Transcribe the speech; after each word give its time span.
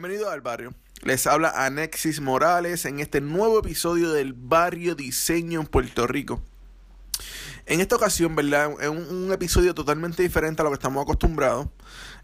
Bienvenido 0.00 0.30
al 0.30 0.42
barrio. 0.42 0.74
Les 1.02 1.26
habla 1.26 1.52
Anexis 1.56 2.20
Morales 2.20 2.84
en 2.84 3.00
este 3.00 3.20
nuevo 3.20 3.58
episodio 3.58 4.12
del 4.12 4.32
Barrio 4.32 4.94
Diseño 4.94 5.60
en 5.60 5.66
Puerto 5.66 6.06
Rico. 6.06 6.40
En 7.66 7.80
esta 7.80 7.96
ocasión, 7.96 8.36
¿verdad? 8.36 8.70
Es 8.80 8.88
un, 8.90 9.32
episodio 9.32 9.74
totalmente 9.74 10.22
diferente 10.22 10.62
a 10.62 10.64
lo 10.64 10.70
que 10.70 10.74
estamos 10.74 11.02
acostumbrados. 11.02 11.66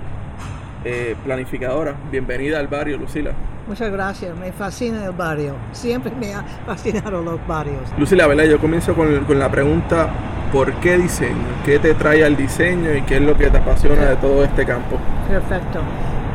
eh, 0.85 1.15
planificadora. 1.23 1.95
Bienvenida 2.11 2.59
al 2.59 2.67
barrio, 2.67 2.97
Lucila. 2.97 3.31
Muchas 3.67 3.91
gracias, 3.91 4.37
me 4.37 4.51
fascina 4.51 5.03
el 5.03 5.11
barrio. 5.11 5.55
Siempre 5.71 6.11
me 6.11 6.33
ha 6.33 6.43
fascinado 6.65 7.23
los 7.23 7.45
barrios. 7.47 7.81
Lucila, 7.97 8.27
¿verdad? 8.27 8.45
Yo 8.45 8.59
comienzo 8.59 8.93
con, 8.93 9.25
con 9.25 9.39
la 9.39 9.49
pregunta, 9.49 10.09
¿por 10.51 10.71
qué 10.75 10.97
diseño? 10.97 11.47
¿Qué 11.65 11.79
te 11.79 11.95
trae 11.95 12.23
al 12.23 12.37
diseño 12.37 12.93
y 12.93 13.01
qué 13.01 13.15
es 13.15 13.21
lo 13.21 13.35
que 13.35 13.49
te 13.49 13.57
apasiona 13.57 14.11
de 14.11 14.15
todo 14.17 14.43
este 14.43 14.63
campo? 14.63 14.97
Perfecto. 15.27 15.79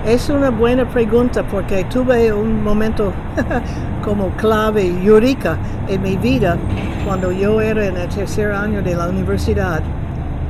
Es 0.04 0.28
una 0.30 0.50
buena 0.50 0.88
pregunta 0.88 1.44
porque 1.44 1.84
tuve 1.84 2.32
un 2.32 2.64
momento 2.64 3.12
como 4.04 4.30
clave 4.30 4.84
y 4.84 5.06
eureka 5.06 5.58
en 5.86 6.02
mi 6.02 6.16
vida 6.16 6.56
cuando 7.04 7.30
yo 7.30 7.60
era 7.60 7.86
en 7.86 7.96
el 7.96 8.08
tercer 8.08 8.50
año 8.50 8.82
de 8.82 8.96
la 8.96 9.08
universidad. 9.08 9.82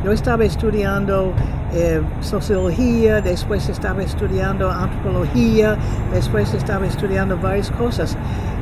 Yo 0.04 0.12
estaba 0.12 0.44
estudiando 0.44 1.32
eh, 1.74 2.00
sociología, 2.20 3.20
después 3.20 3.68
estaba 3.68 4.02
estudiando 4.02 4.70
antropología, 4.70 5.76
después 6.12 6.54
estaba 6.54 6.86
estudiando 6.86 7.36
varias 7.36 7.70
cosas 7.72 8.16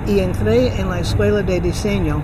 y 0.07 0.19
entré 0.19 0.79
en 0.81 0.89
la 0.89 0.99
escuela 0.99 1.43
de 1.43 1.61
diseño 1.61 2.21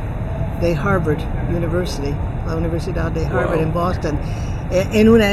de 0.60 0.74
Harvard 0.74 1.18
University, 1.48 2.12
la 2.46 2.56
Universidad 2.56 3.12
de 3.12 3.24
Harvard 3.26 3.54
Wow. 3.54 3.62
en 3.62 3.72
Boston, 3.72 4.18
eh, 4.72 4.88
en 4.92 5.08
una 5.08 5.26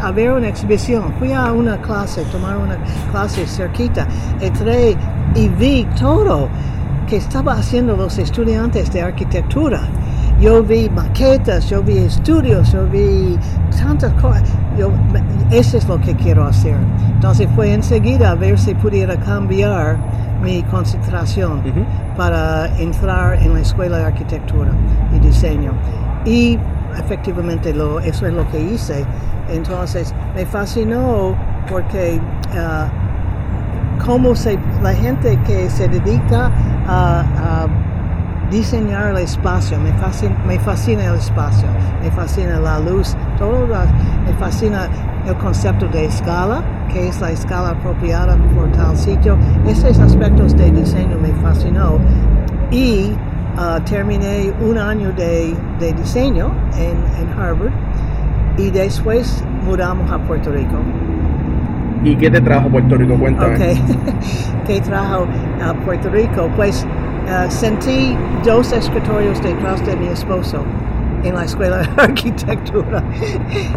a 0.00 0.10
ver 0.10 0.32
una 0.32 0.48
exhibición. 0.48 1.12
Fui 1.18 1.32
a 1.32 1.52
una 1.52 1.80
clase, 1.80 2.24
tomar 2.32 2.56
una 2.56 2.76
clase 3.12 3.46
cerquita, 3.46 4.06
entré 4.40 4.96
y 5.36 5.48
vi 5.48 5.86
todo 5.98 6.48
que 7.08 7.16
estaba 7.16 7.52
haciendo 7.52 7.96
los 7.96 8.18
estudiantes 8.18 8.92
de 8.92 9.02
arquitectura. 9.02 9.82
Yo 10.42 10.60
vi 10.60 10.90
maquetas, 10.90 11.70
yo 11.70 11.84
vi 11.84 11.98
estudios, 11.98 12.72
yo 12.72 12.84
vi 12.86 13.38
tantas 13.80 14.12
cosas. 14.14 14.42
Yo, 14.76 14.90
eso 15.52 15.76
es 15.78 15.86
lo 15.86 16.00
que 16.00 16.16
quiero 16.16 16.44
hacer. 16.44 16.74
Entonces 17.14 17.48
fue 17.54 17.72
enseguida 17.72 18.32
a 18.32 18.34
ver 18.34 18.58
si 18.58 18.74
pudiera 18.74 19.16
cambiar 19.18 19.98
mi 20.42 20.64
concentración 20.64 21.62
para 22.16 22.66
entrar 22.78 23.40
en 23.40 23.54
la 23.54 23.60
escuela 23.60 23.98
de 23.98 24.04
arquitectura 24.06 24.72
y 25.14 25.20
diseño. 25.20 25.70
Y 26.24 26.58
efectivamente 26.98 27.72
lo, 27.72 28.00
eso 28.00 28.26
es 28.26 28.32
lo 28.32 28.44
que 28.50 28.60
hice. 28.60 29.04
Entonces 29.48 30.12
me 30.34 30.44
fascinó 30.44 31.36
porque 31.70 32.20
ah, 32.58 32.88
cómo 34.04 34.34
se, 34.34 34.58
la 34.82 34.92
gente 34.92 35.38
que 35.46 35.70
se 35.70 35.86
dedica 35.86 36.50
a, 36.88 37.20
a 37.20 37.81
diseñar 38.52 39.08
el 39.10 39.16
espacio, 39.18 39.78
me 39.80 39.92
fascina, 39.94 40.36
me 40.46 40.58
fascina 40.60 41.06
el 41.06 41.16
espacio, 41.16 41.66
me 42.02 42.10
fascina 42.12 42.60
la 42.60 42.78
luz, 42.78 43.16
todo 43.38 43.66
la- 43.66 43.86
me 44.26 44.32
fascina 44.38 44.88
el 45.26 45.34
concepto 45.36 45.86
de 45.88 46.04
escala, 46.04 46.62
que 46.92 47.08
es 47.08 47.20
la 47.20 47.30
escala 47.30 47.70
apropiada 47.70 48.36
por 48.54 48.70
tal 48.72 48.96
sitio. 48.96 49.36
Esos 49.66 49.98
aspectos 49.98 50.56
de 50.56 50.70
diseño 50.70 51.16
me 51.20 51.32
fascinó 51.42 51.98
y 52.70 53.12
ah, 53.56 53.80
terminé 53.88 54.52
un 54.60 54.78
año 54.78 55.12
de, 55.12 55.54
de 55.80 55.92
diseño 55.94 56.50
en, 56.76 56.96
en 57.20 57.28
Harvard 57.40 57.72
y 58.58 58.70
después 58.70 59.42
mudamos 59.64 60.10
a 60.10 60.18
Puerto 60.18 60.50
Rico. 60.52 60.76
¿Y 62.04 62.16
qué 62.16 62.30
te 62.30 62.40
trajo 62.40 62.68
Puerto 62.68 62.96
Rico? 62.96 63.16
Cuéntame. 63.16 63.54
Ok, 63.56 63.62
que 64.66 64.80
trajo 64.80 65.26
a 65.64 65.72
Puerto 65.84 66.10
Rico. 66.10 66.50
Pues 66.56 66.84
eh, 67.28 67.50
sentí 67.50 68.16
dos 68.44 68.72
escritorios 68.72 69.42
detrás 69.42 69.84
de 69.86 69.96
mi 69.96 70.08
esposo 70.08 70.64
en 71.22 71.34
la 71.34 71.44
escuela 71.44 71.78
de 71.78 71.88
arquitectura 72.02 73.02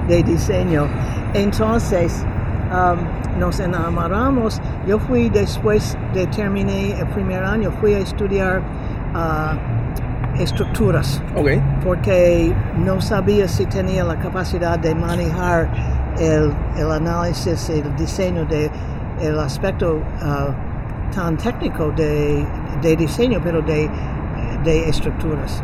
de 0.07 0.23
diseño. 0.23 0.87
Entonces 1.33 2.25
um, 2.71 3.39
nos 3.39 3.59
enamoramos. 3.59 4.61
Yo 4.87 4.99
fui 4.99 5.29
después 5.29 5.97
de 6.13 6.25
terminé 6.27 6.99
el 6.99 7.07
primer 7.07 7.43
año, 7.43 7.71
fui 7.79 7.93
a 7.93 7.99
estudiar 7.99 8.61
ah, 9.13 9.53
estructuras 10.39 11.21
porque 11.83 12.53
no 12.83 12.99
sabía 12.99 13.47
si 13.47 13.65
tenía 13.65 14.03
la 14.03 14.17
capacidad 14.17 14.77
de 14.77 14.93
manejar 14.93 15.69
el, 16.19 16.51
el 16.77 16.91
análisis, 16.91 17.69
el 17.69 17.95
diseño 17.95 18.45
de 18.45 18.69
el 19.21 19.39
aspecto 19.39 20.01
ah, 20.21 20.47
tan 21.13 21.37
técnico 21.37 21.91
de, 21.91 22.45
de 22.81 22.95
diseño, 22.95 23.39
pero 23.43 23.61
de, 23.61 23.89
de 24.63 24.89
estructuras. 24.89 25.63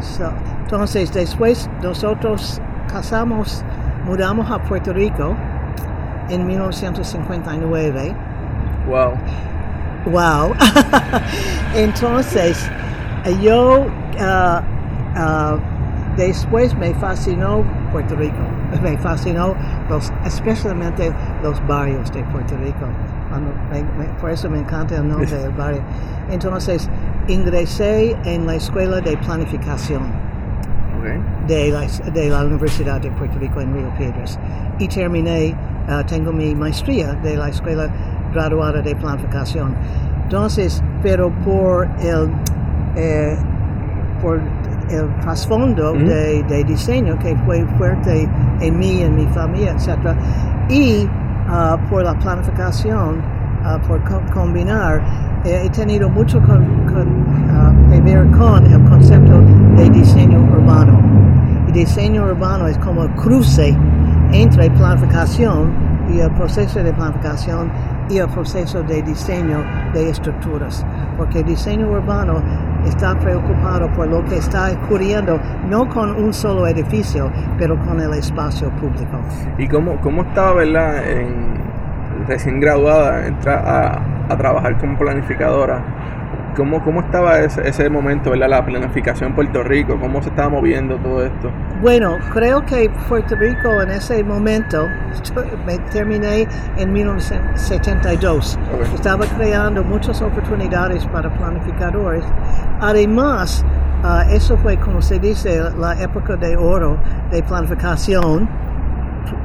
So, 0.00 0.32
entonces, 0.62 1.12
después 1.12 1.68
nosotros 1.82 2.60
casamos, 2.90 3.64
mudamos 4.06 4.50
a 4.50 4.58
Puerto 4.58 4.92
Rico 4.92 5.34
en 6.28 6.46
1959. 6.46 8.14
Wow. 8.88 9.12
Wow. 10.06 10.54
Entonces, 11.74 12.70
yo 13.42 13.86
ah, 14.18 14.62
ah, 15.16 15.56
después 16.16 16.74
me 16.76 16.94
fascinó 16.94 17.64
Puerto 17.92 18.16
Rico. 18.16 18.36
Me 18.82 18.96
fascinó 18.98 19.56
los, 19.88 20.12
especialmente 20.24 21.12
los 21.42 21.60
barrios 21.66 22.12
de 22.12 22.22
Puerto 22.22 22.56
Rico. 22.58 22.86
Cuando 23.30 23.50
me- 23.70 23.82
me- 24.04 24.12
por 24.20 24.30
eso 24.30 24.50
me 24.50 24.58
encanta 24.58 24.96
el 24.96 25.08
nombre 25.08 25.26
del 25.30 25.52
barrio. 25.52 25.80
Entonces, 26.30 26.90
ingresé 27.28 28.14
en 28.24 28.46
la 28.46 28.56
escuela 28.56 29.00
de 29.00 29.16
planificación 29.18 30.02
Ok. 30.98 31.46
de 31.48 31.70
la, 31.70 31.80
de 32.12 32.28
la 32.28 32.44
Universidad 32.44 33.00
de 33.00 33.10
Puerto 33.12 33.38
Rico 33.38 33.60
en 33.60 33.72
Río 33.72 33.88
Piedras 33.96 34.38
y 34.78 34.86
terminé, 34.88 35.54
ah, 35.88 36.02
tengo 36.06 36.32
mi 36.32 36.54
maestría 36.54 37.14
de 37.14 37.36
la 37.36 37.48
Escuela 37.48 37.88
Graduada 38.34 38.82
de 38.82 38.94
Planificación. 38.96 39.74
Entonces, 40.24 40.82
pero 41.02 41.30
por 41.44 41.88
el, 42.00 42.30
eh, 42.96 43.36
por 44.22 44.40
el 44.90 45.08
trasfondo 45.20 45.92
de, 45.94 46.42
de, 46.44 46.64
diseño 46.64 47.18
que 47.18 47.34
fue 47.46 47.64
fuerte 47.78 48.28
en 48.60 48.78
mí, 48.78 49.02
en 49.02 49.16
mi 49.16 49.26
familia, 49.28 49.72
etc. 49.72 50.14
Y 50.68 51.08
uh, 51.50 51.76
por 51.88 52.04
la 52.04 52.14
planificación, 52.14 53.20
uh, 53.64 53.78
por 53.86 54.02
co 54.04 54.20
combinar, 54.32 55.02
eh, 55.44 55.62
he 55.64 55.70
tenido 55.70 56.08
mucho 56.08 56.38
uh, 56.38 57.90
que 57.90 58.00
ver 58.00 58.30
con 58.30 58.64
el 58.66 58.82
concepto 58.88 59.40
de 59.76 59.90
diseño 59.90 60.40
urbano. 60.40 61.00
Y 61.68 61.72
diseño 61.72 62.24
urbano 62.24 62.66
es 62.66 62.78
como 62.78 63.04
el 63.04 63.10
cruce 63.10 63.76
entre 64.32 64.70
planificación 64.70 65.70
y 66.12 66.20
el 66.20 66.30
proceso 66.32 66.82
de 66.82 66.92
planificación 66.92 67.70
y 68.10 68.18
el 68.18 68.28
proceso 68.28 68.82
de 68.82 69.02
diseño 69.02 69.64
de 69.92 70.10
estructuras. 70.10 70.84
Porque 71.16 71.40
el 71.40 71.46
diseño 71.46 71.88
urbano 71.88 72.42
está 72.84 73.18
preocupado 73.18 73.88
por 73.92 74.08
lo 74.08 74.24
que 74.24 74.36
está 74.36 74.72
ocurriendo, 74.84 75.38
no 75.68 75.88
con 75.88 76.10
un 76.10 76.32
solo 76.32 76.66
edificio, 76.66 77.30
pero 77.58 77.78
con 77.84 78.00
el 78.00 78.12
espacio 78.14 78.70
público. 78.70 79.18
¿Y 79.58 79.68
cómo, 79.68 79.96
cómo 80.00 80.22
estaba, 80.22 80.54
verdad, 80.54 81.08
en, 81.08 81.54
recién 82.26 82.60
graduada, 82.60 83.26
entrar 83.26 83.66
a, 83.66 84.32
a 84.32 84.36
trabajar 84.36 84.78
como 84.78 84.98
planificadora? 84.98 85.99
¿Cómo, 86.56 86.82
cómo 86.82 87.00
estaba 87.00 87.38
ese, 87.40 87.66
ese 87.68 87.88
momento, 87.88 88.30
¿verdad? 88.30 88.48
la 88.48 88.64
planificación 88.64 89.30
en 89.30 89.34
Puerto 89.34 89.62
Rico? 89.62 89.98
¿Cómo 90.00 90.22
se 90.22 90.30
estaba 90.30 90.48
moviendo 90.48 90.96
todo 90.96 91.24
esto? 91.24 91.50
Bueno, 91.80 92.18
creo 92.32 92.64
que 92.66 92.90
Puerto 93.08 93.36
Rico 93.36 93.80
en 93.80 93.90
ese 93.90 94.22
momento, 94.24 94.88
me 95.66 95.78
terminé 95.90 96.46
en 96.76 96.92
1972, 96.92 98.58
okay. 98.74 98.94
estaba 98.94 99.26
creando 99.26 99.84
muchas 99.84 100.20
oportunidades 100.20 101.06
para 101.06 101.30
planificadores. 101.30 102.24
Además, 102.80 103.64
uh, 104.02 104.30
eso 104.30 104.56
fue, 104.58 104.76
como 104.78 105.00
se 105.00 105.18
dice, 105.18 105.62
la 105.78 106.00
época 106.00 106.36
de 106.36 106.56
oro 106.56 106.98
de 107.30 107.42
planificación. 107.42 108.48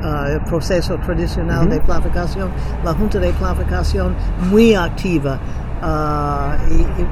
Uh, 0.02 0.32
el 0.32 0.42
proceso 0.42 0.98
tradicional 1.00 1.66
uh 1.66 1.68
-huh. 1.68 1.74
de 1.74 1.80
planificación, 1.82 2.50
la 2.84 2.94
Junta 2.94 3.20
de 3.20 3.32
Planificación 3.34 4.16
muy 4.50 4.74
activa, 4.74 5.38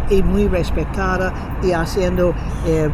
y, 0.10 0.16
y, 0.16 0.24
muy 0.24 0.48
respetada 0.48 1.34
y 1.62 1.72
haciendo 1.72 2.34
eh, 2.66 2.90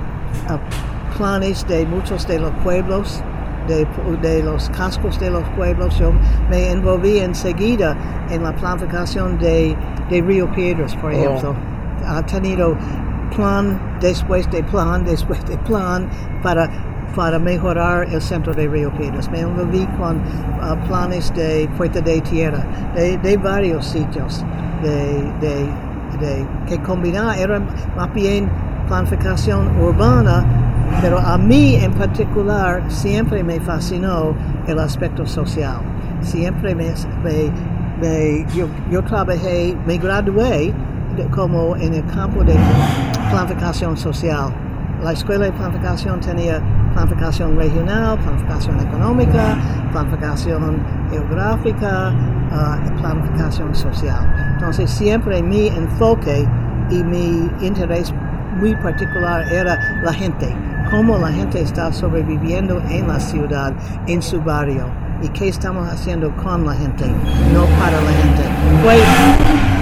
uh, 0.49 1.17
planes 1.17 1.65
de 1.67 1.85
muchos 1.85 2.27
de 2.27 2.39
los 2.39 2.51
pueblos, 2.63 3.23
de, 3.67 3.87
de, 4.21 4.43
los 4.43 4.69
cascos 4.71 5.19
de 5.19 5.29
los 5.29 5.43
pueblos. 5.55 5.97
Yo 5.97 6.11
me 6.49 6.71
envolví 6.71 7.19
enseguida 7.19 7.95
en 8.29 8.43
la 8.43 8.55
planificación 8.55 9.37
de, 9.39 9.75
de 10.09 10.21
Río 10.21 10.51
Piedras, 10.51 10.95
por 10.95 11.13
ejemplo. 11.13 11.55
Oh. 11.55 12.07
Ha 12.07 12.25
tenido 12.25 12.75
plan 13.35 13.79
después 14.01 14.49
de 14.51 14.63
plan, 14.63 15.05
después 15.05 15.45
de 15.45 15.57
plan 15.59 16.09
para 16.41 16.69
para 17.15 17.39
mejorar 17.39 18.07
el 18.11 18.21
centro 18.21 18.53
de 18.53 18.67
Río 18.67 18.91
Piedras. 18.91 19.29
Me 19.31 19.39
envolví 19.41 19.85
con 19.97 20.17
uh, 20.17 20.87
planes 20.87 21.33
de 21.35 21.69
Puerta 21.77 22.01
de 22.01 22.21
Tierra, 22.21 22.63
de, 22.95 23.17
de 23.17 23.37
varios 23.37 23.85
sitios 23.85 24.43
de, 24.81 25.23
de, 25.41 25.65
de, 26.19 26.45
que 26.67 26.79
combinaba, 26.79 27.35
era 27.37 27.61
más 27.95 28.13
bien 28.13 28.49
planificación 28.87 29.67
urbana, 29.79 30.43
pero 31.01 31.19
a 31.19 31.37
mí 31.37 31.75
en 31.75 31.93
particular 31.93 32.83
siempre 32.87 33.43
me 33.43 33.59
fascinó 33.59 34.33
el 34.67 34.79
aspecto 34.79 35.25
social. 35.25 35.77
Siempre 36.21 36.75
me, 36.75 36.91
me, 37.23 38.45
yo 38.91 39.03
trabajé, 39.03 39.75
me 39.85 39.97
gradué 39.97 40.73
como 41.31 41.75
en 41.75 41.93
el 41.93 42.05
campo 42.05 42.43
de 42.43 42.55
planificación 43.29 43.97
social. 43.97 44.53
La 45.03 45.13
escuela 45.13 45.45
de 45.45 45.51
planificación 45.53 46.19
tenía 46.19 46.61
planificación 46.93 47.55
regional, 47.55 48.19
planificación 48.19 48.79
económica, 48.81 49.57
planificación 49.91 50.83
geográfica, 51.09 52.13
uh, 52.51 52.99
planificación 52.99 53.73
social. 53.73 54.27
Entonces 54.53 54.89
siempre 54.91 55.41
mi 55.41 55.67
enfoque 55.67 56.45
y 56.89 57.03
mi 57.03 57.49
interés 57.61 58.13
muy 58.59 58.75
particular 58.75 59.43
era 59.51 59.79
la 60.03 60.11
gente, 60.11 60.53
cómo 60.91 61.17
la 61.17 61.29
gente 61.29 61.61
está 61.61 61.93
sobreviviendo 61.93 62.81
en 62.89 63.07
la 63.07 63.19
ciudad, 63.19 63.73
en 64.07 64.21
su 64.21 64.41
barrio, 64.41 64.85
y 65.21 65.29
qué 65.29 65.47
estamos 65.47 65.87
haciendo 65.87 66.35
con 66.37 66.65
la 66.65 66.73
gente, 66.73 67.05
no 67.53 67.65
para 67.79 68.01
la 68.01 68.11
gente. 68.11 68.43
Fue, 68.83 68.99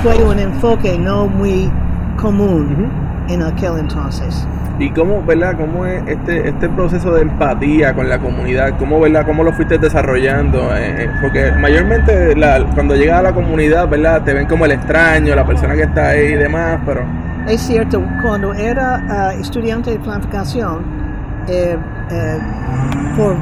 fue 0.04 0.24
un 0.24 0.40
enfoque 0.40 0.98
no 0.98 1.28
muy 1.28 1.72
común. 2.18 3.07
En 3.30 3.44
aquel 3.44 3.80
entonces. 3.80 4.48
¿Y 4.80 4.92
cómo, 4.92 5.24
verdad, 5.24 5.56
cómo 5.58 5.88
es 5.88 6.04
este, 6.08 6.50
este 6.50 6.70
proceso 6.70 7.12
de 7.12 7.24
empatía 7.24 7.96
con 7.96 8.08
la 8.08 8.20
comunidad? 8.20 8.78
¿Cómo, 8.78 9.00
verdad, 9.00 9.26
cómo 9.26 9.44
lo 9.44 9.52
fuiste 9.52 9.80
desarrollando? 9.80 10.70
Eh, 10.76 11.10
porque 11.20 11.52
mayormente 11.54 12.36
la, 12.36 12.64
cuando 12.76 12.96
llegas 12.96 13.20
a 13.20 13.24
la 13.24 13.34
comunidad, 13.34 13.88
¿verdad? 13.88 14.22
Te 14.24 14.34
ven 14.36 14.46
como 14.46 14.66
el 14.66 14.74
extraño, 14.74 15.34
la 15.34 15.46
persona 15.46 15.74
que 15.74 15.84
está 15.84 16.10
ahí 16.10 16.28
y 16.28 16.36
demás, 16.36 16.80
pero... 16.86 17.04
Es 17.48 17.62
cierto, 17.62 18.04
cuando 18.22 18.54
era 18.54 19.34
uh, 19.36 19.42
estudiante 19.42 19.92
de 19.92 20.00
planificación, 20.00 20.84
eh, 21.48 21.78
eh, 22.12 22.40
por, 23.16 23.38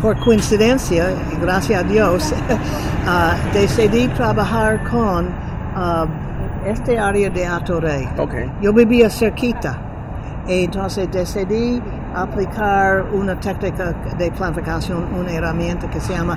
por, 0.00 0.18
coincidencia, 0.24 1.08
gracias 1.40 1.84
a 1.84 1.86
Dios, 1.86 2.34
uh, 3.06 3.52
decidí 3.54 4.08
trabajar 4.08 4.82
con 4.84 5.26
uh, 5.26 6.06
este 6.66 6.98
área 6.98 7.30
de 7.30 7.46
Atorrey. 7.46 8.08
Okay. 8.18 8.50
Yo 8.60 8.72
vivía 8.72 9.10
cerquita. 9.10 9.78
Entonces 10.48 11.08
decidí 11.12 11.80
aplicar 12.14 13.04
una 13.12 13.38
técnica 13.38 13.94
de 14.18 14.30
planificación, 14.32 15.06
una 15.18 15.32
herramienta 15.32 15.88
que 15.88 16.00
se 16.00 16.14
llama 16.14 16.36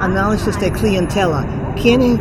análisis 0.00 0.58
de 0.58 0.72
clientela. 0.72 1.44
¿Quiénes, 1.80 2.18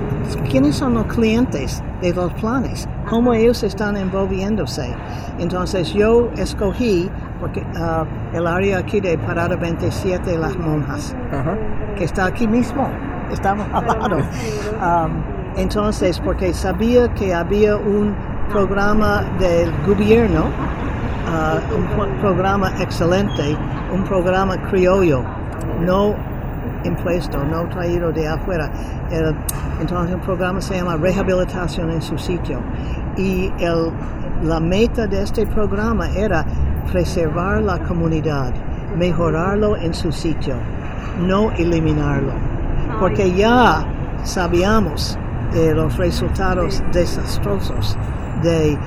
¿Quiénes 0.50 0.76
son 0.76 0.94
los 0.94 1.06
clientes 1.08 1.82
de 2.02 2.14
los 2.14 2.32
planes? 2.34 2.88
¿Cómo 3.10 3.34
ellos 3.34 3.64
están 3.64 3.98
envolviéndose? 3.98 4.94
Entonces 5.40 5.92
yo 5.94 6.30
escogí 6.38 7.10
porque, 7.40 7.62
uh, 7.62 8.06
el 8.36 8.46
área 8.46 8.80
aquí 8.80 9.00
de 9.00 9.18
Parada 9.18 9.56
27 9.56 10.38
Las 10.38 10.56
Monjas, 10.58 11.16
uh 11.32 11.36
-huh. 11.36 11.96
que 11.96 12.04
está 12.04 12.26
aquí 12.26 12.48
mismo, 12.48 12.88
estamos 13.32 13.66
al 13.74 13.88
lado. 13.88 14.18
Um, 14.18 15.29
entonces, 15.58 16.20
porque 16.20 16.54
sabía 16.54 17.14
que 17.14 17.34
había 17.34 17.76
un 17.76 18.16
programa 18.50 19.24
del 19.40 19.72
gobierno, 19.86 20.46
uh, 20.46 21.76
un 21.76 22.18
programa 22.20 22.72
excelente, 22.80 23.58
un 23.94 24.04
programa 24.04 24.58
criollo, 24.70 25.24
no 25.82 26.16
impuesto, 26.84 27.44
no 27.44 27.68
traído 27.70 28.12
de 28.12 28.28
afuera. 28.28 28.72
El, 29.12 29.36
entonces 29.82 30.16
el 30.16 30.22
programa 30.22 30.62
se 30.62 30.76
llama 30.76 30.96
Rehabilitación 30.98 31.92
en 31.92 32.02
su 32.02 32.18
sitio. 32.18 32.60
Y 33.18 33.52
el, 33.60 33.92
la 34.44 34.60
meta 34.60 35.08
de 35.08 35.22
este 35.24 35.46
programa 35.46 36.10
era 36.10 36.46
preservar 36.92 37.62
la 37.62 37.80
comunidad, 37.80 38.54
mejorarlo 38.98 39.76
en 39.78 39.94
su 39.94 40.12
sitio, 40.12 40.56
no 41.22 41.52
eliminarlo. 41.52 42.32
Porque 43.00 43.32
ya 43.34 43.86
sabíamos 44.24 45.18
de 45.54 45.74
los 45.74 45.98
resultados 45.98 46.84
desastrosos 46.92 47.98
de 48.44 48.78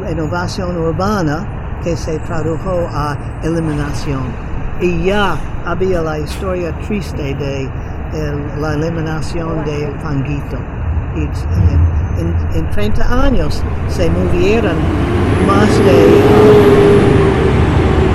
renovación 0.00 0.76
urbana 0.76 1.46
que 1.82 1.96
se 1.96 2.18
tradujo 2.20 2.88
a 2.92 3.16
eliminación. 3.42 4.22
Y 4.80 5.04
ya 5.04 5.36
había 5.64 6.02
la 6.02 6.18
historia 6.18 6.72
triste 6.86 7.34
de 7.34 7.68
el, 8.12 8.60
la 8.60 8.74
eliminación 8.74 9.64
del 9.64 9.92
fanguito. 10.00 10.56
Y 11.16 11.20
en, 11.20 12.26
en, 12.26 12.56
en, 12.56 12.70
30 12.70 13.24
años 13.24 13.62
se 13.88 14.08
movieron 14.10 14.76
más 15.46 15.68
de 15.84 16.20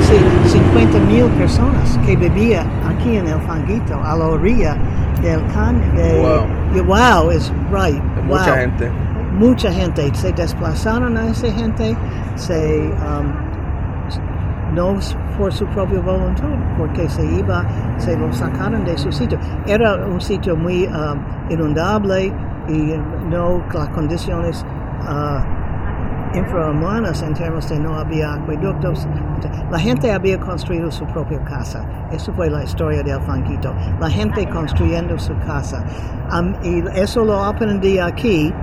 sí, 0.01 0.15
50 0.50 1.00
mil 1.00 1.25
personas 1.32 2.00
que 2.05 2.15
vivían 2.15 2.67
aquí 2.86 3.17
en 3.17 3.27
el 3.27 3.39
fanguito, 3.41 4.00
a 4.03 4.15
la 4.15 4.25
orilla 4.27 4.77
del 5.22 5.41
can. 5.53 5.82
De, 5.96 6.22
wow. 6.22 6.62
Wow, 6.81 7.29
is 7.29 7.51
right. 7.69 8.01
Wow. 8.27 8.37
Mucha 8.37 8.55
gente 8.55 8.91
mucha 9.33 9.71
gente 9.71 10.13
se 10.13 10.31
desplazaron 10.31 11.17
a 11.17 11.29
esa 11.29 11.51
gente 11.51 11.97
se 12.35 12.91
um, 13.01 13.33
no 14.75 14.99
por 15.37 15.51
su 15.51 15.65
propia 15.67 15.99
voluntad 15.99 16.47
porque 16.77 17.09
se 17.09 17.25
iba 17.25 17.65
se 17.97 18.15
lo 18.15 18.31
sacaron 18.31 18.85
de 18.85 18.97
su 18.97 19.11
sitio 19.11 19.39
era 19.65 19.95
un 20.05 20.21
sitio 20.21 20.55
muy 20.55 20.85
um, 20.85 21.19
inundable 21.49 22.31
y 22.69 22.95
no 23.29 23.63
las 23.73 23.89
condiciones 23.89 24.63
uh, 25.01 25.41
infrahumanas 26.33 27.21
en 27.21 27.33
términos 27.33 27.69
de 27.69 27.79
no 27.79 27.95
había 27.95 28.33
acueductos. 28.33 29.07
La 29.71 29.79
gente 29.79 30.11
había 30.11 30.39
construido 30.39 30.91
su 30.91 31.05
propia 31.07 31.43
casa. 31.43 31.85
Eso 32.11 32.33
fue 32.33 32.49
la 32.49 32.63
historia 32.63 33.03
del 33.03 33.21
Fanquito. 33.21 33.73
La 33.99 34.09
gente 34.09 34.47
construyendo 34.49 35.17
su 35.19 35.37
casa. 35.39 35.83
Um, 36.31 36.53
y 36.63 36.83
eso 36.95 37.23
lo 37.23 37.43
aprendí 37.43 37.99
aquí 37.99 38.53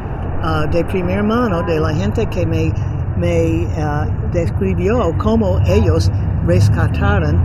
uh, 0.42 0.70
de 0.70 0.84
primera 0.84 1.22
mano 1.22 1.62
de 1.62 1.78
la 1.78 1.92
gente 1.94 2.26
que 2.26 2.46
me 2.46 2.72
me 3.20 3.66
uh, 3.76 4.30
describió 4.32 5.14
cómo 5.18 5.60
ellos 5.66 6.10
rescataron 6.46 7.38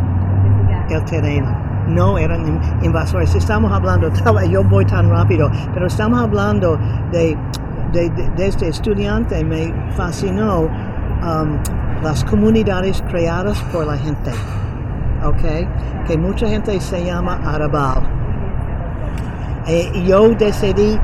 el 0.89 1.03
terreno. 1.05 1.53
No 1.87 2.17
eran 2.17 2.59
invasores. 2.81 3.35
Estamos 3.35 3.71
hablando, 3.71 4.09
yo 4.49 4.63
voy 4.63 4.85
tan 4.85 5.09
rápido, 5.09 5.51
pero 5.73 5.87
estamos 5.87 6.21
hablando 6.21 6.79
de, 7.11 7.37
de, 7.91 8.09
de, 8.09 8.47
este 8.47 8.67
estudiante, 8.67 9.43
me 9.43 9.73
fascinó 9.95 10.61
um, 10.61 11.57
las 12.03 12.23
comunidades 12.25 13.03
creadas 13.09 13.61
por 13.71 13.85
la 13.87 13.97
gente. 13.97 14.31
¿Ok? 15.23 16.07
Que 16.07 16.17
mucha 16.17 16.47
gente 16.47 16.79
se 16.79 17.03
llama 17.03 17.39
Arabal. 17.43 18.03
Eh, 19.67 19.91
yo 20.05 20.29
decidí 20.29 20.99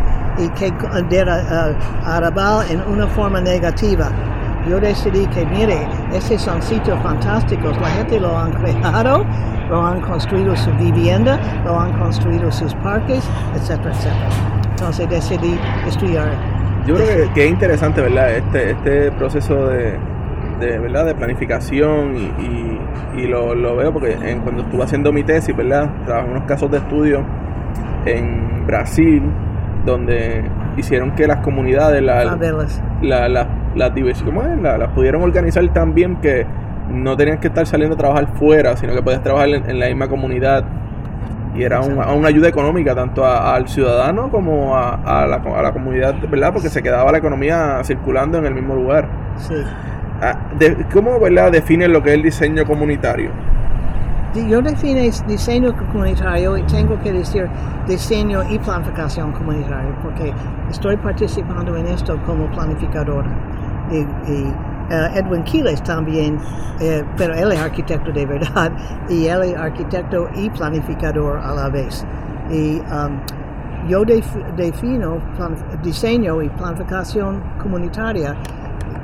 que 0.58 0.74
era 1.12 1.76
uh, 1.76 2.08
Arabal 2.08 2.66
en 2.70 2.82
una 2.92 3.08
forma 3.08 3.42
negativa 3.42 4.12
yo 4.68 4.80
decidí 4.80 5.26
que, 5.28 5.46
mire, 5.46 5.88
esos 6.14 6.42
son 6.42 6.62
sitios 6.62 7.00
fantásticos, 7.02 7.76
la 7.82 7.90
gente 7.90 8.20
lo 8.20 8.38
han 8.38 8.52
creado, 8.54 9.26
lo 9.70 9.86
han 9.86 10.02
construido 10.02 10.56
su 10.56 10.72
vivienda, 10.74 11.40
lo 11.66 11.80
han 11.80 11.98
construido 11.98 12.52
sus 12.52 12.74
parques, 12.76 13.24
etcétera, 13.56 13.92
etcétera. 13.92 14.30
Entonces 14.70 15.10
decidí 15.10 15.60
estudiar. 15.88 16.51
Yo 16.86 16.96
creo 16.96 17.34
que, 17.34 17.46
es 17.46 17.50
interesante, 17.50 18.02
¿verdad? 18.02 18.32
Este, 18.32 18.72
este 18.72 19.12
proceso 19.12 19.68
de, 19.68 19.98
de, 20.60 20.80
¿verdad? 20.80 21.06
de 21.06 21.16
planificación 21.16 22.16
y, 22.16 23.22
y, 23.22 23.28
lo, 23.28 23.54
lo, 23.54 23.76
veo 23.76 23.94
porque 23.94 24.14
en, 24.14 24.40
cuando 24.40 24.64
estuve 24.64 24.84
haciendo 24.84 25.12
mi 25.12 25.24
tesis, 25.24 25.56
¿verdad? 25.56 25.90
Trabajé 26.06 26.28
en 26.28 26.32
unos 26.32 26.46
casos 26.46 26.72
de 26.72 26.78
estudio 26.78 27.24
en 28.06 28.66
Brasil, 28.66 29.24
donde 29.86 30.44
hicieron 30.78 31.12
que 31.12 31.28
las 31.28 31.38
comunidades, 31.38 32.02
la, 32.02 32.24
la, 33.02 33.30
la, 33.30 33.30
las 33.30 33.92
las 34.80 34.90
pudieron 34.94 35.22
organizar 35.22 35.68
tan 35.74 35.94
bien 35.94 36.18
que 36.18 36.46
no 36.90 37.16
tenían 37.16 37.40
que 37.40 37.48
estar 37.48 37.66
saliendo 37.66 37.96
a 37.96 37.98
trabajar 37.98 38.28
fuera, 38.36 38.76
sino 38.78 38.94
que 38.94 39.02
podías 39.02 39.24
trabajar 39.24 39.50
en, 39.50 39.80
la 39.80 39.88
misma 39.88 40.08
comunidad. 40.08 40.66
Y 41.56 41.64
era 41.64 41.82
una 41.82 42.30
ayuda 42.30 42.48
económica 42.48 42.96
tanto 42.96 43.26
al 43.26 43.68
ciudadano 43.68 44.30
como 44.30 44.76
a, 44.76 45.26
la, 45.28 45.36
a, 45.36 45.62
la, 45.62 45.74
comunidad, 45.74 46.16
¿verdad? 46.30 46.54
Porque 46.54 46.70
se 46.70 46.82
quedaba 46.82 47.12
la 47.12 47.18
economía 47.18 47.82
circulando 47.84 48.38
en 48.38 48.46
el 48.46 48.54
mismo 48.54 48.74
lugar. 48.74 49.10
Sí. 49.38 49.56
Ah, 50.22 50.38
¿Cómo 50.94 51.20
¿verdad? 51.20 51.52
define 51.52 51.88
lo 51.88 52.02
que 52.02 52.12
es 52.12 52.16
el 52.16 52.24
diseño 52.24 52.66
comunitario? 52.66 53.32
yo 54.34 54.62
defino 54.62 55.02
diseño 55.28 55.76
comunitario 55.76 56.58
y 56.58 56.64
tengo 56.64 56.98
que 57.02 57.12
decir 57.12 57.50
diseño 57.88 58.44
y 58.50 58.58
planificación 58.60 59.34
comunitaria 59.34 59.94
porque 60.02 60.34
estoy 60.70 60.96
participando 60.98 61.76
en 61.76 61.88
esto 61.88 62.18
como 62.26 62.50
planificadora. 62.52 63.30
Y, 63.92 64.06
eh, 64.92 65.10
Edwin 65.16 65.44
Quiles 65.44 65.82
también, 65.84 66.38
eh, 66.82 67.04
pero 67.16 67.34
él 67.34 67.52
es 67.54 67.60
arquitecto 67.60 68.12
de 68.12 68.26
verdad 68.26 68.72
y 69.10 69.26
él 69.28 69.44
es 69.44 69.56
arquitecto 69.56 70.30
y 70.36 70.50
planificador 70.50 71.38
a 71.38 71.54
la 71.54 71.70
vez. 71.70 72.06
Y 72.50 72.80
um, 72.92 73.20
yo 73.88 74.04
defino 74.04 75.20
diseño 75.82 76.42
y 76.42 76.50
planificación 76.50 77.42
comunitaria 77.62 78.36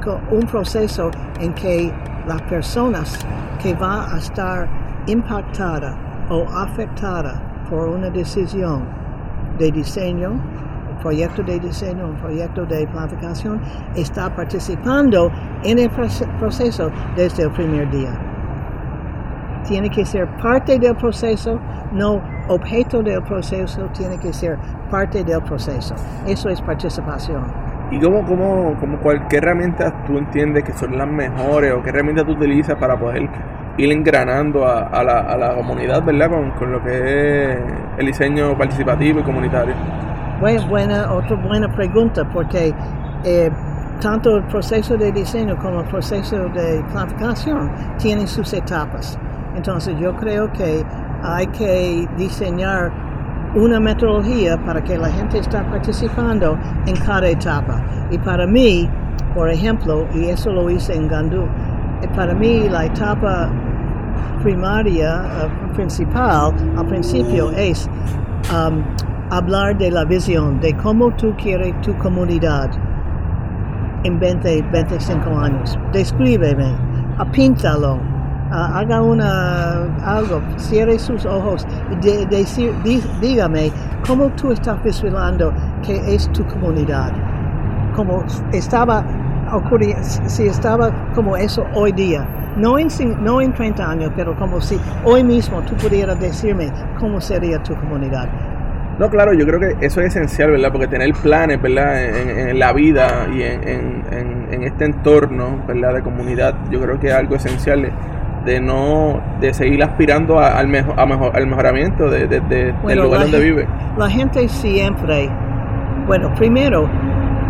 como 0.03 0.19
un 0.31 0.45
proceso 0.45 1.09
en 1.39 1.53
que 1.53 1.93
las 2.27 2.41
personas 2.43 3.17
que 3.63 3.73
van 3.73 4.13
a 4.13 4.17
estar 4.17 4.67
impactada 5.07 5.95
o 6.29 6.43
afectada 6.49 7.41
por 7.69 7.87
una 7.87 8.09
decisión 8.09 8.83
de 9.57 9.71
diseño, 9.71 10.39
proyecto 10.97 11.43
de 11.43 11.59
diseño, 11.59 12.07
un 12.07 12.15
proyecto 12.15 12.65
de 12.65 12.87
planificación, 12.87 13.61
está 13.95 14.33
participando 14.35 15.31
en 15.63 15.79
el 15.79 15.89
proceso 15.89 16.91
desde 17.15 17.43
el 17.43 17.51
primer 17.51 17.89
día. 17.91 18.11
Tiene 19.67 19.89
que 19.89 20.05
ser 20.05 20.27
parte 20.37 20.79
del 20.79 20.95
proceso, 20.95 21.59
no 21.91 22.21
objeto 22.47 23.03
del 23.03 23.21
proceso, 23.23 23.89
tiene 23.93 24.17
que 24.17 24.31
ser 24.31 24.57
parte 24.89 25.23
del 25.23 25.41
proceso. 25.41 25.95
Eso 26.25 26.49
es 26.49 26.61
participación. 26.61 27.43
¿Y 27.89 27.99
cómo, 27.99 28.25
cómo, 28.25 28.75
cómo 28.79 28.99
qué 29.29 29.37
herramientas 29.37 29.93
tú 30.05 30.17
entiendes 30.17 30.63
que 30.63 30.73
son 30.73 30.97
las 30.97 31.07
mejores 31.07 31.73
o 31.73 31.81
qué 31.81 31.89
herramientas 31.89 32.25
tú 32.25 32.33
utilizas 32.33 32.75
para 32.75 32.99
poder 32.99 33.29
ir 33.77 33.91
engranando 33.91 34.67
a, 34.67 35.03
la, 35.03 35.19
a 35.19 35.37
la, 35.37 35.53
comunidad, 35.55 36.03
¿verdad? 36.03 36.29
Con, 36.57 36.71
lo 36.71 36.83
que 36.83 37.53
es 37.53 37.59
el 37.97 38.05
diseño 38.05 38.57
participativo 38.57 39.19
y 39.19 39.23
comunitario. 39.23 39.75
Bueno, 40.39 40.67
buena, 40.67 41.11
otra 41.11 41.35
buena 41.35 41.67
pregunta, 41.73 42.23
porque 42.31 42.73
eh, 43.23 43.51
tanto 44.01 44.37
el 44.37 44.43
proceso 44.43 44.95
de 44.95 45.11
diseño 45.11 45.57
como 45.57 45.81
el 45.81 45.87
proceso 45.87 46.37
de 46.49 46.83
planificación 46.91 47.71
tienen 47.97 48.27
sus 48.27 48.53
etapas. 48.53 49.17
Entonces 49.55 49.95
yo 49.99 50.15
creo 50.15 50.51
que 50.53 50.85
hay 51.23 51.47
que 51.47 52.07
diseñar 52.17 52.91
una 53.55 53.79
metodología 53.79 54.57
para 54.63 54.83
que 54.83 54.97
la 54.97 55.09
gente 55.09 55.39
esté 55.39 55.57
participando 55.63 56.57
en 56.85 56.95
cada 56.97 57.29
etapa. 57.29 57.81
Y 58.11 58.19
para 58.19 58.45
mí, 58.45 58.87
por 59.33 59.49
ejemplo, 59.49 60.05
y 60.13 60.25
eso 60.25 60.51
lo 60.51 60.69
hice 60.69 60.93
en 60.93 61.07
Gandú, 61.07 61.45
eh, 62.03 62.07
para 62.15 62.35
mí 62.35 62.69
la 62.69 62.85
etapa 62.85 63.49
primaria, 64.43 65.23
uh, 65.45 65.73
principal, 65.73 66.53
al 66.77 66.85
principio 66.85 67.51
es 67.51 67.89
um, 68.53 68.83
hablar 69.29 69.77
de 69.77 69.91
la 69.91 70.05
visión, 70.05 70.59
de 70.59 70.75
cómo 70.77 71.11
tú 71.15 71.33
quieres 71.37 71.79
tu 71.81 71.95
comunidad 71.97 72.69
en 74.03 74.19
20, 74.19 74.61
25 74.71 75.29
años. 75.39 75.77
Descríbeme, 75.91 76.75
apíntalo, 77.17 77.95
uh, 77.95 78.53
haga 78.53 79.01
una, 79.01 79.83
algo, 80.03 80.41
cierre 80.57 80.97
sus 80.99 81.25
ojos 81.25 81.67
y 81.91 82.25
decir, 82.25 82.73
dígame 83.21 83.71
cómo 84.05 84.29
tú 84.31 84.51
estás 84.51 84.81
visualizando 84.83 85.53
que 85.85 85.97
es 86.13 86.31
tu 86.31 86.45
comunidad. 86.45 87.11
Como 87.95 88.23
estaba 88.53 89.03
si 90.27 90.47
estaba 90.47 90.91
como 91.15 91.37
eso 91.37 91.63
hoy 91.73 91.93
día 91.93 92.27
no 92.57 92.77
en, 92.79 92.89
no 93.23 93.39
en 93.39 93.53
30 93.53 93.89
años, 93.89 94.11
pero 94.15 94.35
como 94.35 94.59
si 94.59 94.79
hoy 95.05 95.23
mismo 95.23 95.61
tú 95.61 95.75
pudieras 95.75 96.19
decirme 96.19 96.71
cómo 96.99 97.21
sería 97.21 97.61
tu 97.61 97.75
comunidad. 97.75 98.27
No, 98.99 99.09
claro, 99.09 99.33
yo 99.33 99.45
creo 99.45 99.59
que 99.59 99.85
eso 99.85 100.01
es 100.01 100.07
esencial, 100.07 100.51
¿verdad? 100.51 100.71
Porque 100.71 100.87
tener 100.87 101.13
planes, 101.13 101.61
¿verdad? 101.61 102.03
En, 102.03 102.57
la 102.57 102.73
vida 102.73 103.27
y 103.31 103.43
en, 103.43 104.03
en, 104.11 104.63
este 104.63 104.85
entorno, 104.85 105.63
¿verdad? 105.67 105.93
De 105.93 106.01
comunidad, 106.01 106.55
yo 106.71 106.81
creo 106.81 106.99
que 106.99 107.07
es 107.07 107.13
algo 107.13 107.35
esencial 107.35 107.91
de, 108.45 108.59
no, 108.59 109.21
de 109.39 109.53
seguir 109.53 109.83
aspirando 109.83 110.39
al, 110.39 110.67
mejor, 110.67 110.99
a 110.99 111.05
mejor, 111.05 111.35
al 111.35 111.45
mejoramiento 111.47 112.09
de, 112.09 112.27
del 112.27 112.99
lugar 112.99 113.21
donde 113.21 113.39
vive. 113.39 113.67
La 113.97 114.09
gente 114.09 114.47
siempre, 114.49 115.29
bueno, 116.07 116.33
primero, 116.35 116.89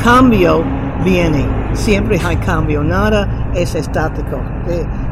cambio 0.03 0.63
viene, 1.05 1.45
siempre 1.73 2.19
hay 2.25 2.35
cambio, 2.37 2.83
nada 2.83 3.51
es 3.55 3.73
estático, 3.75 4.41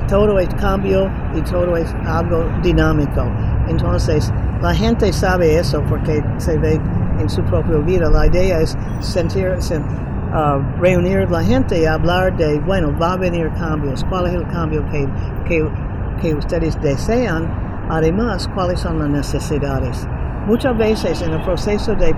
todo 0.09 0.37
es 0.39 0.53
cambio 0.55 1.09
y 1.35 1.41
todo 1.41 1.77
es 1.77 1.95
algo 2.05 2.45
dinámico. 2.61 3.23
Entonces, 3.67 4.31
la 4.61 4.73
gente 4.73 5.11
sabe 5.11 5.57
eso 5.57 5.81
porque 5.89 6.23
se 6.37 6.57
ve 6.57 6.79
en 7.19 7.29
su 7.29 7.41
propia 7.43 7.77
vida. 7.77 8.09
La 8.09 8.27
idea 8.27 8.59
es 8.59 8.77
sentirse, 8.99 9.77
uh, 9.79 10.81
reunir 10.81 11.29
la 11.29 11.43
gente 11.43 11.79
y 11.79 11.85
hablar 11.85 12.35
de, 12.37 12.59
bueno, 12.59 12.93
va 12.97 13.13
a 13.13 13.17
venir 13.17 13.51
cambios, 13.57 14.03
cuál 14.09 14.27
es 14.27 14.33
el 14.33 14.47
cambio 14.47 14.83
que, 14.89 16.33
ustedes 16.33 16.81
desean, 16.81 17.47
además, 17.89 18.49
cuáles 18.55 18.79
son 18.79 18.99
las 18.99 19.09
necesidades. 19.09 20.07
Muchas 20.47 20.75
veces 20.77 21.21
en 21.21 21.33
el 21.33 21.41
proceso 21.43 21.93
de 21.95 22.15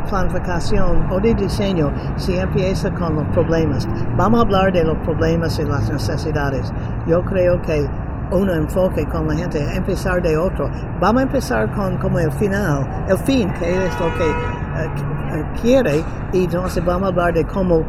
planificación 0.00 1.06
o 1.10 1.20
de 1.20 1.34
diseño 1.34 1.92
si 2.16 2.38
empieza 2.38 2.90
con 2.94 3.16
los 3.16 3.26
problemas. 3.28 3.86
Vamos 4.16 4.40
a 4.40 4.42
hablar 4.42 4.72
de 4.72 4.84
los 4.84 4.96
problemas 4.98 5.58
y 5.58 5.64
las 5.64 5.90
necesidades. 5.90 6.72
Yo 7.06 7.22
creo 7.22 7.60
que 7.60 7.86
un 8.32 8.50
enfoque 8.50 9.06
con 9.06 9.28
la 9.28 9.34
gente, 9.34 9.64
empezar 9.74 10.22
de 10.22 10.36
otro. 10.36 10.70
Vamos 11.00 11.20
a 11.20 11.22
empezar 11.24 11.70
con 11.72 11.96
como 11.98 12.18
el 12.18 12.32
final, 12.32 12.86
el 13.08 13.18
fin, 13.18 13.52
que 13.58 13.70
es 13.70 14.00
lo 14.00 14.06
que 14.14 14.30
eh, 14.30 15.44
quiere, 15.60 16.04
y 16.32 16.44
entonces 16.44 16.84
vamos 16.84 17.04
a 17.04 17.08
hablar 17.08 17.34
de 17.34 17.44
cómo 17.44 17.84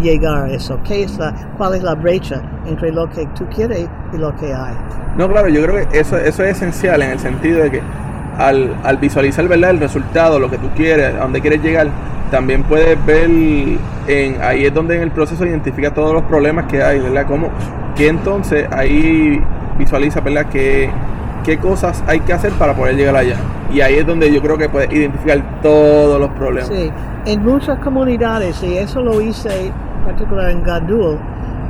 llegar 0.00 0.44
a 0.44 0.48
eso, 0.48 0.78
qué 0.84 1.04
es 1.04 1.16
la, 1.18 1.32
cuál 1.56 1.74
es 1.74 1.82
la 1.82 1.94
brecha 1.94 2.42
entre 2.66 2.90
lo 2.92 3.08
que 3.08 3.26
tú 3.28 3.46
quieres 3.46 3.88
y 4.12 4.16
lo 4.16 4.34
que 4.36 4.52
hay. 4.52 4.74
No, 5.16 5.28
claro, 5.28 5.48
yo 5.48 5.62
creo 5.62 5.88
que 5.88 5.98
eso, 6.00 6.16
eso 6.16 6.42
es 6.42 6.56
esencial 6.56 7.02
en 7.02 7.10
el 7.12 7.18
sentido 7.20 7.62
de 7.62 7.70
que 7.70 7.82
al, 8.38 8.74
al 8.82 8.96
visualizar 8.96 9.46
¿verdad? 9.46 9.70
el 9.70 9.80
resultado, 9.80 10.40
lo 10.40 10.50
que 10.50 10.58
tú 10.58 10.68
quieres, 10.74 11.14
a 11.14 11.18
dónde 11.20 11.40
quieres 11.40 11.62
llegar, 11.62 11.88
también 12.30 12.64
puedes 12.64 13.04
ver, 13.06 13.30
en, 14.08 14.42
ahí 14.42 14.64
es 14.64 14.74
donde 14.74 14.96
en 14.96 15.02
el 15.02 15.10
proceso 15.12 15.46
identifica 15.46 15.94
todos 15.94 16.12
los 16.12 16.24
problemas 16.24 16.66
que 16.66 16.82
hay, 16.82 16.98
¿verdad? 16.98 17.26
Como 17.26 17.48
que 17.94 18.08
entonces 18.08 18.66
ahí 18.72 19.40
visualiza, 19.78 20.20
¿verdad? 20.20 20.46
Que, 20.46 20.90
qué 21.44 21.58
cosas 21.58 22.02
hay 22.06 22.20
que 22.20 22.32
hacer 22.32 22.52
para 22.52 22.74
poder 22.74 22.96
llegar 22.96 23.16
allá. 23.16 23.36
Y 23.72 23.80
ahí 23.80 23.96
es 23.96 24.06
donde 24.06 24.32
yo 24.32 24.40
creo 24.40 24.56
que 24.56 24.68
puedes 24.68 24.92
identificar 24.92 25.60
todos 25.62 26.18
los 26.18 26.30
problemas. 26.30 26.68
Sí, 26.68 26.90
en 27.26 27.44
muchas 27.44 27.78
comunidades, 27.80 28.62
y 28.62 28.78
eso 28.78 29.02
lo 29.02 29.20
hice 29.20 29.66
en 29.66 30.04
particular 30.04 30.50
en 30.50 30.62
Gadul, 30.62 31.18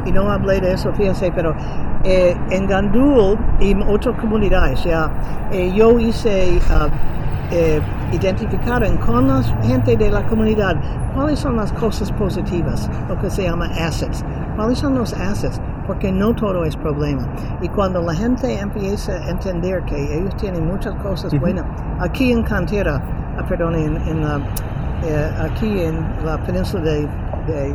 y 0.04 0.12
no 0.12 0.30
hablé 0.30 0.60
de 0.60 0.72
eso, 0.72 0.92
fíjense, 0.92 1.32
pero 1.34 1.54
eh, 2.04 2.36
en 2.50 2.66
Gandul 2.66 3.38
y 3.60 3.74
otras 3.82 4.18
comunidades, 4.20 4.84
ya, 4.84 5.10
eh, 5.50 5.72
yo 5.74 5.98
hice 5.98 6.58
uh, 6.68 6.88
eh, 7.50 7.80
identificar 8.12 8.82
con 8.98 9.28
la 9.28 9.42
gente 9.62 9.96
de 9.96 10.10
la 10.10 10.22
comunidad 10.26 10.76
cuáles 11.14 11.38
son 11.38 11.56
las 11.56 11.72
cosas 11.72 12.12
positivas, 12.12 12.90
lo 13.08 13.18
que 13.18 13.30
se 13.30 13.44
llama 13.44 13.66
assets, 13.80 14.24
cuáles 14.56 14.78
son 14.78 14.96
los 14.96 15.14
assets, 15.14 15.60
porque 15.86 16.10
no 16.12 16.34
todo 16.34 16.64
es 16.64 16.76
problema. 16.76 17.26
Y 17.60 17.68
cuando 17.68 18.02
la 18.02 18.14
gente 18.14 18.58
empieza 18.58 19.12
a 19.12 19.30
entender 19.30 19.82
que 19.84 20.18
ellos 20.18 20.36
tienen 20.36 20.66
muchas 20.66 20.94
cosas 21.02 21.38
buenas, 21.38 21.64
aquí 22.00 22.32
en 22.32 22.42
Cantera, 22.42 23.02
ah, 23.38 23.44
perdón, 23.48 23.74
en, 23.74 23.96
en 24.08 24.22
la, 24.22 24.38
eh, 25.04 25.30
aquí 25.40 25.80
en 25.82 26.04
la 26.24 26.38
península 26.44 26.84
de, 26.84 27.08
de 27.46 27.74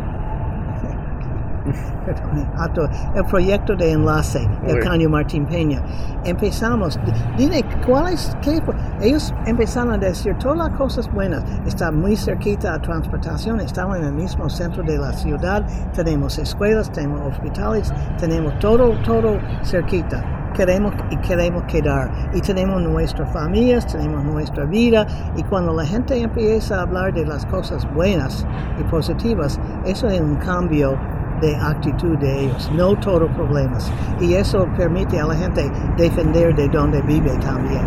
perdón, 2.06 2.90
el 3.16 3.26
proyecto 3.26 3.76
de 3.76 3.92
enlace 3.92 4.48
del 4.66 4.78
Ok. 4.78 4.84
Caño 4.84 5.10
Martín 5.10 5.46
Peña. 5.46 5.82
Empezamos, 6.24 7.00
dime, 7.38 7.64
¿cuáles? 7.86 8.36
Qué, 8.42 8.62
fue? 8.62 8.76
ellos 9.02 9.34
empezaron 9.46 9.94
a 9.94 9.98
decir 9.98 10.36
todas 10.38 10.58
las 10.58 10.70
cosas 10.78 11.12
buenas. 11.14 11.44
Está 11.66 11.92
muy 11.92 12.16
cerquita 12.16 12.74
a 12.74 12.82
transportación, 12.82 13.60
estamos 13.60 13.98
en 13.98 14.06
el 14.06 14.14
mismo 14.14 14.50
centro 14.50 14.84
de 14.84 14.98
la 14.98 15.14
ciudad, 15.14 15.66
tenemos 15.94 16.38
escuelas, 16.38 16.92
tenemos 16.92 17.22
hospitales, 17.22 17.94
tenemos 18.18 18.58
todo, 18.60 18.92
todo 19.04 19.40
cerquita. 19.64 20.24
Queremos 20.56 20.94
y 21.12 21.18
queremos 21.18 21.64
quedar. 21.64 22.12
Y 22.34 22.42
tenemos 22.42 22.82
nuestras 22.82 23.32
familias, 23.32 23.86
tenemos 23.86 24.24
nuestra 24.26 24.66
vida. 24.66 25.06
Y 25.38 25.44
cuando 25.44 25.74
la 25.74 25.86
gente 25.86 26.20
empieza 26.20 26.80
a 26.80 26.82
hablar 26.82 27.14
de 27.14 27.26
las 27.26 27.46
cosas 27.46 27.88
buenas 27.94 28.46
y 28.80 28.84
positivas, 28.84 29.60
eso 29.86 30.10
es 30.10 30.20
un 30.20 30.36
cambio 30.38 30.98
de 31.42 31.56
actitud 31.56 32.18
de 32.18 32.46
ellos, 32.46 32.72
no 32.76 32.96
todos 32.96 33.30
problemas. 33.32 33.92
Y 34.20 34.34
eso 34.36 34.68
permite 34.78 35.20
a 35.20 35.26
la 35.26 35.36
gente 35.36 35.70
defender 35.98 36.56
de 36.56 36.68
donde 36.70 37.02
vive 37.02 37.32
también. 37.42 37.82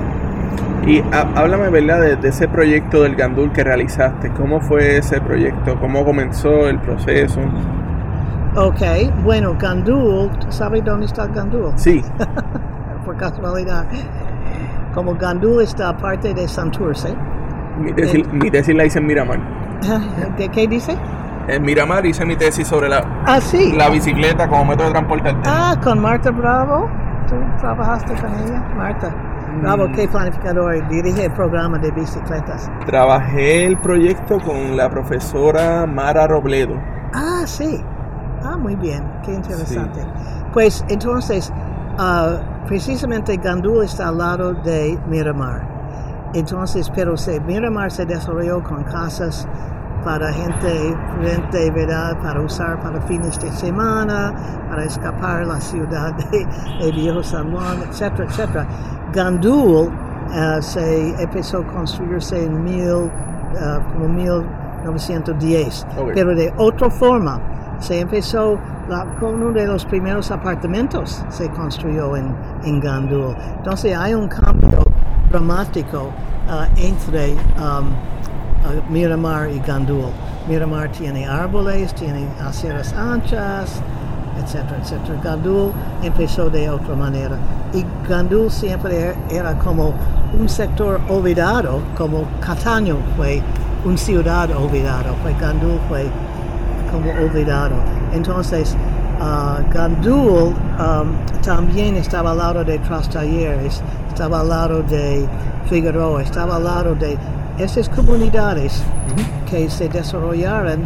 Y 0.87 1.00
há- 1.14 1.28
háblame, 1.37 1.71
¿verdad?, 1.71 2.00
de, 2.00 2.16
de 2.16 2.28
ese 2.28 2.49
proyecto 2.49 3.02
del 3.02 3.14
Gandul 3.14 3.52
que 3.52 3.62
realizaste. 3.64 4.30
¿Cómo 4.32 4.61
fue 4.61 4.99
ese 4.99 5.21
proyecto? 5.21 5.78
¿Cómo 5.80 6.04
comenzó 6.04 6.68
el 6.68 6.78
proceso? 6.80 7.40
Ok, 8.56 8.80
bueno, 9.25 9.56
Gandul, 9.59 10.28
¿sabe 10.50 10.82
dónde 10.82 11.06
está 11.06 11.26
Gandul? 11.26 11.73
Sí, 11.76 12.02
Por 13.04 13.16
casualidad. 13.16 13.87
Como 14.94 15.14
Gandul 15.14 15.62
está 15.62 15.88
aparte 15.88 16.35
de 16.35 16.47
Santurce. 16.47 17.14
mi 17.80 17.92
tesis, 17.92 18.30
mi 18.32 18.50
tesis 18.50 18.75
la 18.75 18.85
hice 18.85 18.99
en 18.99 19.06
Miramar. 19.06 19.38
¿Qué, 20.37 20.49
qué 20.50 20.68
dice? 20.68 20.97
En 21.49 21.63
Miramar 21.63 22.07
hice 22.07 22.25
mi 22.25 22.37
tesis 22.37 22.67
sobre 22.69 22.89
la, 22.89 23.03
Ah, 23.27 23.41
sí. 23.41 23.73
la 23.73 23.89
bicicleta 23.91 24.49
como 24.49 24.65
método 24.67 24.87
de 24.87 24.93
transporte 24.93 25.29
alterno. 25.31 25.51
Ah, 25.55 25.75
con 25.83 26.01
Marta 26.01 26.31
Bravo. 26.31 26.89
¿Tú 27.29 27.35
trabajaste 27.61 28.15
con 28.15 28.31
ella? 28.35 28.61
Marta. 28.76 29.15
Bravo, 29.61 29.89
Mm. 29.89 29.93
qué 29.93 30.09
planificador. 30.09 30.89
Dirige 30.89 31.25
el 31.26 31.33
programa 31.33 31.78
de 31.78 31.91
bicicletas. 31.91 32.71
Trabajé 32.87 33.67
el 33.67 33.76
proyecto 33.78 34.39
con 34.41 34.76
la 34.76 34.89
profesora 34.89 35.85
Mara 35.87 36.26
Robledo. 36.26 36.75
Ah, 37.15 37.43
sí. 37.45 37.83
Ah, 38.45 38.57
muy 38.57 38.76
bien. 38.76 39.05
Qué 39.25 39.35
interesante. 39.35 40.00
Pues 40.52 40.85
entonces, 40.89 41.52
ah, 41.99 42.37
precisamente 42.67 43.37
Gandul 43.37 43.85
está 43.85 44.09
al 44.09 44.19
lado 44.19 44.55
de 44.55 44.99
Miramar. 45.09 45.69
Entonces, 46.35 46.91
pero 46.95 47.17
se, 47.17 47.41
Miramar 47.41 47.91
se 47.91 48.07
desarrolló 48.07 48.63
con 48.63 48.83
casas 48.85 49.47
para 50.04 50.32
gente, 50.32 50.95
gente, 51.23 51.71
¿verdad? 51.71 52.17
Para 52.23 52.41
usar 52.41 52.80
para 52.82 53.00
fines 53.02 53.38
de 53.41 53.50
semana, 53.52 54.32
para 54.69 54.84
escapar 54.84 55.47
la 55.47 55.60
ciudad 55.60 56.12
de, 56.15 56.47
de 56.84 56.93
Viejo 56.93 57.23
San 57.23 57.52
Juan, 57.52 57.78
etcétera, 57.88 58.25
etcétera. 58.28 58.67
Gandul 59.12 59.91
ah, 60.32 60.58
se 60.60 61.10
empezó 61.23 61.58
a 61.58 61.67
construirse 61.67 62.45
en 62.45 62.62
mil, 62.65 63.10
ah, 63.60 63.80
como 63.93 64.08
1910, 64.08 65.86
Ok. 65.99 66.10
pero 66.15 66.34
de 66.34 66.52
otra 66.56 66.91
forma. 66.91 67.41
Se 67.78 67.99
empezó 67.99 68.58
la- 68.88 69.04
con 69.19 69.34
uno 69.43 69.52
de 69.52 69.67
los 69.67 69.84
primeros 69.84 70.30
apartamentos 70.30 71.25
se 71.30 71.49
construyó 71.50 72.17
en, 72.17 72.32
en 72.65 72.80
Gandul. 72.80 73.34
Entonces 73.56 73.97
hay 73.97 74.15
un 74.15 74.28
cambio 74.28 74.84
dramático 75.30 76.10
ah, 76.49 76.67
entre 76.76 77.32
um, 77.58 77.88
Miramar 78.89 79.51
y 79.51 79.59
Gandul. 79.61 80.11
Miramar 80.49 80.91
tiene 80.91 81.27
árboles, 81.27 81.95
tiene 81.95 82.27
aceras 82.41 82.93
anchas, 82.95 83.81
etcétera, 84.43 84.79
etcétera. 84.83 85.21
Gandul 85.23 85.73
empezó 86.03 86.51
de 86.51 86.71
otra 86.71 86.95
manera. 86.95 87.37
Y 87.73 87.85
Gandul 88.09 88.51
siempre 88.51 89.15
era 89.31 89.59
como 89.59 89.95
un 90.39 90.49
sector 90.49 91.01
olvidado, 91.09 91.81
como 91.97 92.25
Cataño 92.41 92.97
fue 93.17 93.43
una 93.85 93.97
ciudad 93.97 94.51
olvidado, 94.51 95.15
fue 95.23 95.35
Gandul 95.41 95.79
fue 95.89 96.07
como 96.91 97.11
olvidado. 97.13 97.75
Entonces, 98.13 98.77
ah, 99.21 99.59
Gandul 99.73 100.55
um, 100.79 101.43
también 101.43 101.97
estaba 101.97 102.33
al 102.33 102.39
lado 102.39 102.65
de 102.65 102.79
Trastalleres, 102.79 103.83
estaba 104.09 104.41
al 104.41 104.49
lado 104.49 104.83
de 104.83 105.27
Figueroa, 105.69 106.23
estaba 106.23 106.57
al 106.57 106.65
lado 106.65 106.95
de 106.95 107.17
esas 107.58 107.88
comunidades 107.88 108.82
que 109.50 109.69
se 109.71 109.88
desarrollaron 109.88 110.80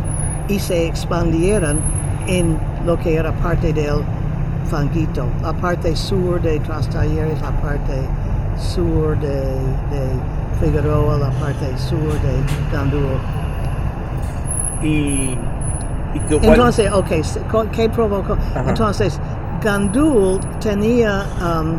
y 0.49 0.59
se 0.59 0.87
expandieron 0.87 1.79
en 2.27 2.59
lo 2.85 2.99
que 2.99 3.17
era 3.17 3.33
parte 3.33 3.73
del 3.73 3.97
Fanguito, 4.71 5.27
la 5.43 5.53
parte 5.53 5.95
sur 5.95 6.41
de 6.43 6.59
Trastalleres, 6.61 7.41
la 7.41 7.51
parte 7.63 8.01
sur 8.59 9.17
de, 9.21 9.29
de 9.31 10.61
Figueroa, 10.61 11.19
la 11.19 11.31
parte 11.31 11.77
sur 11.77 11.99
de 11.99 12.73
Gandul. 12.73 13.19
Y, 14.83 15.37
y 16.15 16.19
que- 16.29 16.39
cuál- 16.39 16.51
Entonces, 16.55 16.93
ok, 16.93 17.71
¿qué 17.73 17.89
provocó? 17.89 18.37
Entonces, 18.67 19.21
Gandul 19.63 20.41
tenía, 20.61 21.25
um, 21.41 21.75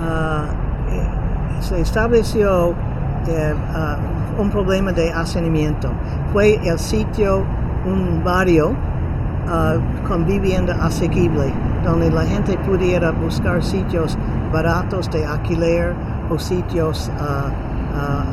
eh, 0.00 1.60
se 1.60 1.80
estableció 1.80 2.74
ah, 3.74 3.96
un 4.38 4.50
problema 4.50 4.92
de 4.92 5.12
hacinamiento. 5.12 5.90
Fue 6.32 6.60
el 6.64 6.78
sitio, 6.78 7.44
un 7.84 8.22
barrio 8.24 8.72
ah, 9.48 9.76
con 10.06 10.26
vivienda 10.26 10.76
asequible, 10.84 11.52
donde 11.84 12.10
la 12.10 12.24
gente 12.24 12.56
pudiera 12.58 13.10
buscar 13.10 13.62
sitios 13.62 14.16
baratos 14.52 15.10
de 15.10 15.24
alquiler 15.24 15.94
o 16.30 16.38
sitios 16.38 17.10
ah, 17.20 17.50
ah, 17.94 18.24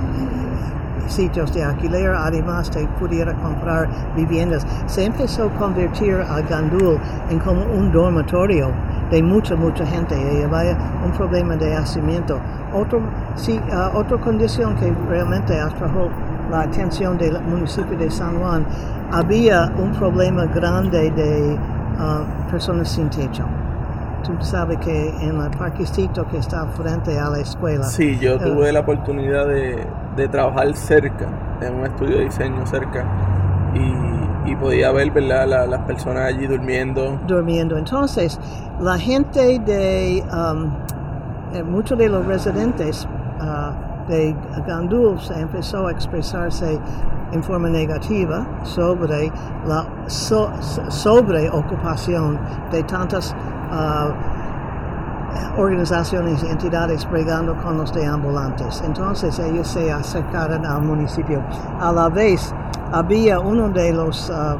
sitios 1.08 1.54
de 1.54 1.64
alquiler, 1.64 2.12
además 2.12 2.72
de 2.72 2.86
pudiera 3.00 3.34
comprar 3.36 3.88
viviendas. 4.16 4.66
Se 4.88 5.06
empezó 5.06 5.46
a 5.46 5.50
convertir 5.52 6.16
a 6.16 6.42
Gandul 6.42 7.00
en 7.30 7.40
como 7.40 7.64
un 7.64 7.92
dormitorio 7.92 8.72
de 9.10 9.24
mucha, 9.24 9.56
mucha 9.56 9.86
gente. 9.86 10.16
Y 10.16 10.44
había 10.44 10.78
un 11.04 11.12
problema 11.12 11.56
de 11.56 11.76
hacinamiento. 11.76 12.40
Otro, 12.74 13.02
sí, 13.36 13.60
ah, 13.72 13.92
otra 13.94 14.18
condición 14.18 14.76
que 14.76 14.92
realmente 15.10 15.60
atrajo 15.60 16.10
la 16.50 16.62
atención 16.62 17.18
del 17.18 17.42
municipio 17.42 17.98
de 17.98 18.10
San 18.10 18.40
Juan, 18.40 18.66
había 19.12 19.72
un 19.78 19.92
problema 19.94 20.46
grande 20.46 21.12
de 21.12 21.58
ah, 22.00 22.24
personas 22.50 22.90
sin 22.90 23.10
techo. 23.10 23.46
Tú 24.24 24.34
sabes 24.42 24.78
que 24.80 25.10
en 25.22 25.40
el 25.40 25.50
parquecito 25.52 26.28
que 26.28 26.38
está 26.38 26.66
frente 26.68 27.18
a 27.18 27.30
la 27.30 27.40
escuela. 27.40 27.84
Sí, 27.84 28.18
yo 28.20 28.36
eh, 28.36 28.40
tuve 28.40 28.72
la 28.72 28.82
oportunidad 28.82 29.48
de, 29.48 29.86
de 30.16 30.28
trabajar 30.28 30.74
cerca, 30.74 31.28
en 31.62 31.76
un 31.76 31.86
estudio 31.86 32.18
de 32.18 32.26
diseño 32.26 32.66
cerca, 32.66 33.06
y, 33.74 34.07
y 34.48 34.56
podía 34.56 34.92
ver 34.92 35.12
las 35.22 35.80
personas 35.82 36.24
allí 36.34 36.48
durmiendo. 36.48 37.20
durmiendo. 37.28 37.78
Entonces, 37.78 38.40
la 38.80 38.98
gente 38.98 39.60
de 39.60 40.24
um, 40.34 40.72
eh, 41.54 41.64
muchos 41.64 41.98
de 41.98 42.10
los 42.10 42.26
residentes 42.26 43.08
ah, 43.42 43.72
de 44.08 44.36
Gandul 44.66 45.20
se 45.20 45.40
empezó 45.40 45.88
a 45.88 45.92
expresarse 45.92 46.80
en 47.34 47.44
forma 47.44 47.68
negativa 47.70 48.46
sobre 48.64 49.30
la 49.68 49.86
so- 50.08 50.50
sobre 50.90 51.50
ocupación 51.50 52.40
de 52.72 52.84
tantas 52.84 53.36
ah, 53.72 54.10
organizaciones 55.58 56.44
y 56.44 56.48
entidades 56.48 57.10
bregando 57.10 57.56
con 57.64 57.78
los 57.78 57.94
deambulantes. 57.94 58.82
Entonces 58.86 59.38
ellos 59.40 59.68
se 59.68 59.92
acercaron 59.92 60.66
al 60.66 60.82
municipio. 60.82 61.42
A 61.80 61.92
la 61.92 62.10
vez 62.10 62.54
había 62.92 63.40
uno 63.40 63.70
de 63.70 63.94
los 63.94 64.30
ah, 64.30 64.56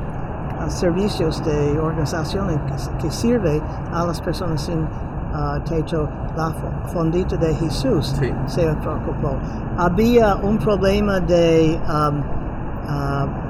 ah, 0.60 0.70
servicios 0.70 1.44
de 1.46 1.80
organizaciones 1.80 2.58
que, 2.68 3.04
que 3.06 3.12
sirve 3.12 3.62
a 3.94 4.06
las 4.06 4.20
personas 4.22 4.62
sin 4.62 4.86
ah, 5.34 5.60
techo, 5.68 6.08
la 6.36 6.50
fo- 6.50 6.88
fondita 6.94 7.36
de 7.38 7.54
Jesús 7.56 8.16
Sí. 8.20 8.34
se 8.48 8.64
preocupó. 8.76 9.36
Había 9.78 10.36
un 10.36 10.58
problema 10.58 11.20
de 11.20 11.80
um, 11.88 12.22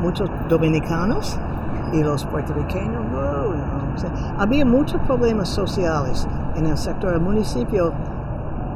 muchos 0.02 0.30
dominicanos 0.50 1.38
y 1.94 2.02
los 2.04 2.26
puertorriqueños, 2.26 3.02
"Oh, 3.14 3.54
no, 3.54 4.42
había 4.42 4.66
muchos 4.66 5.00
problemas 5.02 5.48
sociales 5.50 6.28
en 6.58 6.66
el 6.66 6.78
sector. 6.78 7.14
El 7.14 7.22
municipio, 7.22 7.94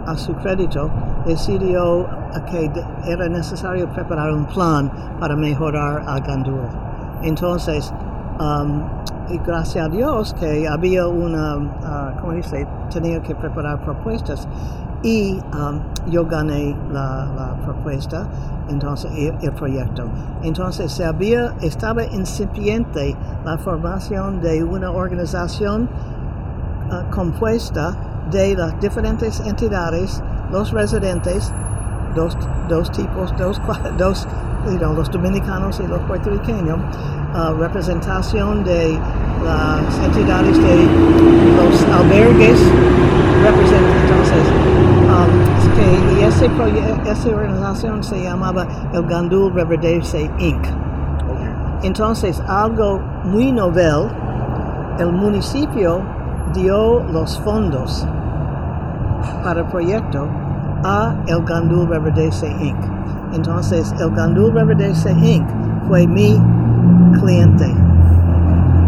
a 0.06 0.16
su 0.16 0.34
crédito, 0.36 0.90
decidió 1.26 2.08
que 2.50 2.72
era 3.06 3.28
necesario 3.28 3.90
preparar 3.90 4.32
un 4.32 4.46
plan 4.46 4.92
para 5.20 5.36
mejorar 5.36 6.04
a 6.08 6.20
Gandul. 6.20 6.62
Entonces, 7.24 7.94
um, 8.40 8.84
gracias 9.46 9.86
a 9.86 9.90
Dios 9.90 10.34
que 10.40 10.68
había 10.68 11.08
una, 11.08 11.58
uh, 11.58 12.20
¿cómo 12.22 12.34
dice? 12.34 12.68
Tenía 12.92 13.22
que 13.22 13.36
preparar 13.36 13.82
propuestas 13.82 14.48
y 15.04 15.40
um, 15.54 15.82
yo 16.10 16.26
gané 16.26 16.76
la, 16.92 17.26
la 17.36 17.56
propuesta, 17.64 18.28
entonces 18.70 19.12
el, 19.16 19.36
el, 19.42 19.52
proyecto. 19.54 20.06
Entonces 20.44 20.92
se 20.92 21.06
había, 21.06 21.54
estaba 21.62 22.04
incipiente 22.06 23.16
la 23.44 23.58
formación 23.58 24.42
de 24.42 24.64
una 24.64 24.92
organización 24.92 25.90
uh, 26.92 27.10
compuesta 27.10 27.96
de 28.30 28.56
las 28.56 28.80
diferentes 28.80 29.40
entidades, 29.42 30.22
los 30.52 30.72
residentes, 30.72 31.52
dos, 32.16 32.38
dos 32.68 32.92
tipos, 32.92 33.34
dos, 33.38 33.62
dos 33.98 34.28
you 34.66 34.78
know, 34.78 34.94
los 34.94 35.10
dominicanos 35.10 35.80
y 35.80 35.88
los 35.88 36.00
puertorriqueños, 36.02 36.78
uh, 37.34 37.54
representación 37.54 38.64
de 38.64 39.00
las 39.44 39.98
entidades 40.06 40.58
de 40.62 40.86
los 41.58 41.84
albergues, 41.84 42.62
entonces, 43.42 44.48
um, 45.10 45.76
que, 45.76 46.22
y 46.22 46.24
ese 46.24 46.50
esa 47.10 47.30
organización 47.30 48.04
se 48.04 48.22
llamaba 48.22 48.68
el 48.94 49.04
Gandul 49.08 49.52
Reverdece 49.54 50.30
Inc. 50.38 50.64
Entonces, 51.82 52.40
algo 52.48 53.00
muy 53.24 53.52
novel, 53.52 54.08
el 55.00 55.12
municipio 55.12 56.04
dio 56.54 57.04
los 57.12 57.40
fondos 57.42 58.08
para 59.44 59.62
el 59.62 59.68
proyecto 59.68 60.28
a 60.84 61.16
el 61.28 61.44
Gandul 61.44 61.88
Reverdece 61.88 62.48
Inc. 62.60 62.78
Entonces, 63.34 63.94
el 64.00 64.12
Gandul 64.12 64.54
Reverdece 64.54 65.12
Inc. 65.12 65.48
fue 65.88 66.08
mi 66.08 66.40
cliente. 67.20 67.74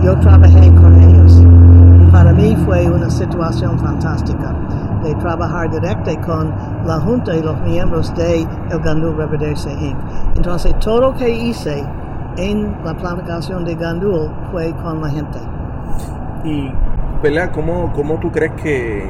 Yo 0.03 0.17
trabajé 0.19 0.73
con 0.73 0.99
ellos. 1.01 1.41
Para 2.11 2.33
mí 2.33 2.55
fue 2.65 2.89
una 2.89 3.09
situación 3.09 3.79
fantástica 3.79 4.53
de 5.03 5.15
trabajar 5.15 5.69
directo 5.69 6.11
con 6.25 6.51
la 6.85 6.99
Junta 6.99 7.35
y 7.35 7.41
los 7.41 7.59
miembros 7.61 8.13
de 8.15 8.47
el 8.71 8.79
Gandul 8.79 9.15
Reverdece 9.17 9.71
Inc. 9.71 9.97
Entonces, 10.35 10.77
todo 10.79 11.01
lo 11.01 11.13
que 11.13 11.29
hice 11.29 11.83
en 12.37 12.75
la 12.83 12.93
planificación 12.95 13.63
de 13.63 13.75
Gandul 13.75 14.29
fue 14.51 14.73
con 14.73 15.01
la 15.01 15.09
gente. 15.09 15.39
Y, 16.43 16.71
¿verdad? 17.23 17.49
¿Cómo, 17.51 17.91
cómo 17.93 18.19
tú 18.19 18.29
crees 18.31 18.51
que, 18.61 19.09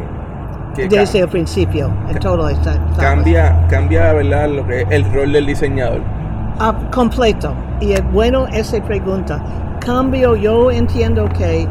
desde 0.77 1.19
el 1.19 1.27
principio, 1.27 1.91
en 2.09 2.19
todo 2.19 2.47
está, 2.47 2.79
cambia, 2.97 3.59
cambia 3.69 4.13
¿verdad? 4.13 4.49
Lo 4.49 4.65
que 4.65 4.81
es 4.81 4.87
el 4.91 5.11
rol 5.11 5.33
del 5.33 5.47
diseñador. 5.47 6.01
Ah, 6.59 6.75
completo. 6.91 7.53
Y 7.81 7.93
es 7.93 8.11
bueno 8.11 8.47
esa 8.47 8.81
pregunta. 8.81 9.43
Cambio, 9.79 10.35
yo 10.35 10.71
entiendo 10.71 11.27
que... 11.29 11.67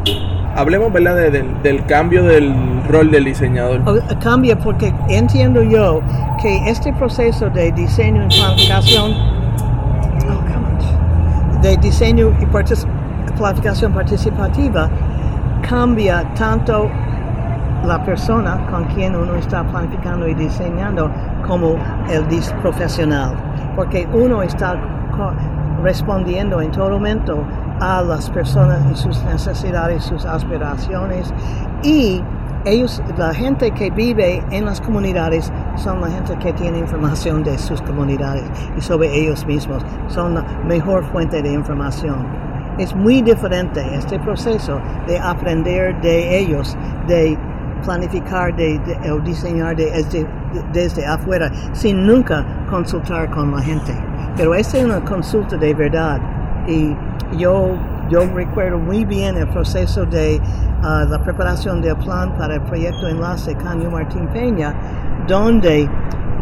Hablemos, 0.55 0.93
¿verdad? 0.93 1.31
del 1.31 1.85
cambio 1.85 2.23
del 2.23 2.53
rol 2.87 3.09
del 3.09 3.25
diseñador. 3.25 3.81
Cambia 4.19 4.57
porque 4.59 4.93
entiendo 5.09 5.63
yo 5.63 6.01
que 6.41 6.69
este 6.69 6.93
proceso 6.93 7.49
de 7.49 7.71
diseño 7.71 8.25
y 8.25 8.39
planificación... 8.39 9.11
Oh, 10.29 11.61
de 11.61 11.77
diseño 11.77 12.33
y 12.41 12.45
planificación 13.37 13.93
participativa 13.93 14.89
cambia 15.67 16.23
tanto 16.35 16.89
la 17.85 18.03
persona 18.03 18.65
con 18.69 18.85
quien 18.85 19.15
uno 19.15 19.35
está 19.35 19.63
planificando 19.63 20.27
y 20.27 20.33
diseñando 20.33 21.09
como 21.45 21.77
el 22.09 22.25
profesional, 22.61 23.35
porque 23.75 24.07
uno 24.13 24.41
está 24.41 24.77
respondiendo 25.81 26.61
en 26.61 26.71
todo 26.71 26.91
momento 26.91 27.43
a 27.79 28.01
las 28.01 28.29
personas 28.29 28.79
y 28.91 28.95
sus 28.95 29.21
necesidades, 29.23 30.03
sus 30.03 30.25
aspiraciones. 30.25 31.33
Y 31.83 32.23
ellos, 32.65 33.01
la 33.17 33.33
gente 33.33 33.71
que 33.71 33.91
vive 33.91 34.41
en 34.51 34.65
las 34.65 34.79
comunidades 34.79 35.51
son 35.75 35.99
la 35.99 36.07
gente 36.07 36.37
que 36.37 36.53
tiene 36.53 36.79
información 36.79 37.43
de 37.43 37.57
sus 37.57 37.81
comunidades 37.81 38.45
y 38.77 38.81
sobre 38.81 39.13
ellos 39.13 39.45
mismos, 39.45 39.83
son 40.07 40.35
la 40.35 40.43
mejor 40.65 41.03
fuente 41.11 41.41
de 41.41 41.51
información. 41.51 42.52
Es 42.77 42.95
muy 42.95 43.21
diferente 43.21 43.83
este 43.93 44.19
proceso 44.19 44.79
de 45.07 45.19
aprender 45.19 45.99
de 46.01 46.39
ellos, 46.39 46.75
de 47.07 47.37
planificar 47.83 48.55
de, 48.55 48.79
o 49.11 49.19
diseñar 49.19 49.75
desde, 49.75 51.05
afuera 51.05 51.51
sin 51.73 52.05
nunca 52.05 52.45
consultar 52.69 53.29
con 53.29 53.51
la 53.51 53.61
gente. 53.61 53.93
Pero 54.35 54.55
es 54.55 54.73
una 54.73 54.99
consulta 55.01 55.57
de 55.57 55.73
verdad 55.73 56.19
y 56.67 56.95
yo, 57.37 57.77
yo 58.09 58.21
recuerdo 58.33 58.79
muy 58.79 59.05
bien 59.05 59.37
el 59.37 59.47
proceso 59.47 60.05
de 60.05 60.41
uh, 60.81 61.09
la 61.09 61.21
preparación 61.23 61.81
del 61.81 61.95
plan 61.97 62.33
para 62.37 62.55
el 62.55 62.61
proyecto 62.61 63.07
Enlace 63.07 63.55
Caño 63.55 63.91
Martín 63.91 64.27
Peña, 64.27 64.73
donde 65.27 65.87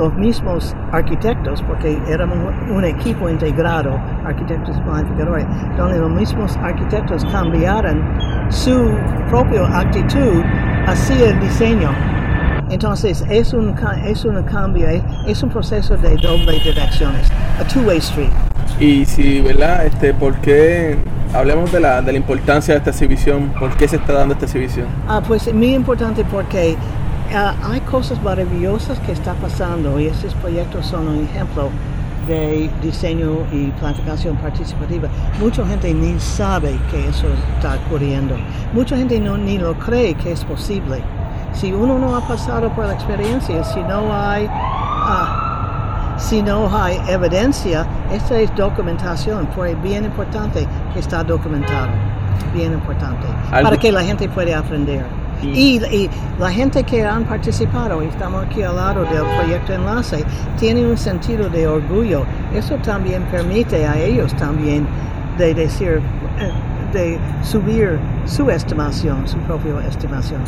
los 0.02 0.16
mismos 0.16 0.76
arquitectos, 0.92 1.62
porque 1.62 1.96
éramos 2.10 2.38
un 2.72 2.84
equipo 2.84 3.30
integrado, 3.30 4.00
arquitectos 4.26 4.76
planificadores, 4.82 5.46
donde 5.78 6.00
los 6.00 6.10
mismos 6.10 6.58
arquitectos 6.58 7.24
cambiaron 7.26 8.02
su 8.50 8.92
propia 9.30 9.62
actitud 9.78 10.42
hacia 10.88 11.30
el 11.30 11.40
diseño. 11.40 11.92
Entonces 12.72 13.24
es 13.30 13.54
un, 13.54 13.76
es 14.04 14.26
un 14.26 14.42
cambio, 14.44 14.88
es 15.28 15.44
un 15.44 15.50
proceso 15.50 15.96
de 15.98 16.16
doble 16.18 16.60
direcciones, 16.64 17.30
a 17.60 17.64
two-way 17.66 18.00
street. 18.00 18.32
Y 18.80 19.06
si, 19.06 19.42
¿verdad? 19.42 19.86
Este, 19.86 20.16
¿Por 20.16 20.34
qué 20.38 20.98
hablemos 21.36 21.72
de 21.72 21.80
la, 21.80 22.02
de 22.02 22.12
la 22.14 22.18
importancia 22.18 22.74
de 22.74 22.80
esta 22.80 22.90
exhibición? 22.90 23.54
¿Por 23.60 23.70
qué 23.78 23.88
se 23.88 23.98
está 23.98 24.14
dando 24.14 24.34
esta 24.34 24.46
exhibición? 24.46 24.88
Ah, 25.08 25.22
pues 25.28 25.54
muy 25.54 25.76
importante 25.76 26.26
porque 26.32 26.76
uh, 27.34 27.72
hay 27.72 27.82
cosas 27.82 28.22
maravillosas 28.22 29.00
que 29.00 29.14
están 29.14 29.36
pasando 29.38 30.00
y 30.00 30.08
estos 30.08 30.34
proyectos 30.36 30.86
son 30.86 31.08
un 31.08 31.24
ejemplo 31.26 31.70
de 32.28 32.70
diseño 32.82 33.46
y 33.52 33.68
planificación 33.80 34.36
participativa. 34.38 35.10
Mucha 35.40 35.66
gente 35.66 35.94
ni 35.94 36.20
sabe 36.20 36.78
que 36.90 37.08
eso 37.08 37.28
está 37.56 37.78
ocurriendo. 37.86 38.36
Mucha 38.74 38.96
gente 38.96 39.20
no, 39.20 39.38
ni 39.38 39.58
lo 39.58 39.74
cree 39.74 40.14
que 40.16 40.32
es 40.32 40.44
posible. 40.46 41.02
Si 41.54 41.74
uno 41.74 41.98
no 41.98 42.16
ha 42.16 42.28
pasado 42.28 42.70
por 42.70 42.86
la 42.86 42.94
experiencia, 42.94 43.64
si 43.64 43.82
no 43.82 44.14
hay, 44.14 44.46
uh, 44.46 46.20
si 46.20 46.42
no 46.42 46.70
hay 46.74 46.98
evidencia, 47.08 47.86
esta 48.14 48.40
es 48.40 48.54
documentación, 48.56 49.48
fue 49.56 49.76
bien 49.76 50.06
importante 50.06 50.68
que 50.94 51.00
está 51.00 51.24
documentado, 51.24 51.90
bien 52.54 52.74
importante, 52.74 53.28
para 53.50 53.78
que 53.78 53.92
la 53.92 54.04
gente 54.04 54.30
pueda 54.30 54.60
aprender. 54.60 55.21
Y, 55.44 56.10
la 56.40 56.52
gente 56.52 56.84
que 56.84 57.06
han 57.06 57.24
participado, 57.26 58.04
y 58.04 58.08
estamos 58.08 58.46
aquí 58.46 58.64
al 58.64 58.76
lado 58.76 59.04
del 59.06 59.24
proyecto 59.38 59.74
Enlace, 59.74 60.24
tiene 60.60 60.86
un 60.86 60.98
sentido 60.98 61.50
de 61.50 61.68
orgullo. 61.68 62.26
Eso 62.54 62.76
también 62.78 63.24
permite 63.24 63.86
a 63.86 64.00
ellos 64.00 64.34
también 64.36 64.88
de 65.38 65.54
decir, 65.54 66.02
eh, 66.40 66.52
de 66.94 67.20
subir 67.44 68.00
su 68.26 68.50
estimación, 68.50 69.28
su 69.28 69.38
propia 69.40 69.88
estimación. 69.88 70.42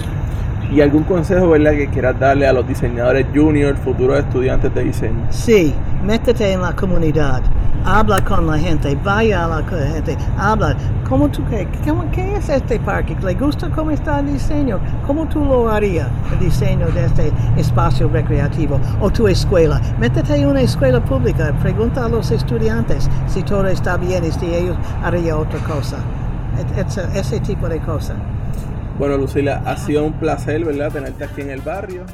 ¿Y 0.73 0.81
algún 0.81 1.03
consejo, 1.03 1.49
verdad, 1.49 1.73
que 1.73 1.87
quieras 1.87 2.19
darle 2.19 2.47
a 2.47 2.53
los 2.53 2.67
diseñadores 2.67 3.27
junior, 3.33 3.75
futuros 3.75 4.17
estudiantes 4.19 4.73
de 4.73 4.83
diseño? 4.83 5.27
Sí, 5.29 5.73
métete 6.03 6.51
en 6.51 6.61
la 6.61 6.75
comunidad 6.75 7.43
habla 7.85 8.23
con 8.23 8.47
la 8.47 8.57
gente, 8.57 8.97
vaya 9.03 9.45
a 9.45 9.47
la 9.47 9.63
gente, 9.63 10.17
habla. 10.37 10.75
¿Cómo 11.07 11.29
tú 11.29 11.43
qué, 11.49 11.67
qué 12.11 12.35
es 12.35 12.49
este 12.49 12.79
parque? 12.79 13.15
¿Le 13.21 13.33
gusta 13.35 13.69
cómo 13.69 13.91
está 13.91 14.19
el 14.19 14.33
diseño? 14.33 14.79
¿Cómo 15.05 15.27
tú 15.27 15.43
lo 15.43 15.69
harías, 15.69 16.07
el 16.31 16.39
diseño 16.39 16.87
de 16.87 17.05
este 17.05 17.31
espacio 17.57 18.09
recreativo? 18.09 18.79
O 19.01 19.11
tu 19.11 19.27
escuela. 19.27 19.81
Métete 19.99 20.35
en 20.35 20.47
una 20.47 20.61
escuela 20.61 21.03
pública, 21.03 21.53
pregunta 21.61 22.05
a 22.05 22.09
los 22.09 22.31
estudiantes 22.31 23.09
si 23.27 23.43
todo 23.43 23.67
está 23.67 23.97
bien 23.97 24.23
y 24.25 24.31
si 24.31 24.45
ellos 24.45 24.77
harían 25.03 25.37
otra 25.37 25.59
cosa. 25.59 25.97
ese 27.13 27.39
tipo 27.41 27.67
de 27.67 27.79
cosas. 27.79 28.15
Bueno, 28.97 29.17
Lucila, 29.17 29.63
ha 29.65 29.75
sido 29.75 30.03
un 30.03 30.13
placer, 30.19 30.63
¿verdad?, 30.63 30.91
tenerte 30.91 31.23
aquí 31.23 31.41
en 31.41 31.49
el 31.49 31.61
barrio. 31.61 32.05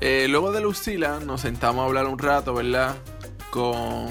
Eh, 0.00 0.28
luego 0.28 0.52
de 0.52 0.60
Lucila 0.60 1.18
nos 1.18 1.40
sentamos 1.40 1.82
a 1.82 1.86
hablar 1.86 2.06
un 2.06 2.18
rato, 2.18 2.54
¿verdad? 2.54 2.94
Con 3.50 4.06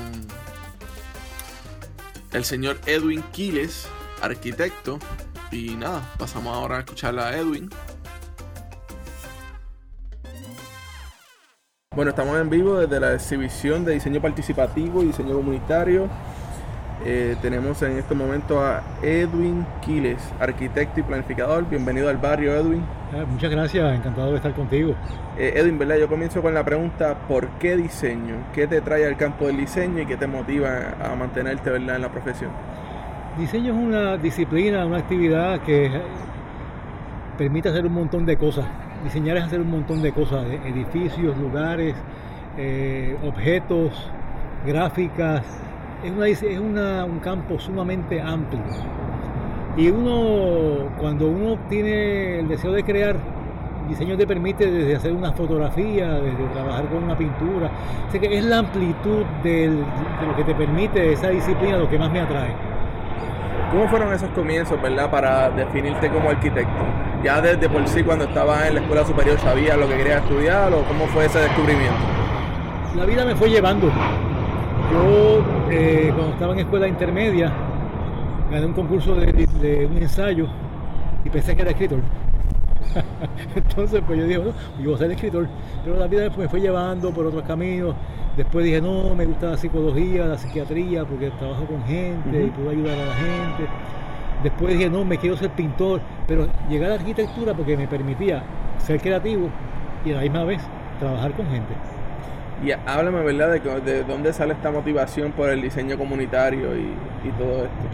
el 2.34 2.44
señor 2.44 2.80
Edwin 2.86 3.24
Quiles, 3.32 3.88
arquitecto. 4.22 5.00
Y 5.52 5.76
nada, 5.76 6.02
pasamos 6.18 6.56
ahora 6.56 6.78
a 6.78 6.80
escuchar 6.80 7.18
a 7.18 7.38
Edwin. 7.38 7.70
Bueno, 11.96 12.10
estamos 12.10 12.40
en 12.40 12.50
vivo 12.50 12.80
desde 12.80 13.00
la 13.00 13.14
exhibición 13.14 13.86
de 13.86 13.94
diseño 13.94 14.20
participativo 14.20 15.04
y 15.04 15.08
diseño 15.08 15.36
comunitario 15.36 16.10
Eh, 17.06 17.36
tenemos 17.42 17.82
en 17.82 17.98
este 17.98 18.16
momento 18.16 18.64
a 18.64 18.82
Edwin 19.02 19.66
Quiles, 19.82 20.22
arquitecto 20.40 21.02
y 21.02 21.04
planificador. 21.04 21.68
Bienvenido 21.70 22.08
al 22.08 22.18
barrio, 22.18 22.56
Edwin. 22.56 22.82
Ah, 23.12 23.26
muchas 23.30 23.52
gracias, 23.52 23.94
encantado 23.94 24.32
de 24.32 24.38
estar 24.38 24.54
contigo. 24.54 24.96
Eh, 25.38 25.52
Edwin, 25.58 25.78
¿verdad? 25.78 25.98
Yo 25.98 26.08
comienzo 26.08 26.42
con 26.42 26.54
la 26.54 26.64
pregunta, 26.64 27.18
¿por 27.28 27.50
qué 27.60 27.76
diseño? 27.76 28.36
¿Qué 28.54 28.68
te 28.68 28.80
trae 28.80 29.06
al 29.06 29.18
campo 29.18 29.48
del 29.48 29.58
diseño 29.58 30.02
y 30.02 30.06
qué 30.06 30.16
te 30.16 30.28
motiva 30.28 30.96
a 31.04 31.14
mantenerte 31.16 31.70
¿verdad? 31.72 31.98
en 31.98 32.04
la 32.04 32.10
profesión? 32.10 32.52
Diseño 33.38 33.74
es 33.74 33.80
una 33.80 34.16
disciplina, 34.16 34.86
una 34.86 35.00
actividad 35.00 35.60
que 35.60 35.92
permite 37.38 37.68
hacer 37.68 37.86
un 37.86 37.94
montón 37.94 38.26
de 38.26 38.38
cosas. 38.38 38.66
Diseñar 39.04 39.36
es 39.36 39.44
hacer 39.44 39.60
un 39.60 39.70
montón 39.70 40.02
de 40.02 40.14
cosas, 40.14 40.46
edificios, 40.46 41.36
lugares, 41.38 41.96
eh, 42.58 43.18
objetos, 43.26 44.10
gráficas, 44.66 45.44
es, 46.04 46.60
un 46.60 47.20
campo 47.24 47.60
sumamente 47.60 48.22
amplio. 48.22 48.62
Y 49.76 49.90
uno, 49.90 50.90
cuando 51.00 51.28
uno 51.28 51.58
tiene 51.70 52.40
el 52.40 52.48
deseo 52.48 52.72
de 52.72 52.84
crear, 52.84 53.16
el 53.84 53.88
diseño 53.90 54.16
te 54.18 54.28
permite 54.28 54.70
desde 54.70 54.96
hacer 54.96 55.14
una 55.14 55.34
fotografía, 55.34 56.12
desde 56.12 56.46
trabajar 56.54 56.86
con 56.90 57.04
una 57.04 57.18
pintura. 57.18 57.72
Así 58.08 58.20
que 58.20 58.38
es 58.38 58.44
la 58.44 58.60
amplitud 58.60 59.24
de 59.44 59.68
lo 59.68 60.36
que 60.36 60.44
te 60.44 60.54
permite 60.54 61.14
esa 61.14 61.30
disciplina 61.30 61.78
lo 61.78 61.90
que 61.90 61.98
más 61.98 62.12
me 62.12 62.20
atrae. 62.20 62.54
¿Cómo 63.72 63.88
fueron 63.88 64.14
esos 64.14 64.30
comienzos, 64.32 64.80
verdad, 64.80 65.10
para 65.10 65.50
definirte 65.50 66.10
como 66.10 66.30
arquitecto? 66.30 66.84
¿Ya 67.24 67.42
desde 67.42 67.68
por 67.68 67.88
sí 67.88 68.04
cuando 68.04 68.26
estabas 68.26 68.68
en 68.68 68.76
la 68.76 68.82
escuela 68.82 69.06
superior 69.06 69.40
sabías 69.40 69.78
lo 69.78 69.88
que 69.88 69.96
querías 69.96 70.22
estudiar 70.22 70.72
o 70.74 70.84
cómo 70.84 71.08
fue 71.08 71.26
ese 71.26 71.40
descubrimiento? 71.40 71.98
La 72.96 73.06
vida 73.06 73.26
me 73.26 73.36
fue 73.36 73.50
llevando. 73.50 73.92
Yo, 74.92 75.44
eh, 75.72 76.12
cuando 76.16 76.34
estaba 76.34 76.54
en 76.54 76.60
escuela 76.60 76.88
intermedia, 76.88 77.52
gané 78.52 78.66
un 78.66 78.74
concurso 78.74 79.16
de, 79.16 79.90
un 79.90 79.98
ensayo 79.98 80.48
y 81.24 81.30
pensé 81.30 81.56
que 81.56 81.62
era 81.62 81.72
escritor. 81.72 82.00
Entonces, 83.56 84.02
pues 84.06 84.20
yo 84.20 84.26
dije, 84.26 84.38
bueno, 84.38 84.54
yo 84.80 84.86
voy 84.86 84.96
a 84.96 84.98
ser 84.98 85.12
escritor. 85.12 85.48
Pero 85.84 85.98
la 85.98 86.08
vida 86.08 86.30
me 86.38 86.48
fue 86.48 86.60
llevando 86.60 87.12
por 87.12 87.26
otros 87.26 87.44
caminos. 87.44 87.96
Después 88.38 88.66
dije, 88.66 88.82
no, 88.82 89.16
me 89.16 89.26
gusta 89.26 89.52
la 89.52 89.58
psicología, 89.58 90.26
la 90.26 90.38
psiquiatría, 90.38 91.06
porque 91.06 91.30
trabajo 91.32 91.66
con 91.66 91.84
gente 91.86 92.46
y 92.46 92.50
puedo 92.50 92.70
ayudar 92.70 93.00
a 93.00 93.06
la 93.06 93.16
gente. 93.16 93.72
Después 94.44 94.74
dije, 94.74 94.90
no, 94.90 95.06
me 95.06 95.18
quiero 95.18 95.38
ser 95.38 95.52
pintor. 95.52 96.02
Pero 96.28 96.48
llegar 96.70 96.92
a 96.92 96.96
la 96.96 97.00
arquitectura 97.00 97.54
porque 97.54 97.78
me 97.78 97.88
permitía 97.88 98.44
ser 98.78 99.00
creativo 99.00 99.50
y 100.06 100.12
a 100.12 100.16
la 100.16 100.22
misma 100.22 100.44
vez 100.44 100.62
trabajar 101.00 101.32
con 101.34 101.48
gente. 101.48 101.74
Y 102.64 102.72
háblame, 102.72 103.24
¿verdad?, 103.24 103.52
de, 103.52 103.82
de, 103.82 104.04
dónde 104.04 104.32
sale 104.32 104.54
esta 104.54 104.72
motivación 104.72 105.34
por 105.34 105.50
el 105.50 105.62
diseño 105.62 105.98
comunitario 105.98 106.76
y, 106.78 106.96
todo 107.38 107.66
esto. 107.66 107.86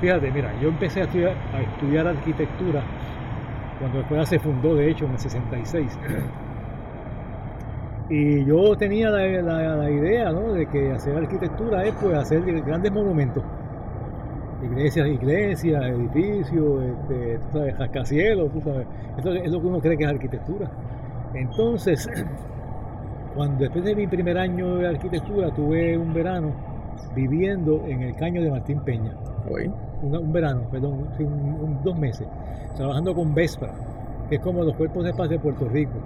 Fíjate, 0.00 0.30
mira, 0.30 0.52
yo 0.60 0.68
empecé 0.68 1.00
a 1.00 1.04
estudiar, 1.04 1.34
a 1.54 1.60
estudiar 1.60 2.06
arquitectura 2.06 2.82
cuando 3.78 3.98
la 3.98 4.02
escuela 4.02 4.26
se 4.26 4.38
fundó, 4.38 4.74
de 4.74 4.90
hecho, 4.90 5.04
en 5.04 5.12
el 5.12 5.18
66. 5.18 5.98
Y 8.08 8.44
yo 8.44 8.76
tenía 8.76 9.10
la, 9.10 9.90
idea 9.90 10.30
¿no? 10.30 10.52
de 10.52 10.66
que 10.66 10.92
hacer 10.92 11.16
arquitectura 11.16 11.84
es 11.84 11.94
pues 12.00 12.16
hacer 12.16 12.40
grandes 12.62 12.92
monumentos. 12.92 13.42
Iglesias, 14.62 15.08
iglesias, 15.08 15.82
edificios, 15.84 16.84
este, 16.84 17.38
tú 17.38 17.58
sabes, 17.58 17.76
rascacielos, 17.76 18.52
tú 18.52 18.60
sabes. 18.60 18.86
Eso 19.18 19.32
es 19.32 19.50
lo 19.50 19.60
que 19.60 19.66
uno 19.66 19.80
cree 19.80 19.96
que 19.96 20.04
es 20.04 20.10
arquitectura. 20.10 20.70
Entonces, 21.34 22.08
cuando 23.36 23.58
después 23.58 23.84
de 23.84 23.94
mi 23.94 24.06
primer 24.06 24.38
año 24.38 24.76
de 24.78 24.88
arquitectura 24.88 25.52
tuve 25.52 25.96
un 25.96 26.14
verano 26.14 26.54
viviendo 27.14 27.84
en 27.86 28.00
el 28.00 28.16
caño 28.16 28.42
de 28.42 28.50
Martín 28.50 28.80
Peña. 28.80 29.12
Un, 30.02 30.32
verano, 30.32 30.62
perdón, 30.70 31.06
dos 31.84 31.98
meses, 31.98 32.26
trabajando 32.74 33.14
con 33.14 33.34
Vespa, 33.34 33.72
que 34.28 34.36
es 34.36 34.40
como 34.40 34.64
los 34.64 34.74
cuerpos 34.74 35.04
de 35.04 35.12
paz 35.12 35.28
de 35.28 35.38
Puerto 35.38 35.68
Rico. 35.68 35.98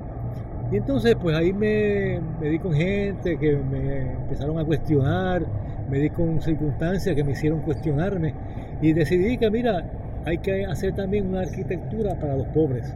Y 0.72 0.76
entonces 0.76 1.16
pues 1.20 1.36
ahí 1.36 1.52
me, 1.52 2.20
me 2.40 2.48
di 2.48 2.58
con 2.58 2.72
gente 2.72 3.38
que 3.38 3.56
me 3.56 4.12
empezaron 4.12 4.58
a 4.58 4.64
cuestionar, 4.64 5.46
me 5.88 5.98
di 5.98 6.10
con 6.10 6.40
circunstancias 6.40 7.14
que 7.14 7.24
me 7.24 7.32
hicieron 7.32 7.60
cuestionarme 7.60 8.34
y 8.82 8.92
decidí 8.92 9.38
que 9.38 9.50
mira, 9.50 9.84
hay 10.24 10.38
que 10.38 10.64
hacer 10.66 10.94
también 10.94 11.28
una 11.28 11.40
arquitectura 11.40 12.14
para 12.16 12.36
los 12.36 12.46
pobres, 12.48 12.92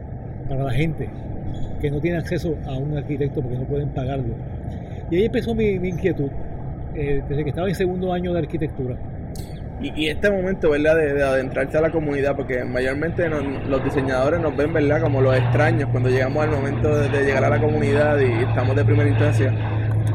para 0.47 0.63
la 0.63 0.71
gente 0.71 1.09
que 1.79 1.91
no 1.91 1.99
tiene 1.99 2.17
acceso 2.17 2.55
a 2.65 2.73
un 2.73 2.97
arquitecto 2.97 3.41
porque 3.41 3.57
no 3.57 3.65
pueden 3.65 3.89
pagarlo. 3.89 4.35
Y 5.09 5.17
ahí 5.17 5.25
empezó 5.25 5.53
mi, 5.53 5.65
inquietud, 5.65 6.29
eh, 6.95 7.21
desde 7.27 7.43
que 7.43 7.49
estaba 7.49 7.67
en 7.67 7.75
segundo 7.75 8.11
año 8.13 8.33
de 8.33 8.39
arquitectura. 8.39 8.97
Y, 9.81 10.07
este 10.07 10.31
momento, 10.31 10.69
¿verdad? 10.69 10.95
De, 10.95 11.21
adentrarse 11.21 11.77
a 11.77 11.81
la 11.81 11.91
comunidad, 11.91 12.35
porque 12.35 12.63
mayormente 12.63 13.27
los 13.29 13.83
diseñadores 13.83 14.39
nos 14.39 14.55
ven, 14.55 14.73
¿verdad? 14.73 15.01
Como 15.01 15.21
los 15.21 15.35
extraños 15.35 15.89
cuando 15.89 16.09
llegamos 16.09 16.43
al 16.43 16.51
momento 16.51 16.97
de, 16.97 17.25
llegar 17.25 17.43
a 17.43 17.49
la 17.49 17.59
comunidad 17.59 18.17
y 18.19 18.43
estamos 18.43 18.75
de 18.75 18.85
primera 18.85 19.09
instancia, 19.09 19.51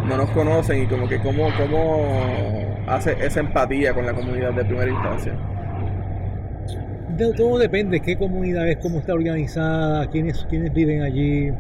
no 0.09 0.17
nos 0.17 0.31
conocen 0.31 0.83
y 0.83 0.87
como 0.87 1.07
que 1.07 1.19
cómo, 1.21 1.49
cómo 1.59 2.85
hace 2.89 3.15
esa 3.21 3.41
empatía 3.41 3.93
con 3.93 4.07
la 4.07 4.15
comunidad 4.15 4.55
de 4.55 4.65
primera 4.65 4.91
instancia 4.91 5.35
todo 7.37 7.59
depende, 7.59 8.01
qué 8.01 8.17
comunidad 8.17 8.69
es, 8.69 8.79
cómo 8.79 8.99
está 8.99 9.15
organizada, 9.15 10.07
quiénes, 10.09 10.45
quiénes 10.49 10.73
viven 10.73 11.03
allí. 11.03 11.53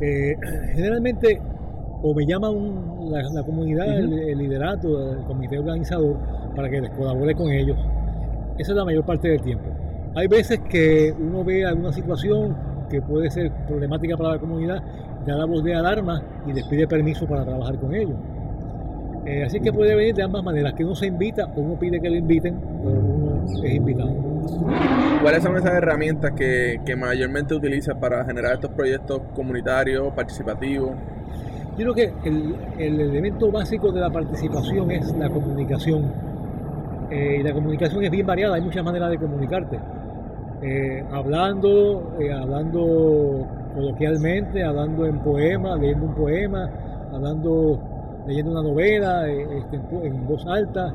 Eh, 0.00 0.36
generalmente, 0.74 1.40
o 2.02 2.14
me 2.14 2.26
llama 2.26 2.50
la, 3.00 3.42
comunidad, 3.42 3.98
el, 3.98 4.38
liderato, 4.38 5.12
el 5.12 5.24
comité 5.24 5.58
organizador, 5.58 6.18
para 6.54 6.68
que 6.68 6.80
les 6.80 6.90
colabore 6.90 7.34
con 7.34 7.50
ellos. 7.50 7.78
Esa 8.58 8.72
es 8.72 8.76
la 8.76 8.84
mayor 8.84 9.04
parte 9.04 9.28
del 9.28 9.40
tiempo. 9.40 9.70
Hay 10.14 10.28
veces 10.28 10.60
que 10.68 11.14
uno 11.18 11.44
ve 11.44 11.64
alguna 11.64 11.92
situación 11.92 12.56
que 12.88 13.02
puede 13.02 13.30
ser 13.30 13.50
problemática 13.66 14.16
para 14.16 14.30
la 14.30 14.38
comunidad, 14.38 14.82
da 15.26 15.36
la 15.36 15.44
voz 15.44 15.64
de 15.64 15.74
alarma 15.74 16.22
y 16.46 16.52
les 16.52 16.64
pide 16.66 16.86
permiso 16.86 17.26
para 17.26 17.44
trabajar 17.44 17.78
con 17.78 17.94
ellos. 17.94 18.16
Eh, 19.26 19.42
así 19.44 19.58
que 19.58 19.72
puede 19.72 19.94
venir 19.96 20.14
de 20.14 20.22
ambas 20.22 20.44
maneras, 20.44 20.74
que 20.74 20.84
uno 20.84 20.94
se 20.94 21.06
invita 21.06 21.46
o 21.56 21.60
uno 21.60 21.78
pide 21.78 22.00
que 22.00 22.08
lo 22.08 22.16
inviten 22.16 22.54
es 23.54 23.74
invitado. 23.74 24.12
¿Cuáles 25.22 25.42
son 25.42 25.56
esas 25.56 25.72
herramientas 25.72 26.32
que, 26.32 26.96
mayormente 26.96 27.54
utilizas 27.54 27.96
para 27.96 28.24
generar 28.24 28.54
estos 28.54 28.70
proyectos 28.70 29.20
comunitarios, 29.34 30.12
participativos? 30.14 30.90
Yo 31.78 31.92
creo 31.92 31.94
que 31.94 32.12
el, 32.24 33.00
elemento 33.00 33.50
básico 33.50 33.92
de 33.92 34.00
la 34.00 34.10
participación 34.10 34.90
es 34.90 35.14
la 35.16 35.28
comunicación. 35.28 36.12
Eh, 37.10 37.38
y 37.40 37.42
la 37.42 37.52
comunicación 37.52 38.02
es 38.04 38.10
bien 38.10 38.26
variada, 38.26 38.56
hay 38.56 38.62
muchas 38.62 38.84
maneras 38.84 39.10
de 39.10 39.18
comunicarte. 39.18 39.78
Eh, 40.62 41.04
hablando, 41.12 42.16
hablando 42.34 43.46
coloquialmente, 43.74 44.64
hablando 44.64 45.06
en 45.06 45.18
poema, 45.18 45.76
leyendo 45.76 46.06
un 46.06 46.14
poema, 46.14 46.70
hablando 47.12 47.78
leyendo 48.26 48.50
una 48.50 48.62
novela 48.62 49.28
eh, 49.28 49.46
este, 49.58 49.76
en, 50.06 50.26
voz 50.26 50.44
alta, 50.46 50.92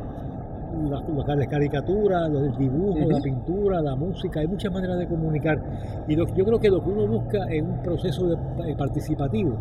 las, 0.89 1.47
caricaturas, 1.47 2.29
los 2.29 2.57
dibujos, 2.57 3.07
la 3.07 3.19
pintura, 3.19 3.81
la 3.81 3.95
música, 3.95 4.39
hay 4.39 4.47
muchas 4.47 4.71
maneras 4.71 4.97
de 4.99 5.07
comunicar. 5.07 5.61
Y 6.07 6.15
yo 6.15 6.25
creo 6.25 6.59
que 6.59 6.69
lo 6.69 6.81
que 6.81 6.89
uno 6.89 7.07
busca 7.07 7.45
en 7.49 7.65
un 7.65 7.81
proceso 7.81 8.27
de, 8.27 8.35
eh, 8.69 8.75
participativo 8.77 9.57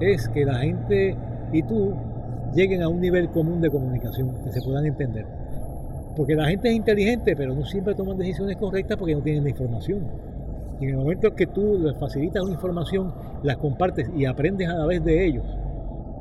es 0.00 0.28
que 0.28 0.44
la 0.44 0.56
gente 0.56 1.16
y 1.52 1.62
tú 1.62 1.94
lleguen 2.54 2.82
a 2.82 2.88
un 2.88 3.00
nivel 3.00 3.30
común 3.30 3.60
de 3.60 3.70
comunicación, 3.70 4.34
que 4.44 4.52
se 4.52 4.60
puedan 4.62 4.86
entender. 4.86 5.26
Porque 6.16 6.34
la 6.34 6.46
gente 6.46 6.68
es 6.68 6.74
inteligente, 6.74 7.34
pero 7.36 7.54
no 7.54 7.64
siempre 7.64 7.94
toman 7.94 8.18
decisiones 8.18 8.56
correctas 8.56 8.98
porque 8.98 9.14
no 9.14 9.22
tienen 9.22 9.44
la 9.44 9.50
información. 9.50 10.06
Y 10.80 10.84
en 10.84 10.90
el 10.90 10.96
momento 10.96 11.34
que 11.34 11.46
tú 11.46 11.78
les 11.78 11.96
facilitas 11.98 12.42
una 12.42 12.52
información, 12.52 13.14
las 13.42 13.56
compartes 13.56 14.10
y 14.14 14.24
aprendes 14.24 14.68
a 14.68 14.74
la 14.74 14.86
vez 14.86 15.02
de 15.04 15.26
ellos, 15.26 15.44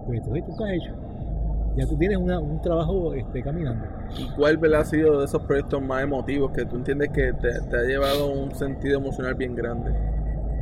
pues 0.05 0.19
entonces 0.19 0.45
tú 0.45 0.63
has 0.63 0.71
hecho. 0.71 1.00
Ya 1.77 1.87
tú 1.87 1.95
tienes 1.97 2.17
un 2.17 2.61
trabajo 2.61 3.13
este, 3.13 3.41
caminando. 3.41 3.85
¿Y 4.17 4.27
cuál 4.35 4.75
ha 4.75 4.83
sido 4.83 5.19
de 5.19 5.25
esos 5.25 5.41
proyectos 5.43 5.81
más 5.81 6.03
emotivos 6.03 6.51
que 6.51 6.65
tú 6.65 6.75
entiendes 6.75 7.09
que 7.09 7.31
te, 7.33 7.77
ha 7.77 7.83
llevado 7.83 8.29
un 8.29 8.53
sentido 8.53 8.97
emocional 8.97 9.35
bien 9.35 9.55
grande? 9.55 9.91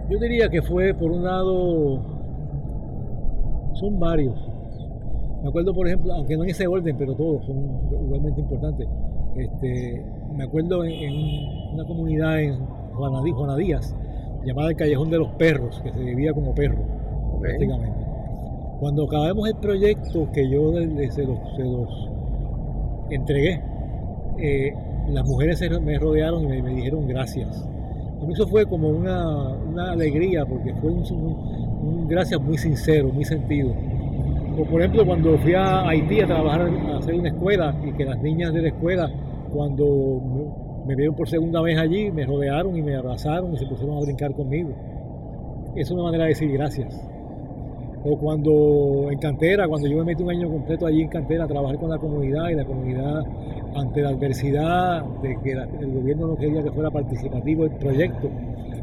Yo 0.08 0.19
diría 0.19 0.50
que 0.50 0.62
fue, 0.62 0.93
por 0.93 1.12
un 1.12 1.24
lado, 1.24 2.00
son 3.74 4.00
varios. 4.00 4.36
Me 5.41 5.50
acuerdo, 5.50 5.74
por 5.74 5.88
ejemplo, 5.88 6.13
aunque 6.13 6.38
no 6.38 6.43
en 6.43 6.50
ese 6.52 6.67
orden, 6.67 6.95
pero 6.98 7.15
todos 7.15 7.45
son 7.45 7.58
igualmente 7.91 8.41
importantes. 8.41 8.88
Este, 9.36 10.06
me 10.36 10.43
acuerdo 10.43 10.84
en, 10.84 11.74
una 11.74 11.86
comunidad 11.86 12.39
en 12.41 12.60
Juanadías, 12.93 13.95
llamada 14.45 14.69
el 14.69 14.76
Callejón 14.76 15.10
de 15.10 15.17
los 15.17 15.30
Perros, 15.36 15.80
que 15.84 15.91
se 15.91 16.00
vivía 16.00 16.34
como 16.34 16.54
perro, 16.54 16.84
prácticamente. 17.41 18.09
Cuando 18.80 19.04
acabamos 19.04 19.50
el 19.50 19.56
proyecto 19.56 20.32
que 20.32 20.50
yo 20.50 20.72
se 21.10 21.26
los, 21.26 22.10
entregué, 23.10 23.62
eh, 24.38 24.74
las 25.10 25.28
mujeres 25.28 25.62
me 25.82 26.00
rodearon 26.00 26.44
y 26.46 26.62
me, 26.62 26.76
dijeron 26.76 27.06
gracias. 27.06 27.68
A 28.22 28.26
mí 28.26 28.34
eso 28.34 28.48
fue 28.48 28.65
como 28.65 28.88
una, 28.88 29.92
alegría 29.92 30.46
porque 30.46 30.74
fue 30.76 30.92
un, 30.92 32.08
gracias 32.08 32.39
muy 32.39 32.58
sincero, 32.58 33.10
muy 33.12 33.26
sentido. 33.26 33.74
Por 34.70 34.82
ejemplo, 34.82 35.06
cuando 35.06 35.38
fui 35.39 35.54
a 35.54 35.88
Haití 35.88 36.22
a 36.22 36.28
trabajar, 36.28 36.62
a 36.62 36.98
hacer 36.98 37.15
una 37.15 37.30
escuela 37.30 37.76
y 37.86 37.92
que 37.94 38.06
las 38.06 38.22
niñas 38.22 38.54
de 38.54 38.62
la 38.62 38.68
escuela, 38.70 39.12
cuando 39.54 40.22
me 40.86 40.96
vieron 40.96 41.15
por 41.15 41.28
segunda 41.28 41.62
vez 41.62 41.78
allí, 41.78 42.12
me 42.12 42.26
rodearon 42.26 42.78
y 42.78 42.82
me 42.82 42.96
abrazaron 42.96 43.54
y 43.54 43.58
se 43.58 43.65
pusieron 43.65 43.98
a 43.98 44.02
brincar 44.02 44.34
conmigo. 44.34 44.70
Es 45.76 45.92
una 45.92 46.04
manera 46.04 46.24
de 46.24 46.30
decir 46.30 46.52
gracias. 46.52 47.09
O 48.04 48.18
cuando 48.18 49.10
en 49.12 49.20
Cantera, 49.20 49.68
cuando 49.68 49.88
yo 49.88 49.98
me 49.98 50.06
metí 50.06 50.24
un 50.24 50.30
año 50.30 50.50
completo 50.50 50.86
allí 50.86 51.02
en 51.02 51.10
Cantera 51.10 51.44
a 51.44 51.48
trabajar 51.48 51.78
con 51.78 51.90
la 51.90 51.98
comunidad 51.98 52.50
y 52.50 52.56
la 52.56 52.64
comunidad 52.64 53.24
ante 53.76 54.02
la 54.02 54.10
adversidad 54.10 55.04
de 55.22 55.38
que 55.44 55.52
el 55.52 55.92
gobierno 55.94 56.28
no 56.28 56.38
quería 56.38 56.64
que 56.64 56.72
fuera 56.72 56.90
participativo 56.90 57.66
el 57.66 57.72
proyecto 57.72 58.30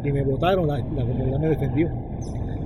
y 0.04 0.12
me 0.12 0.22
votaron, 0.22 0.66
la, 0.68 0.78
la 0.78 1.02
comunidad 1.02 1.38
me 1.38 1.48
defendió. 1.48 1.88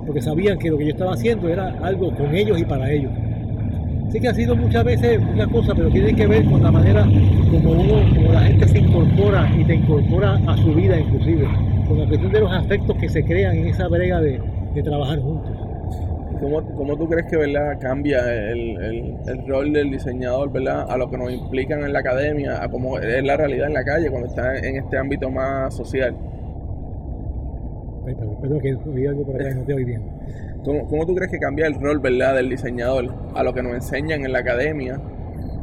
Porque 0.05 0.21
sabían 0.21 0.57
que 0.59 0.69
lo 0.69 0.77
que 0.77 0.85
yo 0.85 0.91
estaba 0.91 1.13
haciendo 1.13 1.47
era 1.47 1.69
algo 1.81 2.13
con 2.13 2.35
ellos 2.35 2.59
y 2.59 2.65
para 2.65 2.91
ellos. 2.91 3.11
Sí 4.09 4.19
que 4.19 4.27
ha 4.27 4.33
sido 4.33 4.53
muchas 4.57 4.83
veces 4.83 5.21
muchas 5.21 5.47
cosas, 5.47 5.73
pero 5.77 5.89
tiene 5.89 6.13
que 6.13 6.27
ver 6.27 6.43
con 6.43 6.61
la 6.61 6.69
manera 6.69 7.03
como 7.49 7.71
uno, 7.71 8.13
como 8.13 8.33
la 8.33 8.41
gente 8.41 8.67
se 8.67 8.79
incorpora 8.79 9.49
y 9.57 9.63
te 9.63 9.75
incorpora 9.75 10.37
a 10.47 10.57
su 10.57 10.73
vida 10.73 10.99
inclusive, 10.99 11.47
con 11.87 11.97
la 11.97 12.05
cuestión 12.07 12.31
de 12.33 12.41
los 12.41 12.51
aspectos 12.51 12.97
que 12.97 13.07
se 13.07 13.23
crean 13.23 13.55
en 13.55 13.67
esa 13.67 13.87
brega 13.87 14.19
de 14.19 14.83
trabajar 14.83 15.21
juntos. 15.21 15.70
¿Cómo, 16.41 16.65
¿Cómo, 16.75 16.97
tú 16.97 17.07
crees 17.07 17.27
que 17.27 17.37
¿verdad? 17.37 17.77
cambia 17.79 18.19
el, 18.33 18.75
el, 18.81 19.15
el, 19.27 19.47
rol 19.47 19.71
del 19.71 19.91
diseñador 19.91 20.51
¿verdad? 20.51 20.87
a 20.89 20.97
lo 20.97 21.07
que 21.07 21.15
nos 21.15 21.31
implican 21.31 21.83
en 21.83 21.93
la 21.93 21.99
academia, 21.99 22.63
a 22.63 22.67
cómo 22.67 22.97
es 22.97 23.23
la 23.23 23.37
realidad 23.37 23.67
en 23.67 23.75
la 23.75 23.83
calle 23.83 24.09
cuando 24.09 24.27
está 24.27 24.57
en 24.57 24.77
este 24.77 24.97
ámbito 24.97 25.29
más 25.29 25.71
social? 25.75 26.15
Perdón, 28.41 28.59
que 28.59 28.73
oí 28.73 29.05
algo 29.05 29.23
por 29.23 29.35
acá 29.35 29.51
y 29.51 29.53
no 29.53 29.63
te 29.65 29.73
oí 29.75 29.83
bien. 29.83 30.01
¿Cómo, 30.65 30.87
¿Cómo, 30.87 31.05
tú 31.05 31.13
crees 31.13 31.29
que 31.29 31.37
cambia 31.37 31.67
el 31.67 31.79
rol 31.79 31.99
¿verdad? 31.99 32.35
del 32.35 32.49
diseñador 32.49 33.13
a 33.35 33.43
lo 33.43 33.53
que 33.53 33.61
nos 33.61 33.75
enseñan 33.75 34.25
en 34.25 34.31
la 34.31 34.39
academia, 34.39 34.99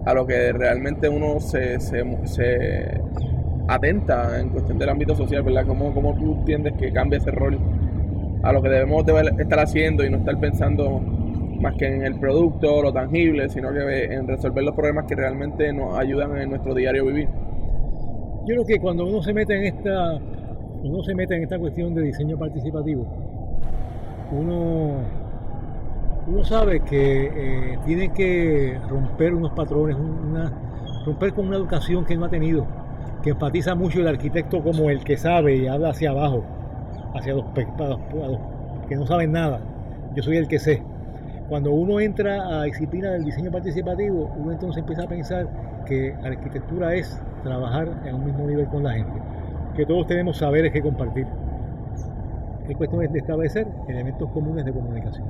a 0.05 0.15
lo 0.15 0.29
que 0.29 0.53
realmente 0.53 1.09
uno 1.09 1.41
se, 1.41 1.81
se, 1.81 2.05
se 2.25 3.01
atenta 3.67 4.39
en 4.39 4.51
cuestión 4.51 4.79
del 4.79 4.91
ámbito 4.91 5.17
social? 5.17 5.43
¿verdad? 5.43 5.67
¿Cómo, 5.67 5.93
¿Cómo 5.93 6.15
tú 6.15 6.35
entiendes 6.35 6.75
que 6.75 6.93
cambia 6.93 7.19
ese 7.19 7.33
rol 7.33 7.59
a 8.43 8.53
lo 8.53 8.63
que 8.63 8.69
debemos 8.69 9.05
de 9.05 9.43
estar 9.43 9.61
haciendo 9.61 10.05
y 10.05 10.11
no 10.11 10.19
estar 10.19 10.39
pensando 10.39 11.01
más 11.61 11.75
que 11.77 11.87
en 11.87 12.05
el 12.05 12.19
producto, 12.19 12.83
lo 12.83 12.93
tangible, 12.93 13.49
sino 13.49 13.73
que 13.73 14.05
en 14.05 14.27
resolver 14.29 14.65
los 14.65 14.75
problemas 14.75 15.07
que 15.07 15.17
realmente 15.17 15.73
nos 15.73 15.99
ayudan 15.99 16.37
en 16.39 16.51
nuestro 16.51 16.75
diario 16.75 17.07
vivir? 17.07 17.29
Yo 18.47 18.55
creo 18.55 18.65
que 18.65 18.79
cuando 18.79 19.07
uno 19.07 19.21
se 19.23 19.35
mete 19.35 19.57
en 19.57 19.65
esta 19.65 20.19
uno 20.83 21.03
se 21.03 21.15
mete 21.15 21.37
en 21.37 21.43
esta 21.43 21.59
cuestión 21.59 21.95
de 21.95 22.03
diseño 22.03 22.39
participativo, 22.39 23.05
uno, 24.31 24.99
uno 26.27 26.45
sabe 26.45 26.81
que 26.81 27.27
eh, 27.27 27.79
tiene 27.85 28.13
que 28.13 28.79
romper 28.89 29.35
unos 29.35 29.53
patrones, 29.53 29.97
romper 31.05 31.33
con 31.35 31.49
una 31.49 31.57
educación 31.57 32.05
que 32.05 32.17
no 32.17 32.27
ha 32.27 32.29
tenido, 32.29 32.67
que 33.23 33.31
enfatiza 33.31 33.75
mucho 33.75 34.01
el 34.01 34.09
arquitecto 34.09 34.63
como 34.63 34.91
el 34.91 35.03
que 35.03 35.17
sabe 35.17 35.57
y 35.57 35.67
habla 35.67 35.91
hacia 35.91 36.11
abajo, 36.11 36.45
hacia 37.19 37.35
los, 37.35 37.45
los 37.55 38.89
que 38.89 38.97
no 38.97 39.07
saben 39.07 39.33
nada. 39.33 39.61
Yo 40.15 40.23
soy 40.23 40.37
el 40.37 40.49
que 40.49 40.59
sé. 40.59 40.83
Cuando 41.49 41.73
uno 41.73 42.01
entra 42.01 42.61
a 42.61 42.65
disciplina 42.65 43.11
del 43.11 43.25
diseño 43.25 43.51
participativo, 43.51 44.31
uno 44.37 44.53
entonces 44.53 44.81
empieza 44.81 45.05
a 45.05 45.09
pensar 45.09 45.49
que 45.87 46.15
arquitectura 46.23 46.95
es 46.95 47.21
trabajar 47.43 47.89
en 48.05 48.15
un 48.15 48.25
mismo 48.27 48.47
nivel 48.47 48.67
con 48.67 48.85
la 48.85 48.93
gente 48.93 49.19
que 49.79 49.87
todos 49.87 50.09
tenemos 50.09 50.37
saberes 50.37 50.73
que 50.73 50.83
compartir. 50.83 51.25
Es 52.69 52.77
cuestión 52.77 53.01
de 53.13 53.19
establecer 53.19 53.69
elementos 53.89 54.29
comunes 54.31 54.65
de 54.65 54.73
comunicación. 54.73 55.25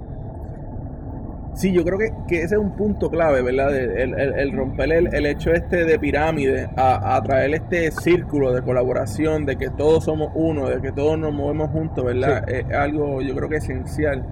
Sí, 1.59 1.73
yo 1.73 1.85
creo 1.85 1.99
que, 1.99 2.13
que 2.29 2.37
ese 2.45 2.55
es 2.55 2.61
un 2.61 2.71
punto 2.77 3.11
clave, 3.11 3.43
¿verdad? 3.43 3.77
El, 3.77 4.15
el, 4.15 4.35
el 4.39 4.53
romper 4.53 4.93
el, 4.93 5.13
el, 5.13 5.27
hecho 5.27 5.53
este 5.53 5.85
de 5.85 5.99
pirámide, 5.99 6.71
a, 6.77 7.17
a, 7.17 7.23
traer 7.25 7.53
este 7.53 7.91
círculo 7.91 8.53
de 8.53 8.63
colaboración, 8.63 9.45
de 9.45 9.57
que 9.57 9.69
todos 9.69 10.05
somos 10.05 10.31
uno, 10.37 10.69
de 10.69 10.81
que 10.81 10.93
todos 10.93 11.19
nos 11.19 11.35
movemos 11.35 11.71
juntos, 11.71 12.05
¿verdad? 12.05 12.45
Sí. 12.47 12.55
Es 12.55 12.73
algo, 12.73 13.21
yo 13.23 13.35
creo 13.35 13.49
que 13.49 13.57
esencial. 13.57 14.25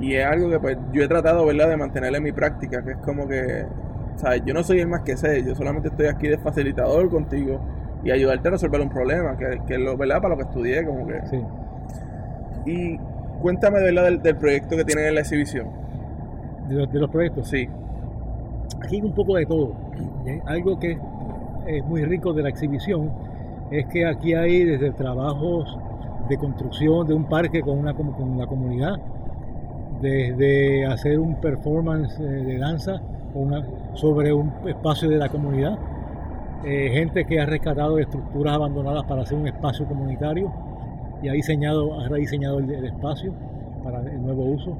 Y 0.00 0.16
es 0.16 0.26
algo 0.26 0.50
que 0.50 0.60
pues 0.60 0.76
yo 0.92 1.02
he 1.02 1.08
tratado, 1.08 1.46
¿verdad?, 1.46 1.70
de 1.70 1.78
mantener 1.78 2.14
en 2.14 2.22
mi 2.22 2.32
práctica, 2.32 2.84
que 2.84 2.90
es 2.90 2.98
como 2.98 3.26
que, 3.26 3.64
¿sabes? 4.16 4.42
Yo 4.44 4.52
no 4.52 4.62
soy 4.62 4.80
el 4.80 4.88
más 4.88 5.00
que 5.00 5.16
sé, 5.16 5.42
yo 5.42 5.54
solamente 5.54 5.88
estoy 5.88 6.08
aquí 6.08 6.28
de 6.28 6.36
facilitador 6.36 7.08
contigo 7.08 7.58
y 8.04 8.10
ayudarte 8.10 8.48
a 8.48 8.50
resolver 8.50 8.82
un 8.82 8.90
problema, 8.90 9.38
que, 9.38 9.62
que 9.66 9.78
lo, 9.78 9.96
¿verdad? 9.96 10.20
Para 10.20 10.34
lo 10.34 10.36
que 10.36 10.42
estudié, 10.42 10.84
como 10.84 11.06
que. 11.06 11.22
Sí. 11.30 11.42
Y 12.66 12.98
cuéntame, 13.40 13.80
¿verdad? 13.80 14.04
Del, 14.04 14.20
del 14.20 14.36
proyecto 14.36 14.76
que 14.76 14.84
tienen 14.84 15.06
en 15.06 15.14
la 15.14 15.20
exhibición. 15.22 15.79
¿De 16.70 16.76
los, 16.76 16.92
de 16.92 17.00
los 17.00 17.10
proyectos? 17.10 17.48
Sí. 17.48 17.68
Aquí 18.80 18.96
hay 18.96 19.02
un 19.02 19.12
poco 19.12 19.34
de 19.34 19.44
todo. 19.44 19.72
¿eh? 20.24 20.40
Algo 20.46 20.78
que 20.78 20.96
es 21.66 21.84
muy 21.84 22.04
rico 22.04 22.32
de 22.32 22.42
la 22.44 22.48
exhibición 22.48 23.10
es 23.70 23.86
que 23.86 24.06
aquí 24.06 24.34
hay 24.34 24.64
desde 24.64 24.92
trabajos 24.92 25.76
de 26.28 26.38
construcción 26.38 27.08
de 27.08 27.14
un 27.14 27.24
parque 27.24 27.60
con, 27.60 27.76
una, 27.76 27.92
con 27.92 28.38
la 28.38 28.46
comunidad, 28.46 29.00
desde 30.00 30.86
hacer 30.86 31.18
un 31.18 31.40
performance 31.40 32.16
de 32.18 32.56
danza 32.56 33.02
una, 33.34 33.64
sobre 33.94 34.32
un 34.32 34.52
espacio 34.66 35.08
de 35.08 35.18
la 35.18 35.28
comunidad, 35.28 35.76
eh, 36.64 36.90
gente 36.92 37.24
que 37.24 37.40
ha 37.40 37.46
rescatado 37.46 37.98
estructuras 37.98 38.54
abandonadas 38.54 39.04
para 39.04 39.22
hacer 39.22 39.36
un 39.36 39.48
espacio 39.48 39.86
comunitario 39.86 40.52
y 41.22 41.28
ha 41.28 41.32
diseñado, 41.32 41.98
ha 42.00 42.08
rediseñado 42.08 42.60
el, 42.60 42.70
el, 42.70 42.84
espacio 42.84 43.32
para 43.82 44.00
el 44.00 44.22
nuevo 44.22 44.44
uso. 44.44 44.76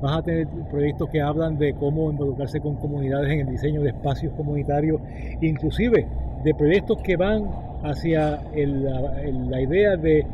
Vas 0.00 0.18
a 0.18 0.22
tener 0.22 0.46
proyectos 0.70 1.08
que 1.08 1.22
hablan 1.22 1.56
de 1.56 1.74
cómo 1.74 2.10
involucrarse 2.10 2.60
con 2.60 2.74
comunidades 2.76 3.30
en 3.32 3.40
el 3.40 3.46
diseño 3.46 3.80
de 3.80 3.90
espacios 3.90 4.32
comunitarios, 4.34 5.00
inclusive 5.40 6.06
de 6.42 6.54
proyectos 6.54 6.98
que 7.02 7.16
van 7.16 7.48
hacia 7.82 8.42
la 8.54 9.60
idea 9.60 9.96
de 9.96 10.26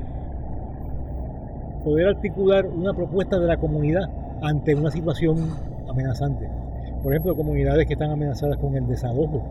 poder 1.85 2.09
articular 2.09 2.67
una 2.67 2.93
propuesta 2.93 3.39
de 3.39 3.47
la 3.47 3.57
comunidad 3.57 4.09
ante 4.43 4.75
una 4.75 4.91
situación 4.91 5.37
amenazante. 5.89 6.49
Por 7.03 7.13
ejemplo, 7.13 7.37
comunidades 7.37 7.87
que 7.87 7.93
están 7.95 8.11
amenazadas 8.11 8.57
con 8.59 8.75
el 8.77 8.87
desalojo, 8.87 9.43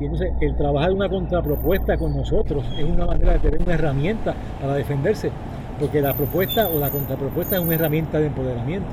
y 0.00 0.04
entonces 0.04 0.32
el 0.40 0.56
trabajar 0.56 0.92
una 0.92 1.08
contrapropuesta 1.08 1.96
con 1.96 2.16
nosotros 2.16 2.64
es 2.78 2.84
una 2.84 3.06
manera 3.06 3.34
de 3.34 3.38
tener 3.38 3.62
una 3.62 3.74
herramienta 3.74 4.34
para 4.60 4.74
defenderse, 4.74 5.30
porque 5.78 6.00
la 6.00 6.14
propuesta 6.14 6.68
o 6.68 6.78
la 6.78 6.90
contrapropuesta 6.90 7.56
es 7.56 7.62
una 7.62 7.74
herramienta 7.74 8.18
de 8.18 8.26
empoderamiento. 8.26 8.88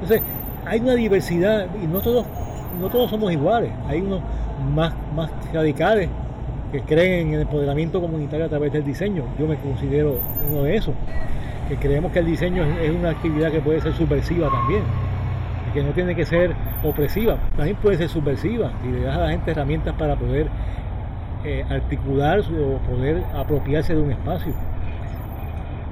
Entonces 0.00 0.22
hay 0.64 0.80
una 0.80 0.94
diversidad 0.94 1.66
y 1.82 1.86
no 1.86 2.00
todos, 2.00 2.26
no 2.80 2.88
todos 2.88 3.10
somos 3.10 3.32
iguales, 3.32 3.70
hay 3.88 4.00
unos 4.00 4.20
más, 4.74 4.92
más 5.14 5.30
radicales 5.52 6.08
que 6.72 6.80
creen 6.82 7.28
en 7.28 7.34
el 7.34 7.40
empoderamiento 7.42 8.00
comunitario 8.00 8.46
a 8.46 8.48
través 8.48 8.72
del 8.72 8.84
diseño. 8.84 9.24
Yo 9.38 9.46
me 9.46 9.56
considero 9.56 10.18
uno 10.50 10.62
de 10.62 10.76
esos, 10.76 10.94
que 11.68 11.76
creemos 11.76 12.12
que 12.12 12.18
el 12.20 12.26
diseño 12.26 12.64
es 12.82 12.90
una 12.90 13.10
actividad 13.10 13.50
que 13.50 13.60
puede 13.60 13.80
ser 13.80 13.94
subversiva 13.94 14.50
también 14.50 14.82
que 15.76 15.82
no 15.82 15.92
tiene 15.92 16.14
que 16.14 16.24
ser 16.24 16.54
opresiva, 16.82 17.36
también 17.54 17.76
puede 17.76 17.98
ser 17.98 18.08
subversiva 18.08 18.72
y 18.82 18.92
le 18.92 19.02
das 19.02 19.18
a 19.18 19.20
la 19.20 19.30
gente 19.30 19.50
herramientas 19.50 19.94
para 19.96 20.16
poder 20.16 20.48
eh, 21.44 21.66
articular 21.68 22.40
o 22.40 22.78
poder 22.90 23.22
apropiarse 23.34 23.94
de 23.94 24.00
un 24.00 24.10
espacio. 24.10 24.54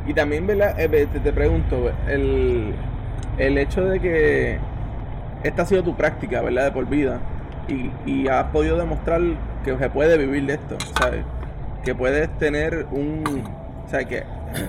Y 0.06 0.14
también, 0.14 0.46
¿verdad? 0.46 0.80
Eh, 0.80 0.88
te, 0.88 1.20
te, 1.20 1.32
pregunto, 1.34 1.90
el, 2.08 2.72
el 3.38 3.58
hecho 3.58 3.84
de 3.84 4.00
que 4.00 4.58
esta 5.42 5.62
ha 5.62 5.66
sido 5.66 5.82
tu 5.82 5.96
práctica, 5.96 6.40
¿verdad? 6.42 6.66
De 6.66 6.72
por 6.72 6.86
vida 6.86 7.20
y, 7.68 7.90
y 8.06 8.28
has 8.28 8.44
podido 8.44 8.76
demostrar 8.76 9.20
que 9.64 9.76
se 9.76 9.90
puede 9.90 10.18
vivir 10.18 10.46
de 10.46 10.54
esto, 10.54 10.76
¿sabes? 10.98 11.24
Que 11.84 11.94
puedes 11.94 12.28
tener 12.38 12.86
un... 12.90 13.44
O 13.86 13.88
sea, 13.88 14.04
que 14.04 14.24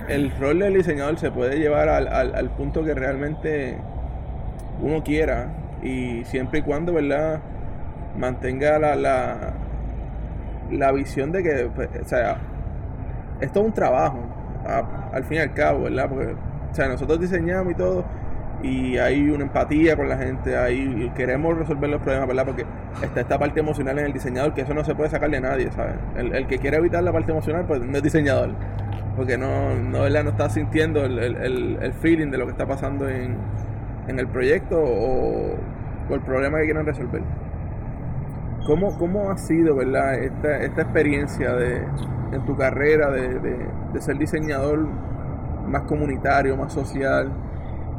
el 0.08 0.32
rol 0.38 0.58
del 0.58 0.74
diseñador 0.74 1.18
se 1.18 1.30
puede 1.30 1.58
llevar 1.58 1.88
al, 1.88 2.08
al, 2.08 2.50
punto 2.50 2.84
que 2.84 2.94
realmente 2.94 3.78
uno 4.80 5.02
quiera 5.02 5.48
y 5.82 6.24
siempre 6.24 6.60
y 6.60 6.62
cuando, 6.62 6.92
¿verdad? 6.92 7.40
Mantenga 8.18 8.78
la, 8.78 8.94
la, 8.96 9.54
la 10.70 10.92
visión 10.92 11.32
de 11.32 11.42
que, 11.42 11.70
pues, 11.74 11.88
o 12.02 12.08
sea, 12.08 12.38
esto 13.40 13.60
es 13.60 13.66
un 13.66 13.72
trabajo, 13.72 14.18
al 15.12 15.24
fin 15.24 15.38
y 15.38 15.40
al 15.40 15.54
cabo, 15.54 15.84
¿verdad? 15.84 16.08
Porque, 16.08 16.32
o 16.32 16.74
sea, 16.74 16.88
nosotros 16.88 17.20
diseñamos 17.20 17.72
y 17.72 17.76
todo 17.76 18.04
y 18.66 18.98
hay 18.98 19.28
una 19.30 19.44
empatía 19.44 19.96
con 19.96 20.08
la 20.08 20.16
gente, 20.16 20.56
ahí 20.56 21.10
queremos 21.14 21.56
resolver 21.56 21.88
los 21.88 22.02
problemas, 22.02 22.28
¿verdad? 22.28 22.44
Porque 22.46 22.66
está 23.02 23.20
esta 23.20 23.38
parte 23.38 23.60
emocional 23.60 23.98
en 23.98 24.06
el 24.06 24.12
diseñador, 24.12 24.54
que 24.54 24.62
eso 24.62 24.74
no 24.74 24.84
se 24.84 24.94
puede 24.94 25.10
sacar 25.10 25.30
de 25.30 25.40
nadie, 25.40 25.70
¿sabes? 25.72 25.94
El, 26.16 26.34
el 26.34 26.46
que 26.46 26.58
quiere 26.58 26.78
evitar 26.78 27.02
la 27.02 27.12
parte 27.12 27.32
emocional, 27.32 27.64
pues 27.66 27.80
no 27.80 27.96
es 27.96 28.02
diseñador, 28.02 28.50
porque 29.16 29.38
no, 29.38 29.74
no, 29.74 30.02
¿verdad? 30.02 30.24
no 30.24 30.30
está 30.30 30.50
sintiendo 30.50 31.04
el, 31.04 31.18
el, 31.18 31.78
el 31.80 31.92
feeling 31.94 32.30
de 32.30 32.38
lo 32.38 32.46
que 32.46 32.52
está 32.52 32.66
pasando 32.66 33.08
en, 33.08 33.36
en 34.08 34.18
el 34.18 34.28
proyecto 34.28 34.76
o, 34.78 35.56
el 36.10 36.20
problema 36.20 36.58
que 36.58 36.66
quieran 36.66 36.86
resolver. 36.86 37.22
¿Cómo, 38.64 38.96
cómo 38.98 39.30
ha 39.30 39.38
sido 39.38 39.76
verdad 39.76 40.14
esta, 40.14 40.58
esta 40.58 40.82
experiencia 40.82 41.52
de, 41.54 41.82
en 42.32 42.44
tu 42.44 42.56
carrera 42.56 43.10
de, 43.10 43.38
de, 43.38 44.00
ser 44.00 44.18
diseñador 44.18 44.86
más 45.66 45.82
comunitario, 45.82 46.56
más 46.56 46.72
social? 46.72 47.30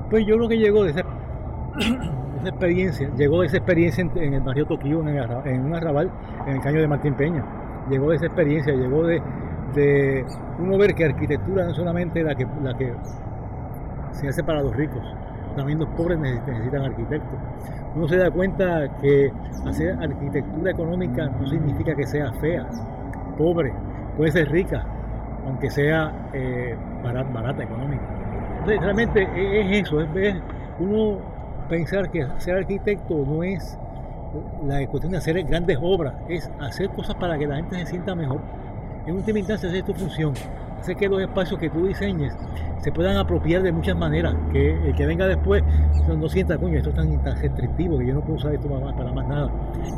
Pues 0.10 0.26
yo 0.26 0.36
creo 0.38 0.50
que 0.50 0.58
llegó 0.58 0.84
de 0.84 0.92
esa, 0.92 1.02
experiencia, 2.46 3.10
llegó 3.16 3.44
esa 3.44 3.58
experiencia 3.58 4.02
en, 4.16 4.34
el 4.34 4.42
barrio 4.42 4.66
Tokio, 4.66 5.02
en, 5.02 5.18
en, 5.46 5.66
un 5.66 5.76
arrabal, 5.76 6.12
en 6.46 6.56
el 6.56 6.62
caño 6.62 6.80
de 6.80 6.88
Martín 6.88 7.14
Peña. 7.16 7.44
Llegó 7.90 8.12
esa 8.14 8.26
experiencia, 8.26 8.74
llegó 8.74 9.06
de, 9.06 9.22
de 9.74 10.26
uno 10.60 10.78
ver 10.78 10.94
que 10.96 11.06
arquitectura 11.06 11.66
no 11.66 11.72
es 11.72 11.78
solamente 11.78 12.24
la 12.24 12.36
que, 12.36 12.48
la 12.64 12.76
que 12.78 12.94
se 14.12 14.28
hace 14.28 14.44
para 14.44 14.62
los 14.62 14.76
ricos, 14.76 15.04
también 15.56 15.80
los 15.80 15.90
pobres 15.90 16.18
necesitan 16.20 16.84
arquitectos. 16.84 17.40
Uno 17.96 18.08
se 18.08 18.18
da 18.18 18.32
cuenta 18.32 18.88
que 19.02 19.32
hacer 19.66 19.98
arquitectura 20.00 20.72
económica 20.72 21.28
no 21.28 21.48
significa 21.48 21.96
que 21.96 22.06
sea 22.06 22.32
fea, 22.34 22.68
pobre, 23.38 23.74
puede 24.16 24.32
ser 24.32 24.50
rica, 24.52 24.86
aunque 25.46 25.70
sea 25.70 26.30
eh, 26.34 26.76
barata, 27.04 27.64
económica. 27.64 28.04
Realmente 28.66 29.28
es 29.36 29.84
eso, 29.84 30.02
es 30.02 30.14
ver, 30.14 30.42
uno 30.80 31.20
pensar 31.70 32.10
que 32.10 32.28
ser 32.38 32.56
arquitecto 32.56 33.24
no 33.26 33.44
es 33.44 33.78
la 34.66 34.86
cuestión 34.88 35.12
de 35.12 35.18
hacer 35.18 35.42
grandes 35.44 35.78
obras, 35.82 36.14
es 36.28 36.50
hacer 36.60 36.90
cosas 36.90 37.16
para 37.16 37.38
que 37.38 37.48
la 37.48 37.58
gente 37.58 37.78
se 37.80 37.86
sienta 37.86 38.16
mejor. 38.16 38.42
En 39.06 39.16
última 39.16 39.40
instancia, 39.40 39.70
esa 39.70 39.78
es 39.78 39.86
tu 39.86 39.94
función. 39.94 40.34
Hacer 40.80 40.96
que 40.96 41.08
los 41.08 41.22
espacios 41.22 41.60
que 41.60 41.70
tú 41.70 41.88
diseñes 41.88 42.36
se 42.80 42.92
puedan 42.92 43.18
apropiar 43.18 43.64
de 43.64 43.72
muchas 43.72 43.98
maneras. 43.98 44.36
Que 44.52 44.74
el 44.74 44.96
que 44.96 45.06
venga 45.06 45.26
después 45.28 45.64
no, 46.08 46.30
sienta, 46.30 46.58
coño, 46.58 46.78
esto 46.78 46.90
es 46.90 46.96
tan, 46.96 47.24
tan, 47.24 47.42
restrictivo 47.42 47.98
que 47.98 48.08
yo 48.08 48.14
no 48.14 48.22
puedo 48.22 48.36
usar 48.36 48.54
esto 48.54 48.68
para 48.68 49.12
más 49.14 49.28
nada. 49.28 49.50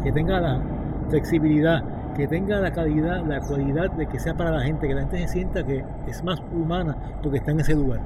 Que 0.03 0.11
tenga 0.11 0.39
la 0.39 0.61
flexibilidad, 1.09 1.83
que 2.15 2.27
tenga 2.27 2.59
la 2.59 2.71
calidad, 2.71 3.25
la 3.25 3.39
cualidad 3.41 3.91
de 3.91 4.07
que 4.07 4.19
sea 4.19 4.35
para 4.35 4.51
la 4.51 4.61
gente, 4.61 4.87
que 4.87 4.93
la 4.93 5.01
gente 5.01 5.17
se 5.19 5.27
sienta 5.27 5.63
que 5.63 5.83
es 6.07 6.23
más 6.23 6.41
humana 6.53 6.95
porque 7.21 7.39
está 7.39 7.51
en 7.51 7.61
ese 7.61 7.73
lugar. 7.73 7.99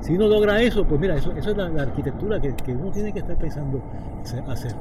Si 0.00 0.14
uno 0.14 0.28
logra 0.28 0.60
eso, 0.62 0.84
pues 0.86 1.00
mira, 1.00 1.16
eso, 1.16 1.32
eso 1.36 1.50
es 1.50 1.56
la, 1.56 1.82
arquitectura 1.82 2.40
que, 2.40 2.54
que, 2.54 2.72
uno 2.72 2.90
tiene 2.90 3.12
que 3.12 3.18
estar 3.18 3.36
pensando 3.36 3.82
hacer. 4.48 4.72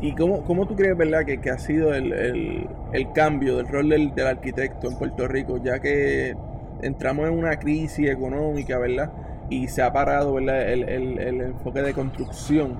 ¿Y 0.00 0.14
cómo, 0.14 0.42
cómo 0.44 0.66
tú 0.66 0.76
crees, 0.76 0.96
verdad, 0.96 1.24
que, 1.24 1.40
que 1.40 1.50
ha 1.50 1.58
sido 1.58 1.92
el, 1.92 2.12
el, 2.12 2.68
el, 2.92 3.12
cambio 3.12 3.56
del 3.56 3.68
rol 3.68 3.88
del, 3.88 4.14
del, 4.14 4.26
arquitecto 4.26 4.88
en 4.88 4.96
Puerto 4.96 5.26
Rico, 5.28 5.58
ya 5.58 5.80
que 5.80 6.36
entramos 6.82 7.28
en 7.28 7.34
una 7.36 7.58
crisis 7.58 8.08
económica, 8.08 8.78
¿verdad? 8.78 9.12
Y 9.50 9.68
se 9.68 9.82
ha 9.82 9.92
parado, 9.92 10.34
¿verdad? 10.34 10.70
El, 10.70 10.84
el 11.18 11.40
enfoque 11.40 11.82
de 11.82 11.92
construcción, 11.92 12.78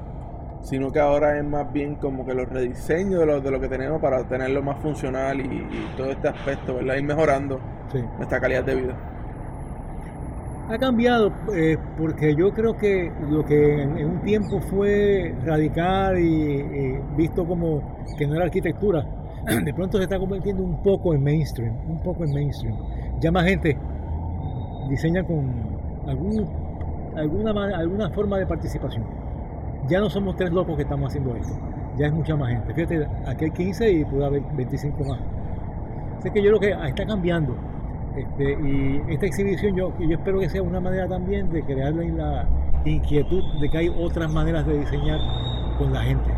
sino 0.63 0.93
que 0.93 1.01
ahora 1.01 1.37
es 1.37 1.45
más 1.45 1.71
bien 1.73 1.97
como 1.97 2.25
que 2.25 2.35
los 2.35 2.49
rediseños 2.49 3.21
de 3.21 3.27
lo, 3.27 3.41
de 3.41 3.51
lo 3.51 3.61
que 3.61 3.69
tenemos 3.69 4.01
para 4.01 4.27
tenerlo 4.29 4.63
más 4.63 4.79
funcional 4.81 5.41
y, 5.41 5.45
y 5.45 5.91
todo 5.97 6.13
este 6.13 6.29
aspecto, 6.29 6.77
¿verdad? 6.77 6.95
Ir 6.95 7.05
mejorando 7.05 7.61
nuestra 8.17 8.41
calidad 8.41 8.63
de 8.65 8.77
vida 8.77 9.20
ha 10.71 10.79
cambiado 10.79 11.33
eh, 11.53 11.77
porque 11.99 12.35
yo 12.37 12.53
creo 12.53 12.77
que 12.77 13.13
lo 13.29 13.45
que 13.45 13.83
en, 13.83 14.07
un 14.07 14.23
tiempo 14.23 14.61
fue 14.61 15.35
radical 15.45 16.19
y, 16.19 16.97
visto 17.17 17.45
como 17.45 17.83
que 18.17 18.27
no 18.27 18.37
era 18.37 18.45
arquitectura, 18.45 19.05
de 19.65 19.75
pronto 19.75 19.99
se 19.99 20.05
está 20.05 20.19
convirtiendo 20.19 20.63
un 20.63 20.81
poco 20.83 21.13
en 21.13 21.25
mainstream, 21.25 21.75
un 21.89 22.01
poco 22.01 22.25
en 22.25 22.33
mainstream. 22.33 22.77
Ya 23.21 23.33
más 23.33 23.45
gente 23.47 23.77
diseña 24.89 25.25
con 25.25 25.51
algún, 26.07 26.49
alguna, 27.17 27.51
alguna 27.77 28.11
forma 28.11 28.39
de 28.39 28.47
participación. 28.47 29.05
Ya 29.89 29.99
no 29.99 30.09
somos 30.09 30.37
tres 30.37 30.53
locos 30.53 30.77
que 30.77 30.83
estamos 30.83 31.09
haciendo 31.09 31.35
esto, 31.35 31.53
ya 31.97 32.07
es 32.07 32.13
mucha 32.13 32.37
más 32.37 32.49
gente. 32.49 32.73
Fíjate, 32.75 33.09
aquí 33.27 33.47
hay 33.47 33.51
15 33.51 33.91
y 33.91 34.05
puede 34.05 34.25
haber 34.25 34.43
25 34.55 35.05
más. 35.05 35.19
Así 36.19 36.31
que 36.31 36.43
yo 36.43 36.57
creo 36.57 36.61
que 36.61 36.89
está 36.89 37.07
cambiando 37.07 37.57
este, 38.17 38.53
y 38.53 39.03
esta 39.09 39.27
exhibición 39.27 39.77
yo, 39.77 39.93
yo 39.99 40.17
espero 40.17 40.41
que 40.41 40.49
sea 40.49 40.63
una 40.63 40.81
manera 40.81 41.07
también 41.07 41.51
de 41.53 41.63
crearle 41.63 42.11
la 42.11 42.47
inquietud 42.85 43.43
de 43.61 43.69
que 43.69 43.79
hay 43.79 43.89
otras 43.89 44.33
maneras 44.33 44.67
de 44.67 44.79
diseñar 44.79 45.19
con 45.79 45.93
la 45.93 46.03
gente. 46.03 46.31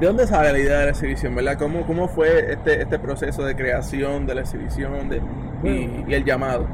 ¿De 0.00 0.06
dónde 0.06 0.26
sale 0.26 0.52
la 0.52 0.58
idea 0.58 0.78
de 0.78 0.84
la 0.86 0.90
exhibición, 0.90 1.34
verdad? 1.34 1.56
¿Cómo, 1.58 1.86
cómo 1.86 2.08
fue 2.08 2.52
este, 2.52 2.82
este 2.82 2.98
proceso 2.98 3.44
de 3.44 3.54
creación 3.54 4.26
de 4.26 4.34
la 4.34 4.40
exhibición 4.40 5.08
de, 5.08 5.22
y, 5.62 6.12
el 6.12 6.24
llamado? 6.24 6.66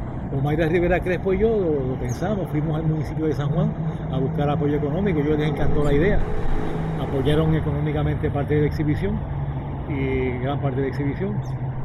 Mayra 0.43 0.67
Rivera 0.67 1.01
Crespo 1.01 1.35
y 1.35 1.39
yo 1.39 1.49
lo, 1.49 1.95
pensamos, 2.01 2.49
fuimos 2.51 2.77
al 2.77 2.87
municipio 2.87 3.27
de 3.27 3.35
San 3.35 3.49
Juan 3.51 3.73
a 4.11 4.19
buscar 4.19 4.49
apoyo 4.49 4.77
económico, 4.77 5.21
yo 5.21 5.37
les 5.37 5.49
encantó 5.49 5.85
la 5.85 5.93
idea, 5.93 6.19
apoyaron 7.01 7.55
económicamente 7.55 8.31
parte 8.31 8.55
de 8.55 8.61
la 8.63 8.67
exhibición 8.69 9.19
y 9.89 10.39
gran 10.43 10.61
parte 10.61 10.77
de 10.77 10.83
la 10.83 10.89
exhibición 10.89 11.35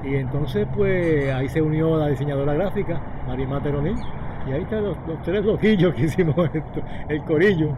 y 0.03 0.15
entonces, 0.15 0.67
pues 0.75 1.33
ahí 1.33 1.47
se 1.47 1.61
unió 1.61 1.97
la 1.97 2.09
diseñadora 2.09 2.53
gráfica, 2.53 3.01
Marima 3.25 3.61
Teronín, 3.63 3.97
y 4.47 4.51
ahí 4.51 4.61
están 4.63 4.83
los, 4.83 4.97
tres 5.23 5.45
loquillos 5.45 5.93
que 5.93 6.03
hicimos 6.03 6.35
esto, 6.53 6.81
el 7.07 7.23
corillo. 7.23 7.69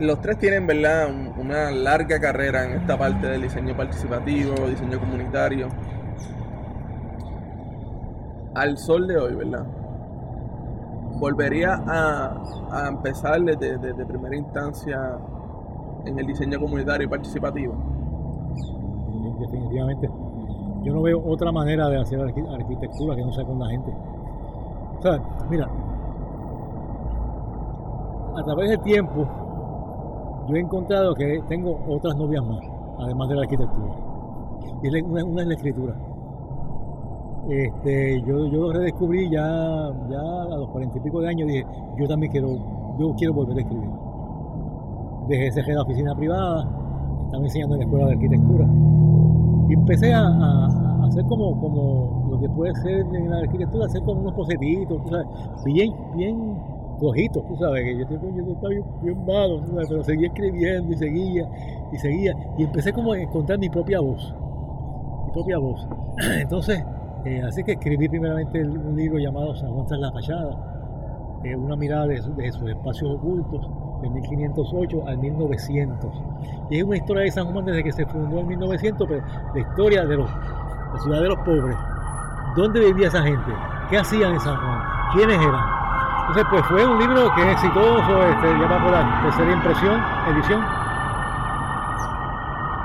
Los 0.00 0.20
tres 0.20 0.38
tienen, 0.38 0.66
¿verdad?, 0.66 1.08
una 1.38 1.70
larga 1.70 2.18
carrera 2.18 2.64
en 2.64 2.80
esta 2.80 2.98
parte 2.98 3.26
del 3.26 3.42
diseño 3.42 3.76
participativo, 3.76 4.54
diseño 4.68 4.98
comunitario. 4.98 5.68
Al 8.54 8.78
sol 8.78 9.06
de 9.06 9.18
hoy, 9.18 9.34
¿verdad? 9.34 9.66
Volvería 11.18 11.82
a, 11.86 12.88
empezar 12.88 13.40
desde, 13.42 13.76
desde 13.78 14.06
primera 14.06 14.34
instancia 14.36 15.18
en 16.06 16.18
el 16.18 16.26
diseño 16.26 16.58
comunitario 16.58 17.06
y 17.06 17.10
participativo 17.10 17.95
definitivamente. 19.38 20.10
Yo 20.82 20.94
no 20.94 21.02
veo 21.02 21.20
otra 21.26 21.50
manera 21.50 21.88
de 21.88 22.00
hacer 22.00 22.20
arquitectura 22.20 23.16
que 23.16 23.24
no 23.24 23.32
sea 23.32 23.44
con 23.44 23.58
la 23.58 23.68
gente. 23.68 23.92
O 24.98 25.02
sea, 25.02 25.20
mira, 25.50 25.68
a 28.36 28.42
través 28.44 28.70
del 28.70 28.80
tiempo 28.80 29.26
yo 30.48 30.54
he 30.54 30.60
encontrado 30.60 31.14
que 31.14 31.42
tengo 31.48 31.78
otras 31.88 32.16
novias 32.16 32.44
más, 32.44 32.60
además 33.00 33.28
de 33.28 33.34
la 33.34 33.42
arquitectura. 33.42 33.94
Y 34.82 35.00
una, 35.00 35.42
es 35.42 35.48
la 35.48 35.54
escritura. 35.54 35.94
Este, 37.48 38.20
yo, 38.22 38.46
yo 38.46 38.60
lo 38.60 38.72
redescubrí 38.72 39.30
ya, 39.30 39.90
ya 40.08 40.20
a 40.20 40.56
los 40.56 40.68
cuarenta 40.68 40.98
y 40.98 41.00
pico 41.00 41.20
de 41.20 41.28
años, 41.28 41.48
dije, 41.48 41.66
yo 41.96 42.06
también 42.06 42.32
quiero, 42.32 42.48
yo 42.98 43.14
quiero 43.16 43.34
volver 43.34 43.56
a 43.56 43.60
escribir. 43.60 43.90
Dejé 45.28 45.46
ese 45.48 45.62
la 45.72 45.82
oficina 45.82 46.14
privada, 46.14 46.62
estaba 47.24 47.42
enseñando 47.42 47.74
en 47.74 47.80
la 47.80 47.84
escuela 47.86 48.06
de 48.06 48.12
arquitectura 48.12 48.66
y 49.68 49.74
empecé 49.74 50.12
a, 50.12 50.26
hacer 51.06 51.24
como, 51.24 51.58
como 51.60 52.28
lo 52.30 52.40
que 52.40 52.48
puede 52.48 52.74
ser 52.76 53.06
en 53.14 53.30
la 53.30 53.38
arquitectura, 53.38 53.86
hacer 53.86 54.02
como 54.02 54.20
unos 54.20 54.34
posetitos, 54.34 55.00
bien, 55.64 55.94
bien 56.14 56.56
flojitos, 56.98 57.46
tú 57.46 57.56
sabes, 57.56 57.84
que 57.84 57.98
yo, 57.98 58.06
yo 58.08 58.52
estaba 58.52 58.68
bien, 59.02 59.26
malo, 59.26 59.62
pero 59.88 60.02
seguía 60.02 60.28
escribiendo 60.28 60.92
y 60.92 60.96
seguía 60.96 61.48
y 61.92 61.98
seguía. 61.98 62.34
Y 62.58 62.64
empecé 62.64 62.92
como 62.92 63.12
a 63.12 63.18
encontrar 63.18 63.58
mi 63.58 63.68
propia 63.68 64.00
voz, 64.00 64.34
mi 65.26 65.32
propia 65.32 65.58
voz. 65.58 65.86
Entonces, 66.40 66.84
eh, 67.24 67.42
así 67.46 67.62
que 67.64 67.72
escribí 67.72 68.08
primeramente 68.08 68.62
un 68.62 68.96
libro 68.96 69.18
llamado 69.18 69.54
San 69.56 69.70
Juan 69.72 69.86
tras 69.86 70.00
la 70.00 70.12
fachada, 70.12 71.40
eh, 71.44 71.56
una 71.56 71.76
mirada 71.76 72.06
de, 72.06 72.20
de 72.20 72.52
sus 72.52 72.68
espacios 72.68 73.10
ocultos 73.10 73.68
de 74.08 74.20
1508 74.20 75.04
al 75.06 75.18
1900. 75.18 76.10
Y 76.70 76.78
es 76.78 76.84
una 76.84 76.96
historia 76.96 77.22
de 77.22 77.30
San 77.30 77.52
Juan 77.52 77.64
desde 77.64 77.84
que 77.84 77.92
se 77.92 78.06
fundó 78.06 78.38
en 78.40 78.48
1900, 78.48 79.08
pero 79.08 79.22
la 79.54 79.60
historia 79.60 80.04
de 80.04 80.16
los, 80.16 80.30
la 80.30 81.00
ciudad 81.00 81.20
de 81.20 81.28
los 81.28 81.38
pobres. 81.38 81.76
¿Dónde 82.56 82.80
vivía 82.80 83.08
esa 83.08 83.22
gente? 83.22 83.52
¿Qué 83.90 83.98
hacían 83.98 84.32
en 84.32 84.40
San 84.40 84.56
Juan? 84.56 84.80
¿Quiénes 85.12 85.38
eran? 85.38 85.64
Entonces, 86.20 86.44
pues 86.50 86.66
fue 86.66 86.86
un 86.86 86.98
libro 86.98 87.32
que 87.34 87.42
es 87.42 87.52
exitoso, 87.52 88.22
este, 88.24 88.48
ya 88.58 88.66
va 88.66 88.82
por 88.82 88.92
la 88.92 89.22
tercera 89.22 89.52
impresión, 89.52 90.02
edición. 90.28 90.64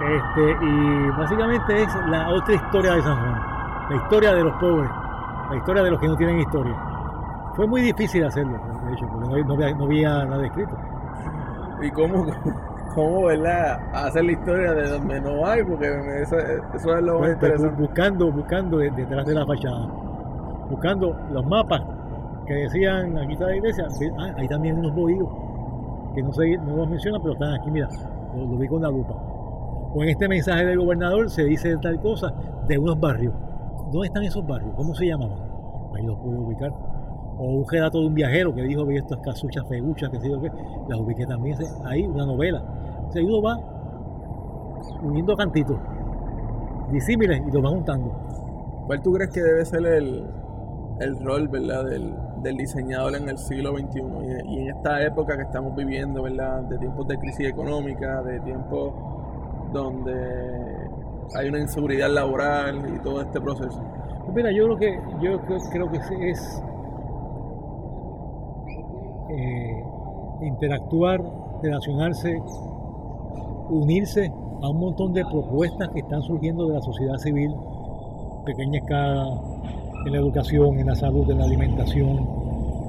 Este, 0.02 0.66
y 0.66 1.10
básicamente 1.18 1.84
es 1.84 1.96
la 2.08 2.30
otra 2.30 2.54
historia 2.54 2.94
de 2.94 3.02
San 3.02 3.20
Juan, 3.20 3.42
la 3.90 3.96
historia 3.96 4.34
de 4.34 4.44
los 4.44 4.54
pobres, 4.58 4.90
la 5.50 5.58
historia 5.58 5.84
de 5.84 5.92
los 5.92 6.00
que 6.00 6.08
no 6.08 6.16
tienen 6.16 6.40
historia. 6.40 6.76
Fue 7.56 7.66
muy 7.66 7.82
difícil 7.82 8.24
hacerlo, 8.24 8.60
de 8.86 8.94
hecho, 8.94 9.08
porque 9.08 9.44
no, 9.44 9.54
había, 9.54 9.76
no 9.76 9.86
había 9.86 10.26
nada 10.26 10.46
escrito 10.46 10.78
y 11.82 11.92
cómo, 11.92 12.26
cómo 12.96 13.26
¿verdad? 13.26 13.80
hacer 13.94 14.26
la 14.26 14.32
historia 14.32 14.74
de 14.74 14.90
donde 14.90 15.22
no 15.22 15.46
hay, 15.46 15.64
porque 15.64 15.88
eso, 16.22 16.38
eso 16.38 16.98
es 16.98 17.04
lo 17.04 17.20
más 17.20 17.30
pues, 17.30 17.38
pues, 17.40 17.52
interesante. 17.52 17.82
Buscando, 17.82 18.32
buscando 18.32 18.78
detrás 18.78 19.26
de 19.26 19.34
la 19.34 19.46
fachada, 19.46 19.88
buscando 20.70 21.18
los 21.32 21.46
mapas 21.46 21.82
que 22.46 22.54
decían 22.54 23.18
aquí 23.18 23.34
está 23.34 23.48
la 23.48 23.56
iglesia, 23.56 23.88
ah, 24.18 24.34
hay 24.38 24.48
también 24.48 24.78
unos 24.80 24.94
bohíos 24.94 25.30
que 26.14 26.22
no, 26.22 26.34
se, 26.34 26.58
no 26.58 26.76
los 26.76 26.90
menciona, 26.90 27.20
pero 27.20 27.34
están 27.34 27.54
aquí, 27.54 27.72
mira, 27.72 27.88
lo, 28.36 28.58
vi 28.58 28.68
con 28.68 28.82
la 28.82 28.90
lupa. 28.90 29.14
O 29.94 30.04
en 30.04 30.10
este 30.10 30.28
mensaje 30.28 30.66
del 30.66 30.80
gobernador 30.80 31.30
se 31.30 31.44
dice 31.44 31.76
tal 31.78 32.00
cosa 32.00 32.34
de 32.68 32.78
unos 32.78 33.00
barrios. 33.00 33.34
¿Dónde 33.92 34.08
están 34.08 34.24
esos 34.24 34.46
barrios? 34.46 34.74
¿Cómo 34.76 34.96
se 34.96 35.06
llamaban? 35.06 35.38
Ahí 35.94 36.04
los 36.06 36.18
puedo 36.20 36.40
ubicar 36.40 36.72
o 37.42 37.46
un 37.46 37.68
relato 37.68 38.00
de 38.00 38.06
un 38.06 38.14
viajero 38.14 38.54
que 38.54 38.62
dijo 38.62 38.86
que 38.86 38.98
estas 38.98 39.18
casuchas 39.20 39.68
feguchas, 39.68 40.12
que 40.12 40.20
sé 40.20 40.30
yo 40.30 40.40
qué, 40.40 40.52
las 40.88 41.00
ubiqué 41.00 41.26
también 41.26 41.58
ahí, 41.86 42.06
una 42.06 42.24
novela. 42.24 42.64
O 43.08 43.12
sea, 43.12 43.24
uno 43.24 43.42
va 43.42 43.58
uniendo 45.02 45.36
cantitos 45.36 45.76
disímiles 46.92 47.42
y 47.48 47.52
los 47.52 47.66
va 47.66 47.70
juntando. 47.70 48.12
¿Cuál 48.86 49.02
tú 49.02 49.12
crees 49.14 49.32
que 49.32 49.42
debe 49.42 49.66
ser 49.66 49.84
el, 49.88 50.24
el 51.00 51.20
rol, 51.20 51.48
verdad, 51.48 51.86
del, 51.86 52.14
del 52.44 52.58
diseñador 52.58 53.16
en 53.16 53.28
el 53.28 53.40
siglo 53.40 53.72
XXI 53.72 54.02
y, 54.46 54.60
en 54.60 54.68
esta 54.76 55.02
época 55.04 55.36
que 55.36 55.44
estamos 55.44 55.76
viviendo, 55.76 56.22
¿verdad? 56.22 56.62
De 56.66 56.78
tiempos 56.78 57.08
de 57.08 57.18
crisis 57.18 57.48
económica, 57.48 58.22
de 58.22 58.40
tiempos 58.42 58.94
donde 59.74 60.14
hay 61.34 61.50
una 61.50 61.60
inseguridad 61.60 62.12
laboral 62.12 62.84
y 62.96 63.00
todo 63.00 63.22
este 63.22 63.42
proceso. 63.42 63.82
Pues 64.26 64.36
mira, 64.36 64.52
yo 64.52 64.66
creo 64.66 64.78
que 64.78 65.00
yo 65.22 65.42
creo 65.72 65.90
que 65.90 66.30
es 66.30 66.64
eh, 69.32 69.84
interactuar, 70.42 71.22
relacionarse, 71.62 72.42
unirse 73.70 74.32
a 74.62 74.70
un 74.70 74.80
montón 74.80 75.14
de 75.14 75.24
propuestas 75.26 75.90
que 75.90 76.00
están 76.00 76.22
surgiendo 76.22 76.68
de 76.68 76.76
la 76.76 76.82
sociedad 76.82 77.18
civil, 77.18 77.52
pequeña 78.46 78.80
escala, 78.80 79.28
en 80.06 80.12
la 80.12 80.18
educación, 80.18 80.80
en 80.80 80.88
la 80.88 80.96
salud, 80.96 81.30
en 81.30 81.38
la 81.38 81.46
alimentación, 81.46 82.28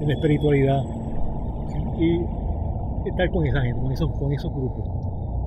en 0.01 0.09
la 0.09 0.15
espiritualidad, 0.15 0.83
y 1.99 2.21
estar 3.09 3.31
con 3.31 3.47
esa 3.47 3.61
gente, 3.61 3.81
con 3.81 3.93
esos, 3.93 4.11
con 4.13 4.33
esos 4.33 4.53
grupos. 4.53 4.89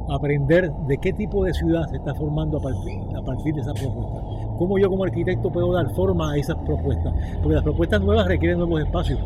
Aprender 0.09 0.71
de 0.71 0.97
qué 0.99 1.13
tipo 1.13 1.43
de 1.43 1.53
ciudad 1.53 1.87
se 1.89 1.97
está 1.97 2.13
formando 2.13 2.59
a 2.59 2.61
partir, 2.61 3.01
a 3.17 3.21
partir 3.23 3.55
de 3.55 3.61
esa 3.61 3.73
propuesta. 3.73 4.21
Cómo 4.57 4.77
yo 4.77 4.89
como 4.89 5.03
arquitecto 5.03 5.51
puedo 5.51 5.73
dar 5.73 5.89
forma 5.91 6.31
a 6.31 6.37
esas 6.37 6.57
propuestas. 6.57 7.11
Porque 7.41 7.55
las 7.55 7.63
propuestas 7.63 8.01
nuevas 8.01 8.27
requieren 8.27 8.59
nuevos 8.59 8.81
espacios. 8.81 9.19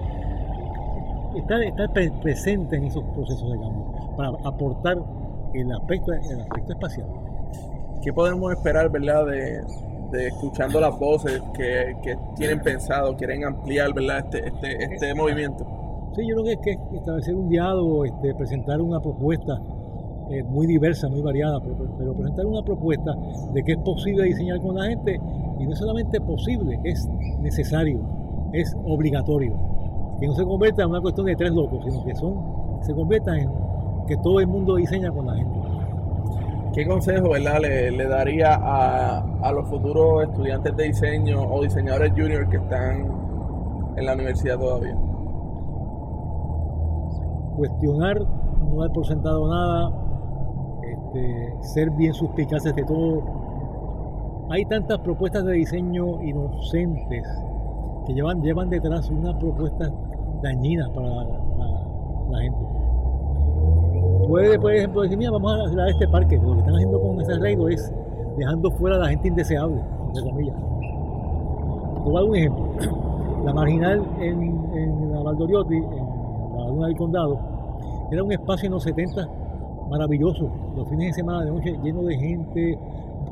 Estar, 1.40 1.64
estar 1.64 1.90
presente 2.22 2.76
en 2.76 2.86
esos 2.86 3.04
procesos 3.16 3.52
de 3.52 3.60
cambio 3.60 4.16
para 4.18 4.30
aportar 4.44 4.98
el 5.54 5.72
aspecto, 5.72 6.12
el 6.14 6.42
aspecto 6.42 6.74
espacial. 6.74 7.08
¿Qué 8.02 8.14
podemos 8.14 8.52
esperar, 8.52 8.90
verdad, 8.90 9.26
de, 9.26 9.62
de 10.12 10.28
escuchando 10.28 10.80
las 10.80 10.98
voces 11.00 11.42
que, 11.54 11.96
que, 12.04 12.18
tienen 12.36 12.62
pensado, 12.62 13.16
quieren 13.16 13.46
ampliar, 13.46 13.94
verdad, 13.94 14.20
este, 14.20 14.48
este, 14.48 14.94
este 14.94 15.16
movimiento? 15.16 15.66
Sí, 16.16 16.28
yo 16.28 16.36
creo 16.36 16.46
que 16.46 16.72
es 16.72 16.78
que 16.90 16.98
establecer 16.98 17.36
un 17.36 17.50
diálogo, 17.50 18.06
este, 18.06 18.34
presentar 18.36 18.82
una 18.82 19.00
propuesta 19.00 19.60
eh, 20.32 20.44
muy 20.44 20.68
diversa, 20.68 21.08
muy 21.08 21.22
variada, 21.22 21.60
pero, 21.62 22.14
presentar 22.14 22.46
una 22.46 22.64
propuesta 22.64 23.16
de 23.54 23.64
que 23.64 23.74
es 23.74 23.78
posible 23.80 24.26
diseñar 24.26 24.60
con 24.60 24.76
la 24.76 24.86
gente 24.86 25.20
y 25.60 25.66
no 25.66 25.76
solamente 25.76 26.20
posible, 26.22 26.80
es 26.84 27.08
necesario, 27.40 28.00
es 28.54 28.76
obligatorio. 28.84 29.79
Que 30.20 30.28
no 30.28 30.34
se 30.34 30.44
convierta 30.44 30.84
en 30.84 30.90
una 30.90 31.02
cuestión 31.02 31.26
de 31.26 31.36
tres 31.36 31.52
locos, 31.52 31.84
sino 31.84 32.04
que 32.04 32.16
son, 32.16 32.36
se 32.82 32.94
convierta 32.94 33.38
en 33.38 33.50
que 34.08 34.18
todo 34.18 34.40
el 34.40 34.48
mundo 34.48 34.76
diseña 34.76 35.12
con 35.12 35.28
la 35.28 35.36
gente. 35.36 35.60
¿Qué 36.74 36.86
consejo 36.88 37.30
¿verdad? 37.30 37.60
Le, 37.62 38.08
daría 38.08 38.54
a, 38.54 39.20
a, 39.42 39.52
los 39.52 39.68
futuros 39.70 40.24
estudiantes 40.24 40.76
de 40.76 40.84
diseño 40.86 41.42
o 41.42 41.62
diseñadores 41.64 42.12
juniors 42.12 42.48
que 42.50 42.58
están 42.58 43.08
en 43.96 44.06
la 44.06 44.14
universidad 44.14 44.58
todavía? 44.58 44.96
Cuestionar, 47.56 48.20
no 48.20 48.82
dar 48.82 48.92
por 48.92 49.06
sentado 49.06 49.48
nada, 49.48 49.92
este, 50.84 51.54
ser 51.62 51.90
bien 51.92 52.14
suspicaces 52.14 52.74
de 52.76 52.84
todo. 52.84 53.24
Hay 54.50 54.66
tantas 54.66 55.00
propuestas 55.00 55.46
de 55.46 55.54
diseño 55.54 56.22
inocentes 56.24 57.28
que 58.06 58.14
llevan, 58.14 58.42
llevan 58.42 58.70
detrás 58.70 59.10
una 59.10 59.38
propuesta 59.38 59.92
dañina 60.42 60.90
para 60.94 61.08
la 62.32 62.40
gente 62.42 62.70
puede, 64.30 64.60
por 64.60 64.72
ejemplo, 64.72 65.02
decir, 65.02 65.18
mira, 65.18 65.32
vamos 65.32 65.52
a 65.52 65.64
hacer 65.66 65.80
este 65.90 66.08
parque. 66.08 66.38
Lo 66.38 66.54
que 66.54 66.60
están 66.60 66.76
haciendo 66.76 67.02
con 67.02 67.20
ese 67.20 67.34
arreglo 67.34 67.68
es 67.68 67.92
dejando 68.38 68.72
fuera 68.72 68.96
a 68.96 69.00
la 69.00 69.10
gente 69.10 69.28
indeseable, 69.28 69.82
entre 70.08 70.24
comillas. 70.24 70.56
Te 70.56 72.04
voy 72.04 72.16
a 72.16 72.20
dar 72.20 72.30
un 72.30 72.36
ejemplo. 72.36 72.66
La 73.46 73.54
marginal 73.54 74.06
en, 74.20 74.42
en 74.74 75.14
la 75.14 75.22
Valdoriotti, 75.22 75.76
en 75.76 76.58
la 76.58 76.66
laguna 76.66 76.88
del 76.88 76.98
condado, 76.98 77.40
era 78.12 78.22
un 78.22 78.34
espacio 78.34 78.68
en 78.68 78.74
los 78.74 78.84
70 78.84 79.28
maravilloso. 79.90 80.50
Los 80.76 80.90
fines 80.90 81.08
de 81.08 81.14
semana 81.14 81.46
de 81.46 81.52
noche 81.52 81.80
lleno 81.82 82.04
de 82.04 82.18
gente, 82.18 82.78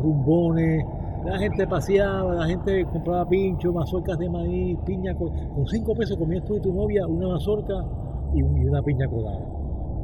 rumbones, 0.01 0.85
la 1.28 1.38
gente 1.38 1.67
paseaba, 1.67 2.36
la 2.36 2.45
gente 2.45 2.86
compraba 2.86 3.28
pincho, 3.28 3.73
mazorcas 3.73 4.17
de 4.17 4.30
maíz, 4.30 4.78
piña. 4.86 5.13
Con, 5.15 5.32
cinco 5.67 5.93
pesos 5.93 6.17
comías 6.17 6.43
tú 6.45 6.55
y 6.55 6.61
tu 6.61 6.73
novia 6.73 7.05
una 7.05 7.28
mazorca 7.28 7.86
y 8.34 8.41
una 8.41 8.82
piña 8.82 9.07
colada 9.07 9.57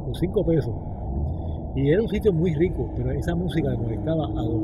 con 0.04 0.14
cinco 0.14 0.44
pesos. 0.44 0.74
Y 1.74 1.90
era 1.90 2.02
un 2.02 2.08
sitio 2.08 2.32
muy 2.32 2.54
rico, 2.54 2.88
pero 2.94 3.10
esa 3.10 3.34
música 3.34 3.70
le 3.70 3.78
molestaba 3.78 4.26
a 4.26 4.42
los 4.42 4.60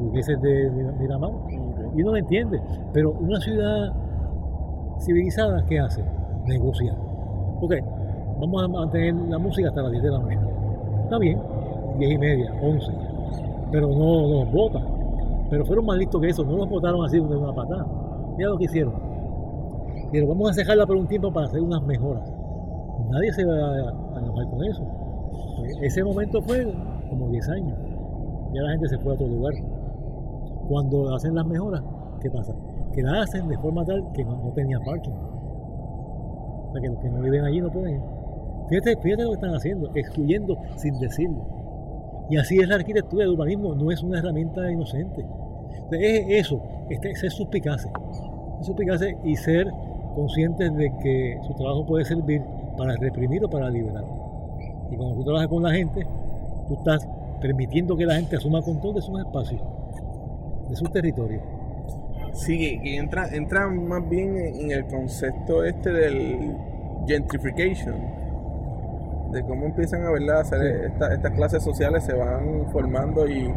burgueses 0.00 0.40
de 0.42 0.70
Miramar. 0.98 1.30
Y 1.94 2.02
uno 2.02 2.10
lo 2.12 2.16
entiende. 2.16 2.60
Pero 2.92 3.12
una 3.12 3.40
ciudad 3.40 3.92
civilizada, 4.98 5.64
¿qué 5.66 5.78
hace? 5.78 6.04
Negociar. 6.46 6.96
Ok, 7.60 7.74
vamos 8.40 8.62
a 8.62 8.68
mantener 8.68 9.14
la 9.14 9.38
música 9.38 9.68
hasta 9.68 9.82
las 9.82 9.92
10 9.92 10.02
de 10.02 10.10
la 10.10 10.18
noche. 10.18 10.38
Está 11.04 11.18
bien, 11.18 11.40
10 11.98 12.12
y 12.12 12.18
media, 12.18 12.52
11. 12.60 12.92
Pero 13.70 13.88
no 13.88 14.28
nos 14.28 14.52
votan. 14.52 14.99
Pero 15.50 15.66
fueron 15.66 15.84
más 15.84 15.98
listos 15.98 16.20
que 16.20 16.28
eso, 16.28 16.44
no 16.44 16.56
nos 16.56 16.68
votaron 16.68 17.04
así 17.04 17.18
de 17.18 17.36
una 17.36 17.52
patada. 17.52 17.86
Mira 18.36 18.50
lo 18.50 18.56
que 18.56 18.64
hicieron. 18.64 18.94
Pero 20.12 20.28
vamos 20.28 20.50
a 20.50 20.54
dejarla 20.54 20.86
por 20.86 20.96
un 20.96 21.06
tiempo 21.06 21.32
para 21.32 21.46
hacer 21.46 21.60
unas 21.60 21.82
mejoras 21.82 22.32
nadie 23.10 23.32
se 23.32 23.44
va 23.44 23.54
a 23.54 24.18
enojar 24.18 24.46
con 24.48 24.64
eso. 24.64 24.82
Ese 25.82 26.02
momento 26.02 26.40
fue 26.42 26.72
como 27.08 27.28
10 27.28 27.48
años. 27.50 27.78
Ya 28.52 28.62
la 28.62 28.70
gente 28.72 28.88
se 28.88 28.98
fue 28.98 29.12
a 29.12 29.14
otro 29.14 29.26
lugar. 29.26 29.54
Cuando 30.68 31.14
hacen 31.14 31.34
las 31.34 31.46
mejoras, 31.46 31.82
¿qué 32.20 32.30
pasa? 32.30 32.54
Que 32.92 33.02
la 33.02 33.22
hacen 33.22 33.48
de 33.48 33.58
forma 33.58 33.84
tal 33.84 34.10
que 34.12 34.24
no, 34.24 34.36
no 34.36 34.52
tenía 34.52 34.78
parking. 34.80 35.12
O 35.12 36.72
sea, 36.72 36.80
que 36.80 36.88
los 36.88 36.98
que 36.98 37.10
no 37.10 37.20
viven 37.20 37.44
allí 37.44 37.60
no 37.60 37.70
pueden. 37.70 38.02
Fíjate, 38.68 38.96
fíjate 38.98 39.22
lo 39.24 39.30
que 39.30 39.34
están 39.34 39.54
haciendo, 39.54 39.90
excluyendo 39.94 40.56
sin 40.76 40.98
decirlo. 40.98 41.44
Y 42.28 42.36
así 42.36 42.58
es 42.58 42.68
la 42.68 42.76
arquitectura, 42.76 43.24
el 43.24 43.30
urbanismo 43.30 43.74
no 43.74 43.90
es 43.90 44.02
una 44.02 44.18
herramienta 44.18 44.70
inocente. 44.70 45.26
Es 45.90 46.46
eso, 46.46 46.62
es 46.88 47.20
ser 47.20 47.30
suspicace. 47.30 47.90
Suspicace 48.62 49.16
y 49.24 49.36
ser 49.36 49.66
conscientes 50.14 50.74
de 50.76 50.92
que 51.02 51.38
su 51.46 51.54
trabajo 51.54 51.86
puede 51.86 52.04
servir 52.04 52.42
para 52.76 52.94
reprimir 52.96 53.44
o 53.44 53.50
para 53.50 53.70
liberar. 53.70 54.04
Y 54.90 54.96
cuando 54.96 55.16
tú 55.16 55.24
trabajas 55.24 55.48
con 55.48 55.62
la 55.62 55.72
gente, 55.72 56.06
tú 56.68 56.74
estás 56.74 57.06
permitiendo 57.40 57.96
que 57.96 58.06
la 58.06 58.16
gente 58.16 58.36
asuma 58.36 58.62
control 58.62 58.94
de 58.94 59.02
sus 59.02 59.18
espacios, 59.18 59.62
de 60.68 60.76
sus 60.76 60.90
territorios. 60.92 61.42
Sí, 62.32 62.80
y 62.82 62.96
entra, 62.96 63.28
entra 63.28 63.68
más 63.68 64.08
bien 64.08 64.36
en 64.36 64.70
el 64.70 64.86
concepto 64.86 65.64
este 65.64 65.90
del 65.90 66.56
gentrification, 67.06 67.96
de 69.32 69.42
cómo 69.44 69.66
empiezan 69.66 70.04
a 70.04 70.10
verla, 70.10 70.40
hacer 70.40 70.92
estas 70.94 71.30
clases 71.32 71.62
sociales 71.62 72.04
se 72.04 72.12
van 72.14 72.66
formando 72.72 73.28
y, 73.28 73.52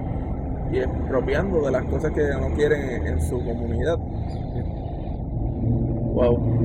y, 0.74 0.80
expropiando 0.80 1.62
de 1.62 1.72
las 1.72 1.84
cosas 1.86 2.12
que 2.12 2.24
no 2.40 2.54
quieren 2.56 3.08
en, 3.08 3.22
su 3.22 3.44
comunidad. 3.44 3.98
Wow 6.14 6.64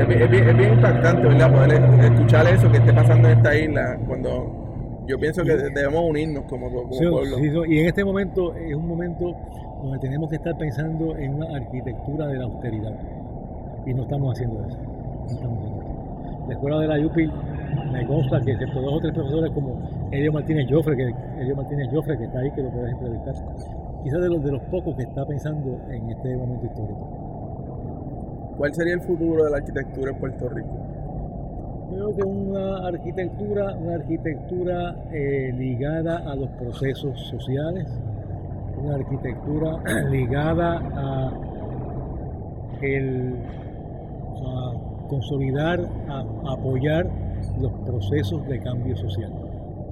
es, 0.00 0.30
bien, 0.30 0.72
impactante, 0.72 1.28
¿verdad? 1.28 1.52
Poder 1.52 2.12
escuchar 2.12 2.46
eso 2.46 2.70
que 2.70 2.78
esté 2.78 2.92
pasando 2.92 3.28
en 3.28 3.38
esta 3.38 3.56
isla 3.56 3.98
cuando 4.06 5.04
yo 5.06 5.18
pienso 5.18 5.42
que 5.42 5.56
debemos 5.56 6.02
unirnos 6.04 6.44
como, 6.44 6.68
pueblo. 6.70 7.66
y 7.66 7.78
en 7.78 7.86
este 7.86 8.04
momento 8.04 8.54
es 8.54 8.74
un 8.74 8.88
momento 8.88 9.34
donde 9.82 9.98
tenemos 10.00 10.28
que 10.30 10.36
estar 10.36 10.56
pensando 10.58 11.16
en 11.16 11.34
una 11.34 11.56
arquitectura 11.56 12.26
de 12.26 12.38
la 12.38 12.44
austeridad. 12.44 12.94
Y 13.86 13.94
no 13.94 14.02
estamos 14.02 14.34
haciendo 14.34 14.66
eso. 14.66 14.78
La 16.48 16.54
escuela 16.54 16.80
de 16.80 16.88
la 16.88 17.06
UPI 17.06 17.30
me 17.92 18.06
consta 18.06 18.40
que 18.40 18.52
excepto 18.52 18.80
dos 18.80 18.94
o 18.94 19.00
tres 19.00 19.12
profesores 19.14 19.50
como 19.52 20.08
Elio 20.10 20.32
Martínez 20.32 20.66
Joffre, 20.70 20.96
que 20.96 21.14
Elio 21.40 21.56
Martínez 21.56 21.88
Joffre, 21.92 22.18
que 22.18 22.24
está 22.24 22.40
ahí, 22.40 22.50
que 22.52 22.62
lo 22.62 22.70
puedes 22.70 22.92
entrevistar, 22.92 23.34
quizás 24.02 24.20
de 24.20 24.28
los 24.28 24.44
de 24.44 24.52
los 24.52 24.62
pocos 24.62 24.96
que 24.96 25.02
está 25.02 25.24
pensando 25.26 25.80
en 25.90 26.10
este 26.10 26.36
momento 26.36 26.66
histórico. 26.66 27.26
¿Cuál 28.56 28.74
sería 28.74 28.94
el 28.94 29.02
futuro 29.02 29.44
de 29.44 29.50
la 29.50 29.56
arquitectura 29.58 30.10
en 30.10 30.18
Puerto 30.18 30.48
Rico? 30.48 30.68
Creo 31.90 32.16
que 32.16 32.22
una 32.24 32.88
arquitectura, 32.88 33.76
una 33.76 33.94
arquitectura 33.94 34.96
eh, 35.12 35.52
ligada 35.56 36.18
a 36.18 36.34
los 36.34 36.48
procesos 36.50 37.20
sociales, 37.28 37.86
una 38.76 38.96
arquitectura 38.96 39.76
ligada 40.10 40.82
a, 40.94 41.32
el, 42.82 43.34
consolidar, 45.08 45.80
a, 46.08 46.24
apoyar 46.52 47.06
los 47.60 47.72
procesos 47.84 48.46
de 48.48 48.60
cambio 48.60 48.96
social. 48.96 49.32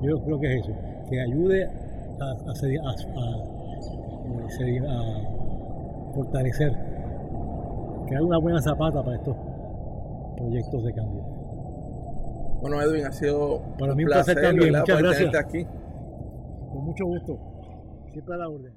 Yo 0.02 0.22
creo 0.24 0.40
que 0.40 0.58
es 0.58 0.64
eso, 0.64 0.72
que 1.10 1.20
ayude 1.20 1.64
a, 1.64 1.70
a, 2.24 2.52
a 4.88 6.14
fortalecer 6.14 6.72
que 8.08 8.14
una 8.20 8.38
buena 8.38 8.60
zapata 8.60 9.02
para 9.02 9.16
estos 9.16 9.36
proyectos 10.36 10.84
de 10.84 10.94
cambio. 10.94 11.22
Bueno, 12.60 12.80
Edwin, 12.80 13.06
ha 13.06 13.12
sido 13.12 13.62
para 13.78 13.94
mí 13.94 14.04
un 14.04 14.10
placer, 14.10 14.40
también. 14.40 14.74
Muchas 14.74 15.02
gracias. 15.02 15.34
Aquí. 15.36 15.66
Con 16.72 16.84
mucho 16.84 17.04
gusto. 17.04 17.38
Siempre 18.12 18.34
a 18.34 18.38
la 18.38 18.48
orden. 18.48 18.72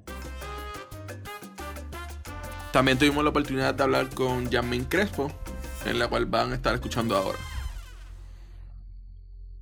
También 2.72 2.98
tuvimos 2.98 3.24
la 3.24 3.30
oportunidad 3.30 3.74
de 3.74 3.82
hablar 3.82 4.08
con 4.14 4.50
Janmin 4.50 4.84
Crespo, 4.84 5.28
en 5.86 5.98
la 5.98 6.06
cual 6.06 6.26
van 6.26 6.52
a 6.52 6.54
estar 6.54 6.74
escuchando 6.74 7.16
ahora. 7.16 7.38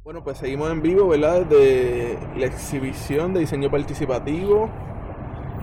Bueno, 0.07 0.21
pues 0.23 0.39
seguimos 0.39 0.71
en 0.71 0.83
vivo, 0.83 1.09
¿verdad? 1.09 1.47
Desde 1.47 2.17
la 2.37 2.47
exhibición 2.47 3.35
de 3.35 3.41
diseño 3.41 3.69
participativo 3.73 4.69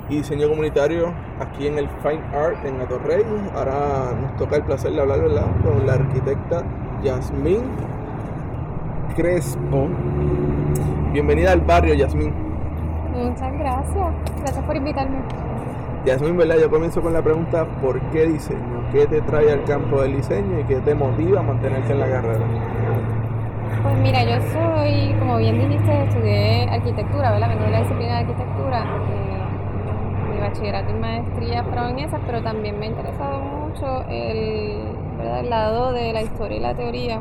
y 0.09 0.17
diseño 0.17 0.49
comunitario 0.49 1.13
aquí 1.39 1.65
en 1.65 1.77
el 1.77 1.87
Fine 2.01 2.21
Art 2.35 2.65
en 2.65 2.81
Atorrey. 2.81 3.23
Ahora 3.55 4.11
nos 4.21 4.35
toca 4.35 4.57
el 4.57 4.63
placer 4.63 4.91
de 4.91 4.99
hablar, 4.99 5.21
¿verdad? 5.21 5.45
Con 5.63 5.87
la 5.87 5.93
arquitecta 5.93 6.61
Yasmín 7.01 7.61
Crespo. 9.15 9.87
Bienvenida 11.13 11.53
al 11.53 11.61
barrio, 11.61 11.93
Yasmín. 11.93 12.33
Muchas 13.13 13.53
gracias. 13.57 14.13
Gracias 14.41 14.65
por 14.65 14.75
invitarme. 14.75 15.19
Yasmín, 16.05 16.35
¿verdad? 16.35 16.57
Yo 16.57 16.69
comienzo 16.69 17.01
con 17.01 17.13
la 17.13 17.21
pregunta, 17.21 17.65
¿por 17.81 17.97
qué 18.11 18.27
diseño? 18.27 18.89
¿Qué 18.91 19.07
te 19.07 19.21
trae 19.21 19.53
al 19.53 19.63
campo 19.63 20.01
del 20.01 20.17
diseño 20.17 20.59
y 20.59 20.63
qué 20.65 20.81
te 20.81 20.95
motiva 20.95 21.39
a 21.39 21.43
mantenerte 21.43 21.93
en 21.93 21.99
la 22.01 22.09
carrera? 22.09 22.82
Pues 23.83 23.97
mira, 23.97 24.23
yo 24.23 24.39
soy, 24.53 25.13
como 25.19 25.37
bien 25.37 25.59
dijiste, 25.59 26.03
estudié 26.03 26.69
arquitectura, 26.69 27.31
¿verdad? 27.31 27.49
Vengo 27.49 27.65
de 27.65 27.71
la 27.71 27.79
disciplina 27.79 28.13
de 28.13 28.19
arquitectura. 28.19 28.85
Eh, 29.09 30.31
mi 30.31 30.39
bachillerato 30.39 30.89
y 30.91 30.93
maestría 30.93 31.63
fueron 31.65 31.89
en 31.89 31.99
esas, 31.99 32.21
pero 32.25 32.41
también 32.41 32.79
me 32.79 32.85
ha 32.85 32.89
interesado 32.89 33.39
mucho 33.41 34.05
el, 34.07 34.95
¿verdad? 35.17 35.39
el 35.41 35.49
lado 35.49 35.91
de 35.91 36.13
la 36.13 36.21
historia 36.21 36.57
y 36.57 36.61
la 36.61 36.73
teoría. 36.75 37.19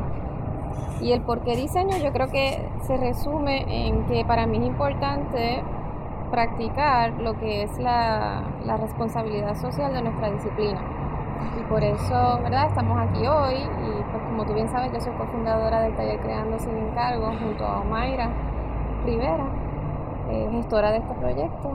Y 1.00 1.10
el 1.10 1.22
por 1.22 1.42
qué 1.42 1.56
diseño 1.56 1.96
yo 1.98 2.12
creo 2.12 2.28
que 2.28 2.64
se 2.82 2.96
resume 2.96 3.88
en 3.88 4.04
que 4.06 4.24
para 4.24 4.46
mí 4.46 4.58
es 4.58 4.64
importante 4.64 5.64
practicar 6.30 7.14
lo 7.20 7.36
que 7.40 7.64
es 7.64 7.76
la, 7.78 8.44
la 8.64 8.76
responsabilidad 8.76 9.56
social 9.60 9.92
de 9.92 10.02
nuestra 10.02 10.30
disciplina. 10.30 10.80
Y 11.58 11.62
por 11.68 11.82
eso, 11.82 12.38
¿verdad? 12.42 12.68
Estamos 12.68 12.98
aquí 12.98 13.26
hoy 13.26 13.54
y 13.54 14.02
pues 14.10 14.22
como 14.24 14.44
tú 14.44 14.54
bien 14.54 14.68
sabes, 14.68 14.92
yo 14.92 15.00
soy 15.00 15.12
cofundadora 15.14 15.82
del 15.82 15.96
taller 15.96 16.20
Creando 16.20 16.58
sin 16.58 16.76
encargo 16.76 17.26
junto 17.38 17.64
a 17.64 17.80
Omaira 17.80 18.30
Rivera, 19.04 19.46
eh, 20.30 20.48
gestora 20.52 20.92
de 20.92 20.98
este 20.98 21.14
proyecto. 21.14 21.70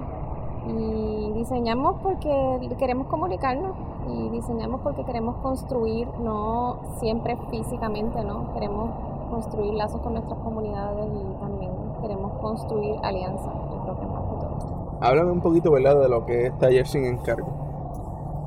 Y 0.67 1.31
diseñamos 1.33 1.95
porque 2.01 2.75
queremos 2.77 3.07
comunicarnos 3.07 3.75
y 4.09 4.29
diseñamos 4.29 4.81
porque 4.81 5.03
queremos 5.05 5.37
construir, 5.37 6.07
no 6.19 6.79
siempre 6.99 7.37
físicamente, 7.49 8.23
¿no? 8.23 8.53
Queremos 8.53 8.89
construir 9.29 9.73
lazos 9.73 10.01
con 10.01 10.13
nuestras 10.13 10.39
comunidades 10.39 11.05
y 11.05 11.39
también 11.39 11.71
queremos 12.01 12.33
construir 12.41 12.95
alianzas, 13.03 13.53
yo 13.71 13.81
creo 13.81 13.99
que 13.99 14.05
más 14.05 14.23
que 14.23 14.35
todo. 14.39 14.97
Háblame 15.01 15.31
un 15.31 15.41
poquito, 15.41 15.71
¿verdad?, 15.71 15.99
de 15.99 16.09
lo 16.09 16.25
que 16.25 16.47
es 16.47 16.57
Taller 16.57 16.87
Sin 16.87 17.05
Encargo. 17.05 17.47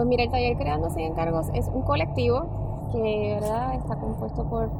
Pues 0.00 0.08
mira, 0.08 0.24
el 0.24 0.30
taller 0.30 0.56
Creando 0.56 0.88
Sin 0.88 1.00
Encargos 1.00 1.50
es 1.52 1.68
un 1.68 1.82
colectivo 1.82 2.46
que 2.90 3.36
¿verdad? 3.38 3.74
está 3.74 3.96
compuesto 3.96 4.44
por 4.44 4.70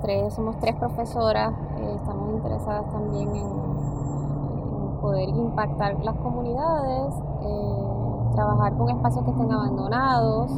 tres, 0.00 0.32
somos 0.32 0.58
tres 0.58 0.74
profesoras, 0.76 1.52
eh, 1.76 1.92
estamos 1.96 2.30
interesadas 2.30 2.90
también 2.90 3.28
en, 3.36 3.46
poder 5.02 5.28
impactar 5.28 6.02
las 6.02 6.16
comunidades, 6.16 7.14
eh, 7.42 8.32
trabajar 8.32 8.74
con 8.78 8.88
espacios 8.88 9.22
que 9.26 9.32
estén 9.32 9.52
abandonados, 9.52 10.50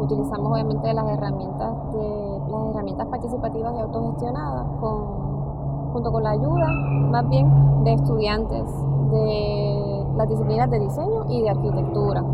utilizamos 0.00 0.52
obviamente 0.52 0.94
las 0.94 1.06
herramientas 1.10 1.74
de 1.92 2.40
las 2.48 2.66
herramientas 2.70 3.08
participativas 3.08 3.74
y 3.76 3.80
autogestionadas 3.80 4.66
junto 4.80 6.10
con 6.10 6.22
la 6.22 6.30
ayuda 6.30 6.66
más 7.10 7.28
bien 7.28 7.84
de 7.84 7.92
estudiantes 7.92 8.64
de 9.10 10.06
las 10.16 10.28
disciplinas 10.30 10.70
de 10.70 10.78
diseño 10.78 11.26
y 11.28 11.42
de 11.42 11.50
arquitectura. 11.50 12.24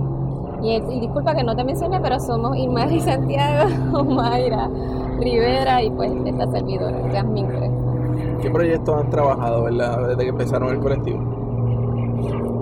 Y, 0.63 0.81
disculpa 1.01 1.35
que 1.35 1.45
no 1.45 1.55
te 1.55 1.65
mencioné, 1.65 2.01
pero 2.01 2.19
somos 2.19 2.57
Irma 2.57 2.87
y 2.87 3.01
Santiago, 3.01 4.05
Mayra 4.05 4.69
Rivera 5.19 5.83
y 5.83 5.91
pues 5.91 6.13
esta 6.25 6.51
servidora, 6.51 6.99
Jasmine 7.13 7.71
¿Qué 8.41 8.51
proyectos 8.51 9.01
han 9.01 9.11
trabajado, 9.11 9.65
verdad, 9.65 10.09
desde 10.09 10.23
que 10.25 10.29
empezaron 10.29 10.71
el 10.71 10.81
colectivo? 10.81 11.19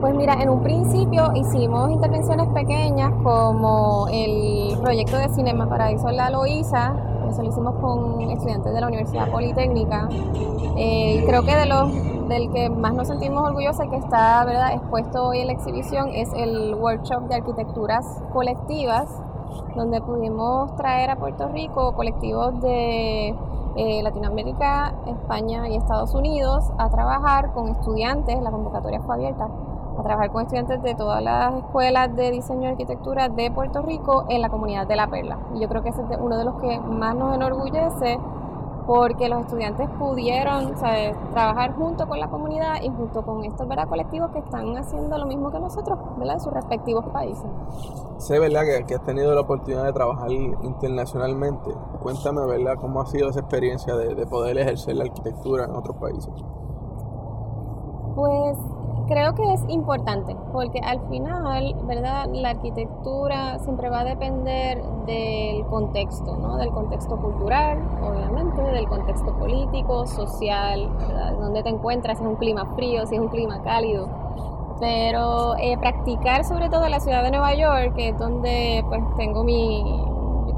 Pues 0.00 0.14
mira, 0.14 0.34
en 0.34 0.50
un 0.50 0.62
principio 0.62 1.32
hicimos 1.34 1.90
intervenciones 1.90 2.48
pequeñas 2.48 3.12
como 3.22 4.06
el 4.12 4.78
proyecto 4.80 5.16
de 5.16 5.28
Cinema 5.30 5.68
Paraíso 5.68 6.10
La 6.10 6.30
Loíza, 6.30 6.94
eso 7.28 7.42
lo 7.42 7.48
hicimos 7.48 7.74
con 7.76 8.20
estudiantes 8.30 8.72
de 8.72 8.80
la 8.80 8.86
Universidad 8.86 9.30
Politécnica. 9.30 10.08
Eh, 10.76 11.22
creo 11.26 11.42
que 11.42 11.54
de 11.54 11.66
los 11.66 11.92
del 12.28 12.50
que 12.52 12.70
más 12.70 12.94
nos 12.94 13.08
sentimos 13.08 13.46
orgullosos 13.46 13.86
que 13.88 13.96
está 13.96 14.44
¿verdad? 14.44 14.72
expuesto 14.72 15.28
hoy 15.28 15.40
en 15.40 15.48
la 15.48 15.52
exhibición 15.52 16.08
es 16.14 16.32
el 16.34 16.74
workshop 16.74 17.28
de 17.28 17.34
arquitecturas 17.34 18.22
colectivas, 18.32 19.08
donde 19.76 20.00
pudimos 20.00 20.74
traer 20.76 21.10
a 21.10 21.16
Puerto 21.16 21.48
Rico 21.48 21.92
colectivos 21.92 22.58
de 22.60 23.34
eh, 23.76 24.02
Latinoamérica, 24.02 24.94
España 25.06 25.68
y 25.68 25.76
Estados 25.76 26.14
Unidos 26.14 26.64
a 26.78 26.88
trabajar 26.88 27.52
con 27.52 27.68
estudiantes, 27.68 28.40
la 28.40 28.50
convocatoria 28.50 29.00
fue 29.00 29.16
abierta, 29.16 29.48
trabajar 30.04 30.30
con 30.30 30.42
estudiantes 30.42 30.80
de 30.82 30.94
todas 30.94 31.22
las 31.22 31.54
escuelas 31.56 32.14
de 32.14 32.30
diseño 32.30 32.68
y 32.68 32.72
arquitectura 32.72 33.28
de 33.28 33.50
Puerto 33.50 33.82
Rico 33.82 34.26
en 34.28 34.40
la 34.40 34.50
comunidad 34.50 34.86
de 34.86 34.94
La 34.94 35.08
Perla. 35.08 35.38
Y 35.54 35.60
yo 35.60 35.68
creo 35.68 35.82
que 35.82 35.88
ese 35.88 36.02
es 36.02 36.18
uno 36.20 36.38
de 36.38 36.44
los 36.44 36.60
que 36.60 36.78
más 36.78 37.16
nos 37.16 37.34
enorgullece 37.34 38.20
porque 38.86 39.30
los 39.30 39.40
estudiantes 39.40 39.88
pudieron 39.98 40.74
trabajar 41.32 41.74
junto 41.74 42.06
con 42.06 42.20
la 42.20 42.28
comunidad 42.28 42.82
y 42.82 42.90
junto 42.90 43.22
con 43.22 43.42
estos 43.44 43.66
¿verdad? 43.66 43.88
colectivos 43.88 44.30
que 44.30 44.40
están 44.40 44.76
haciendo 44.76 45.16
lo 45.16 45.24
mismo 45.24 45.50
que 45.50 45.58
nosotros 45.58 45.98
¿verdad? 46.18 46.34
en 46.34 46.40
sus 46.40 46.52
respectivos 46.52 47.06
países. 47.06 47.46
Sé 48.18 48.38
¿verdad? 48.38 48.62
Que, 48.86 48.94
has 48.94 49.02
tenido 49.02 49.34
la 49.34 49.40
oportunidad 49.40 49.84
de 49.84 49.92
trabajar 49.94 50.30
internacionalmente. 50.30 51.70
Cuéntame 52.02 52.46
¿verdad? 52.46 52.74
cómo 52.78 53.00
ha 53.00 53.06
sido 53.06 53.30
esa 53.30 53.40
experiencia 53.40 53.96
de, 53.96 54.14
de 54.14 54.26
poder 54.26 54.58
ejercer 54.58 54.96
la 54.96 55.04
arquitectura 55.04 55.64
en 55.64 55.74
otros 55.74 55.96
países. 55.96 56.32
Pues 58.14 58.58
creo 59.06 59.34
que 59.34 59.52
es 59.52 59.62
importante 59.68 60.36
porque 60.52 60.80
al 60.80 61.00
final, 61.08 61.74
¿verdad? 61.84 62.28
La 62.32 62.50
arquitectura 62.50 63.58
siempre 63.58 63.90
va 63.90 64.00
a 64.00 64.04
depender 64.04 64.82
del 65.06 65.64
contexto, 65.66 66.36
¿no? 66.36 66.56
Del 66.56 66.70
contexto 66.70 67.16
cultural, 67.16 67.78
obviamente, 68.02 68.62
del 68.62 68.86
contexto 68.86 69.36
político, 69.36 70.06
social, 70.06 70.88
¿verdad? 70.98 71.32
Donde 71.38 71.62
te 71.62 71.68
encuentras, 71.68 72.18
si 72.18 72.24
es 72.24 72.30
un 72.30 72.36
clima 72.36 72.64
frío, 72.74 73.06
si 73.06 73.16
es 73.16 73.20
un 73.20 73.28
clima 73.28 73.62
cálido. 73.62 74.08
Pero 74.80 75.56
eh, 75.56 75.78
practicar 75.78 76.44
sobre 76.44 76.68
todo 76.68 76.84
en 76.84 76.90
la 76.90 77.00
ciudad 77.00 77.22
de 77.22 77.30
Nueva 77.30 77.54
York, 77.54 77.94
que 77.94 78.08
es 78.10 78.18
donde 78.18 78.84
pues 78.88 79.02
tengo 79.16 79.44
mi, 79.44 80.04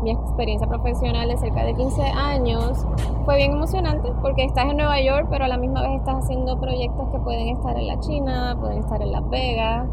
mi 0.07 0.12
experiencia 0.12 0.68
profesional 0.68 1.28
de 1.28 1.36
cerca 1.36 1.64
de 1.64 1.74
15 1.74 2.00
años 2.02 2.86
fue 3.24 3.38
bien 3.38 3.52
emocionante 3.54 4.12
porque 4.22 4.44
estás 4.44 4.66
en 4.66 4.76
Nueva 4.76 5.00
York, 5.00 5.26
pero 5.28 5.46
a 5.46 5.48
la 5.48 5.57
misma 5.59 5.82
vez 5.82 5.98
estás 5.98 6.22
haciendo 6.22 6.61
proyectos 6.61 7.09
que 7.11 7.18
pueden 7.18 7.48
estar 7.48 7.76
en 7.76 7.88
la 7.88 7.98
China, 7.98 8.57
pueden 8.61 8.78
estar 8.78 9.02
en 9.02 9.11
Las 9.11 9.28
Vegas. 9.28 9.88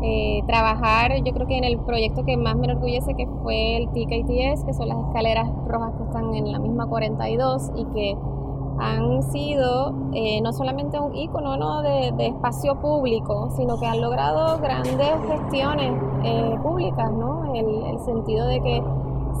Eh, 0.00 0.42
trabajar, 0.46 1.22
yo 1.22 1.34
creo 1.34 1.46
que 1.46 1.58
en 1.58 1.64
el 1.64 1.78
proyecto 1.80 2.24
que 2.24 2.38
más 2.38 2.56
me 2.56 2.64
enorgullece 2.64 3.14
que 3.14 3.26
fue 3.42 3.76
el 3.76 3.88
TKTS, 3.88 4.64
que 4.64 4.72
son 4.72 4.88
las 4.88 4.98
escaleras 5.06 5.50
rojas 5.66 5.92
que 5.98 6.04
están 6.04 6.34
en 6.34 6.50
la 6.50 6.58
misma 6.58 6.86
42 6.86 7.72
y 7.76 7.84
que 7.86 8.16
han 8.78 9.22
sido 9.24 9.92
eh, 10.14 10.40
no 10.40 10.52
solamente 10.54 10.98
un 10.98 11.14
icono 11.14 11.58
¿no? 11.58 11.82
de, 11.82 12.14
espacio 12.26 12.80
público, 12.80 13.50
sino 13.54 13.78
que 13.78 13.86
han 13.86 14.00
logrado 14.00 14.58
grandes 14.60 15.10
gestiones 15.28 15.92
eh, 16.24 16.56
públicas, 16.62 17.12
¿no? 17.12 17.52
El, 17.54 17.66
el 17.84 17.98
sentido 17.98 18.46
de 18.46 18.60
que 18.60 18.82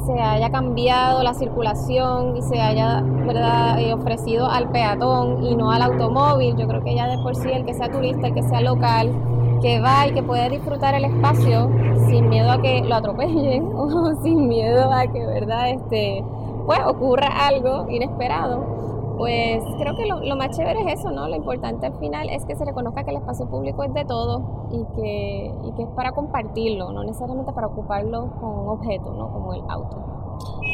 se 0.06 0.20
haya 0.20 0.50
cambiado 0.50 1.22
la 1.22 1.34
circulación 1.34 2.36
y 2.36 2.42
se 2.42 2.60
haya 2.60 3.02
¿verdad? 3.02 3.78
Eh, 3.78 3.92
ofrecido 3.92 4.46
al 4.46 4.70
peatón 4.70 5.44
y 5.44 5.54
no 5.54 5.70
al 5.70 5.82
automóvil. 5.82 6.56
Yo 6.56 6.66
creo 6.66 6.82
que 6.82 6.94
ya 6.94 7.06
de 7.06 7.18
por 7.22 7.36
sí 7.36 7.48
el 7.50 7.64
que 7.64 7.74
sea 7.74 7.90
turista, 7.90 8.28
el 8.28 8.34
que 8.34 8.42
sea 8.42 8.60
local, 8.60 9.12
que 9.60 9.80
va 9.80 10.06
y 10.06 10.12
que 10.12 10.22
puede 10.22 10.48
disfrutar 10.50 10.94
el 10.94 11.04
espacio 11.04 11.70
sin 12.08 12.28
miedo 12.28 12.50
a 12.50 12.62
que 12.62 12.82
lo 12.82 12.94
atropellen 12.94 13.70
o 13.74 14.14
sin 14.22 14.48
miedo 14.48 14.90
a 14.92 15.06
que 15.06 15.26
verdad 15.26 15.70
este 15.70 16.24
pues 16.66 16.80
ocurra 16.86 17.28
algo 17.46 17.86
inesperado 17.90 18.87
pues 19.18 19.62
creo 19.78 19.96
que 19.96 20.06
lo, 20.06 20.36
más 20.36 20.56
chévere 20.56 20.80
es 20.86 21.00
eso, 21.00 21.10
¿no? 21.10 21.28
Lo 21.28 21.36
importante 21.36 21.86
al 21.86 21.94
final 21.98 22.30
es 22.30 22.44
que 22.44 22.54
se 22.54 22.64
reconozca 22.64 23.04
que 23.04 23.10
el 23.10 23.16
espacio 23.16 23.46
público 23.46 23.82
es 23.82 23.92
de 23.92 24.04
todo 24.04 24.68
y 24.70 24.84
que, 24.94 25.54
y 25.64 25.72
que 25.72 25.82
es 25.82 25.88
para 25.90 26.12
compartirlo, 26.12 26.92
no 26.92 27.02
necesariamente 27.02 27.52
para 27.52 27.66
ocuparlo 27.66 28.30
con 28.40 28.50
un 28.60 28.68
objeto, 28.68 29.12
¿no? 29.12 29.30
Como 29.32 29.54
el 29.54 29.62
auto. 29.68 29.96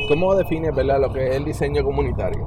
¿Cómo 0.08 0.34
defines, 0.34 0.74
verdad, 0.74 1.00
lo 1.00 1.12
que 1.12 1.26
es 1.26 1.36
el 1.36 1.44
diseño 1.44 1.82
comunitario? 1.82 2.46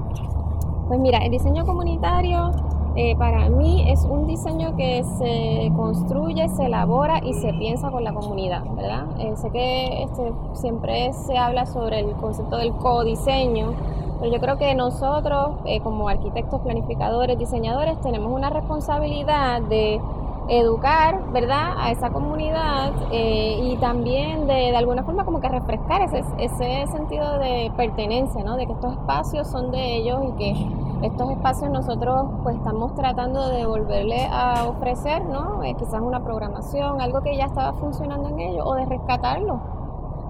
Pues 0.87 0.99
mira, 0.99 1.17
el 1.19 1.31
diseño 1.31 1.65
comunitario 1.65 2.51
eh, 2.99 3.15
para 3.15 3.47
mí 3.49 3.85
es 3.91 4.05
un 4.05 4.25
diseño 4.25 4.75
que 4.75 5.03
se 5.03 5.71
construye, 5.75 6.49
se 6.49 6.65
elabora 6.65 7.19
y 7.23 7.33
se 7.33 7.53
piensa 7.53 7.91
con 7.91 8.03
la 8.03 8.11
comunidad, 8.11 8.63
¿verdad? 8.75 9.05
Eh, 9.19 9.35
sé 9.35 9.51
que 9.51 10.03
este, 10.03 10.33
siempre 10.53 11.13
se 11.13 11.37
habla 11.37 11.67
sobre 11.67 11.99
el 11.99 12.13
concepto 12.13 12.57
del 12.57 12.73
codiseño, 12.73 13.73
pero 14.19 14.31
yo 14.31 14.39
creo 14.39 14.57
que 14.57 14.73
nosotros, 14.75 15.57
eh, 15.65 15.79
como 15.81 16.09
arquitectos, 16.09 16.61
planificadores, 16.61 17.37
diseñadores, 17.37 17.99
tenemos 18.01 18.31
una 18.31 18.49
responsabilidad 18.49 19.61
de 19.63 20.01
educar, 20.49 21.31
¿verdad?, 21.33 21.73
a 21.77 21.91
esa 21.91 22.09
comunidad 22.09 22.93
eh, 23.11 23.59
y 23.61 23.77
también 23.77 24.47
de, 24.47 24.53
de, 24.53 24.77
alguna 24.77 25.03
forma 25.03 25.25
como 25.25 25.41
que 25.41 25.49
refrescar 25.49 26.01
ese, 26.01 26.23
ese 26.37 26.87
sentido 26.87 27.37
de 27.39 27.71
pertenencia, 27.75 28.43
¿no?, 28.43 28.55
de 28.55 28.65
que 28.65 28.73
estos 28.73 28.93
espacios 28.93 29.47
son 29.47 29.71
de 29.71 29.97
ellos 29.97 30.21
y 30.29 30.31
que 30.37 31.07
estos 31.07 31.29
espacios 31.31 31.69
nosotros 31.69 32.27
pues 32.43 32.55
estamos 32.55 32.95
tratando 32.95 33.49
de 33.49 33.65
volverle 33.65 34.25
a 34.31 34.65
ofrecer, 34.67 35.25
¿no?, 35.25 35.63
eh, 35.63 35.75
quizás 35.77 36.01
una 36.01 36.23
programación, 36.23 37.01
algo 37.01 37.21
que 37.21 37.35
ya 37.35 37.45
estaba 37.45 37.73
funcionando 37.73 38.29
en 38.29 38.39
ellos 38.39 38.63
o 38.65 38.73
de 38.75 38.85
rescatarlo. 38.85 39.76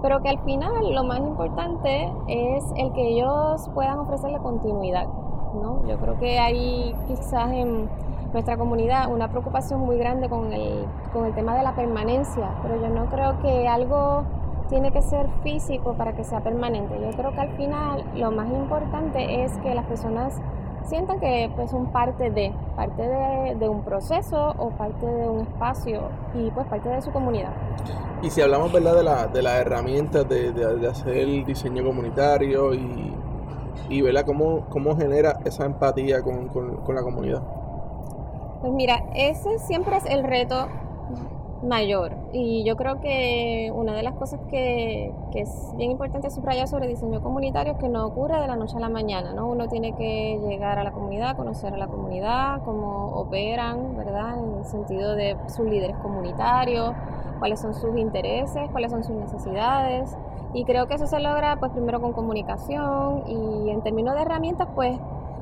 Pero 0.02 0.20
que 0.22 0.28
al 0.28 0.38
final 0.40 0.94
lo 0.94 1.04
más 1.04 1.20
importante 1.20 2.12
es 2.28 2.64
el 2.76 2.92
que 2.92 3.08
ellos 3.08 3.68
puedan 3.74 3.98
ofrecerle 3.98 4.38
continuidad, 4.38 5.06
¿no? 5.54 5.86
Yo 5.86 5.98
creo 5.98 6.18
que 6.18 6.38
hay 6.38 6.94
quizás 7.08 7.50
en 7.52 7.88
nuestra 8.32 8.56
comunidad 8.56 9.10
una 9.12 9.28
preocupación 9.28 9.80
muy 9.80 9.96
grande 9.96 10.28
con 10.28 10.52
el, 10.52 10.84
con 11.12 11.24
el 11.24 11.34
tema 11.34 11.56
de 11.56 11.62
la 11.62 11.74
permanencia, 11.74 12.50
pero 12.62 12.80
yo 12.80 12.88
no 12.88 13.06
creo 13.06 13.40
que 13.40 13.66
algo 13.66 14.24
tiene 14.68 14.92
que 14.92 15.02
ser 15.02 15.28
físico 15.42 15.94
para 15.94 16.12
que 16.12 16.24
sea 16.24 16.40
permanente. 16.40 17.00
Yo 17.00 17.16
creo 17.16 17.32
que 17.32 17.40
al 17.40 17.56
final 17.56 18.04
lo 18.14 18.30
más 18.30 18.50
importante 18.50 19.42
es 19.42 19.56
que 19.58 19.74
las 19.74 19.86
personas 19.86 20.40
sientan 20.88 21.20
que 21.20 21.50
pues 21.54 21.70
son 21.70 21.92
parte 21.92 22.30
de, 22.30 22.52
parte 22.76 23.02
de, 23.02 23.54
de, 23.54 23.68
un 23.68 23.82
proceso 23.82 24.54
o 24.58 24.70
parte 24.70 25.06
de 25.06 25.28
un 25.28 25.40
espacio 25.40 26.02
y 26.34 26.50
pues 26.50 26.66
parte 26.66 26.88
de 26.88 27.02
su 27.02 27.10
comunidad. 27.12 27.52
Y 28.22 28.30
si 28.30 28.40
hablamos 28.40 28.72
¿verdad? 28.72 28.96
de, 28.96 29.02
la, 29.02 29.26
de 29.26 29.42
las 29.42 29.60
herramientas 29.60 30.28
de, 30.28 30.52
de, 30.52 30.76
de 30.76 30.88
hacer 30.88 31.44
diseño 31.44 31.84
comunitario 31.84 32.74
y, 32.74 33.14
y 33.88 34.02
¿verdad? 34.02 34.24
¿Cómo, 34.26 34.66
cómo 34.68 34.96
genera 34.96 35.38
esa 35.44 35.64
empatía 35.64 36.22
con, 36.22 36.48
con, 36.48 36.76
con 36.78 36.94
la 36.94 37.02
comunidad. 37.02 37.42
Pues 38.60 38.72
mira, 38.72 39.04
ese 39.14 39.58
siempre 39.60 39.96
es 39.96 40.04
el 40.06 40.24
reto 40.24 40.66
mayor 41.62 42.16
y 42.32 42.64
yo 42.64 42.76
creo 42.76 43.00
que 43.00 43.72
una 43.74 43.94
de 43.94 44.02
las 44.02 44.14
cosas 44.14 44.40
que, 44.48 45.12
que, 45.32 45.40
es 45.40 45.72
bien 45.76 45.90
importante 45.90 46.30
subrayar 46.30 46.68
sobre 46.68 46.86
diseño 46.86 47.20
comunitario 47.20 47.72
es 47.72 47.78
que 47.78 47.88
no 47.88 48.06
ocurre 48.06 48.40
de 48.40 48.46
la 48.46 48.56
noche 48.56 48.76
a 48.76 48.80
la 48.80 48.88
mañana, 48.88 49.32
¿no? 49.32 49.48
Uno 49.48 49.68
tiene 49.68 49.94
que 49.96 50.40
llegar 50.48 50.78
a 50.78 50.84
la 50.84 50.92
comunidad, 50.92 51.36
conocer 51.36 51.74
a 51.74 51.76
la 51.76 51.88
comunidad, 51.88 52.62
cómo 52.64 53.08
operan, 53.12 53.96
¿verdad? 53.96 54.38
En 54.38 54.58
el 54.58 54.64
sentido 54.66 55.14
de 55.14 55.36
sus 55.48 55.66
líderes 55.66 55.96
comunitarios, 55.98 56.94
cuáles 57.38 57.60
son 57.60 57.74
sus 57.74 57.96
intereses, 57.96 58.70
cuáles 58.70 58.90
son 58.90 59.02
sus 59.02 59.16
necesidades 59.16 60.16
y 60.54 60.64
creo 60.64 60.86
que 60.86 60.94
eso 60.94 61.06
se 61.06 61.20
logra 61.20 61.56
pues 61.58 61.72
primero 61.72 62.00
con 62.00 62.12
comunicación 62.12 63.24
y 63.26 63.70
en 63.70 63.82
términos 63.82 64.14
de 64.14 64.22
herramientas 64.22 64.68
pues 64.74 64.98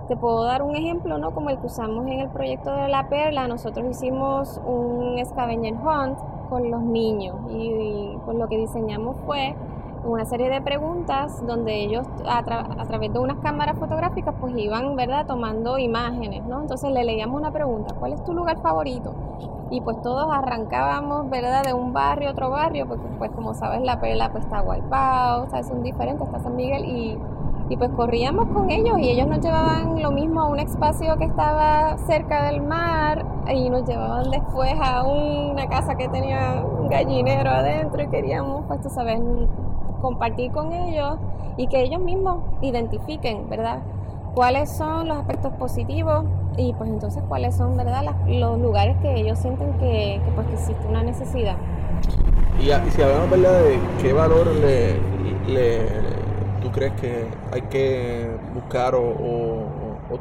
te 0.09 0.16
puedo 0.16 0.44
dar 0.44 0.62
un 0.62 0.76
ejemplo, 0.76 1.18
¿no? 1.18 1.32
Como 1.32 1.50
el 1.50 1.59
que 1.59 1.66
usamos 1.66 2.07
en 2.07 2.20
el 2.20 2.28
proyecto 2.28 2.72
de 2.72 2.88
La 2.88 3.09
Perla. 3.09 3.48
Nosotros 3.48 3.86
hicimos 3.90 4.61
un 4.64 5.18
scavenger 5.24 5.74
hunt 5.74 6.18
con 6.48 6.70
los 6.70 6.80
niños 6.82 7.36
y, 7.50 8.16
pues 8.24 8.36
lo 8.38 8.46
que 8.48 8.57
diseñamos 8.57 9.16
fue 9.26 9.54
una 10.04 10.24
serie 10.24 10.48
de 10.48 10.61
preguntas 10.61 11.44
donde 11.44 11.82
ellos 11.82 12.07
a, 12.28 12.44
través 12.44 13.12
de 13.12 13.18
unas 13.18 13.38
cámaras 13.38 13.76
fotográficas 13.76 14.34
pues 14.40 14.57
iban, 14.57 14.94
¿verdad?, 14.94 15.26
tomando 15.26 15.78
imágenes, 15.78 16.44
¿no? 16.44 16.61
Entonces 16.61 16.92
le 16.92 17.02
leíamos 17.02 17.40
una 17.40 17.50
pregunta, 17.50 17.94
¿cuál 17.98 18.12
es 18.12 18.22
tu 18.22 18.32
lugar 18.32 18.61
favorito? 18.61 19.14
Y 19.68 19.80
pues 19.80 20.00
todos 20.02 20.28
arrancábamos, 20.32 21.28
¿verdad?, 21.28 21.64
de 21.64 21.72
un 21.72 21.92
barrio 21.92 22.28
a 22.28 22.32
otro 22.32 22.50
barrio, 22.50 22.86
porque 22.86 23.07
pues 23.18 23.32
como 23.32 23.54
sabes 23.54 23.82
la 23.82 24.00
perla 24.00 24.30
pues 24.30 24.44
está 24.44 24.61
Guaypao, 24.61 25.42
o 25.42 25.50
sea, 25.50 25.64
son 25.64 25.82
diferentes, 25.82 26.24
está 26.24 26.38
San 26.38 26.54
Miguel 26.54 26.84
y 26.84 27.18
y 27.69 27.77
pues 27.77 27.91
corríamos 27.91 28.47
con 28.49 28.71
ellos 28.71 28.99
y 28.99 29.11
ellos 29.11 29.27
nos 29.27 29.41
llevaban 29.41 30.01
lo 30.01 30.11
mismo 30.12 30.41
a 30.41 30.49
un 30.49 30.61
espacio 30.61 31.17
que 31.17 31.25
estaba 31.25 31.97
cerca 32.07 32.45
del 32.47 32.62
mar 32.62 33.27
y 33.53 33.69
nos 33.71 33.85
llevaban 33.87 34.31
después 34.31 34.73
a 34.81 35.03
una 35.05 35.67
casa 35.69 35.97
que 35.97 36.09
tenía 36.09 36.64
un 36.64 36.89
gallinero 36.89 37.51
adentro 37.51 38.03
y 38.03 38.09
queríamos 38.09 38.64
pues 38.69 38.81
tú 38.83 38.91
sabes 38.91 39.21
compartir 40.01 40.53
con 40.53 40.73
ellos 40.73 41.19
y 41.57 41.67
que 41.69 41.83
ellos 41.83 42.01
mismos 42.01 42.39
identifiquen, 42.61 43.49
¿verdad? 43.49 43.81
cuáles 44.37 44.71
son 44.71 45.09
los 45.09 45.17
aspectos 45.17 45.51
positivos 45.55 46.27
y 46.59 46.75
pues 46.75 46.91
entonces 46.91 47.23
cuáles 47.27 47.57
son, 47.57 47.75
¿verdad? 47.75 48.05
Las, 48.05 48.17
los 48.29 48.61
lugares 48.61 48.95
que 49.01 49.14
ellos 49.14 49.39
sienten 49.39 49.73
que, 49.79 50.21
pues 50.35 50.47
existe 50.53 50.87
una 50.87 51.03
necesidad. 51.03 51.57
Y, 52.61 52.64
y 52.71 52.91
si 52.91 53.01
hablamos, 53.01 53.31
¿verdad? 53.31 53.62
De 53.62 53.79
qué 54.03 54.12
valor 54.12 54.49
le 54.49 56.16
tú 56.67 56.73
crees 56.73 56.93
que 57.01 57.27
hay 57.53 57.62
que 57.62 58.29
buscar 58.53 58.95
o, 58.97 59.07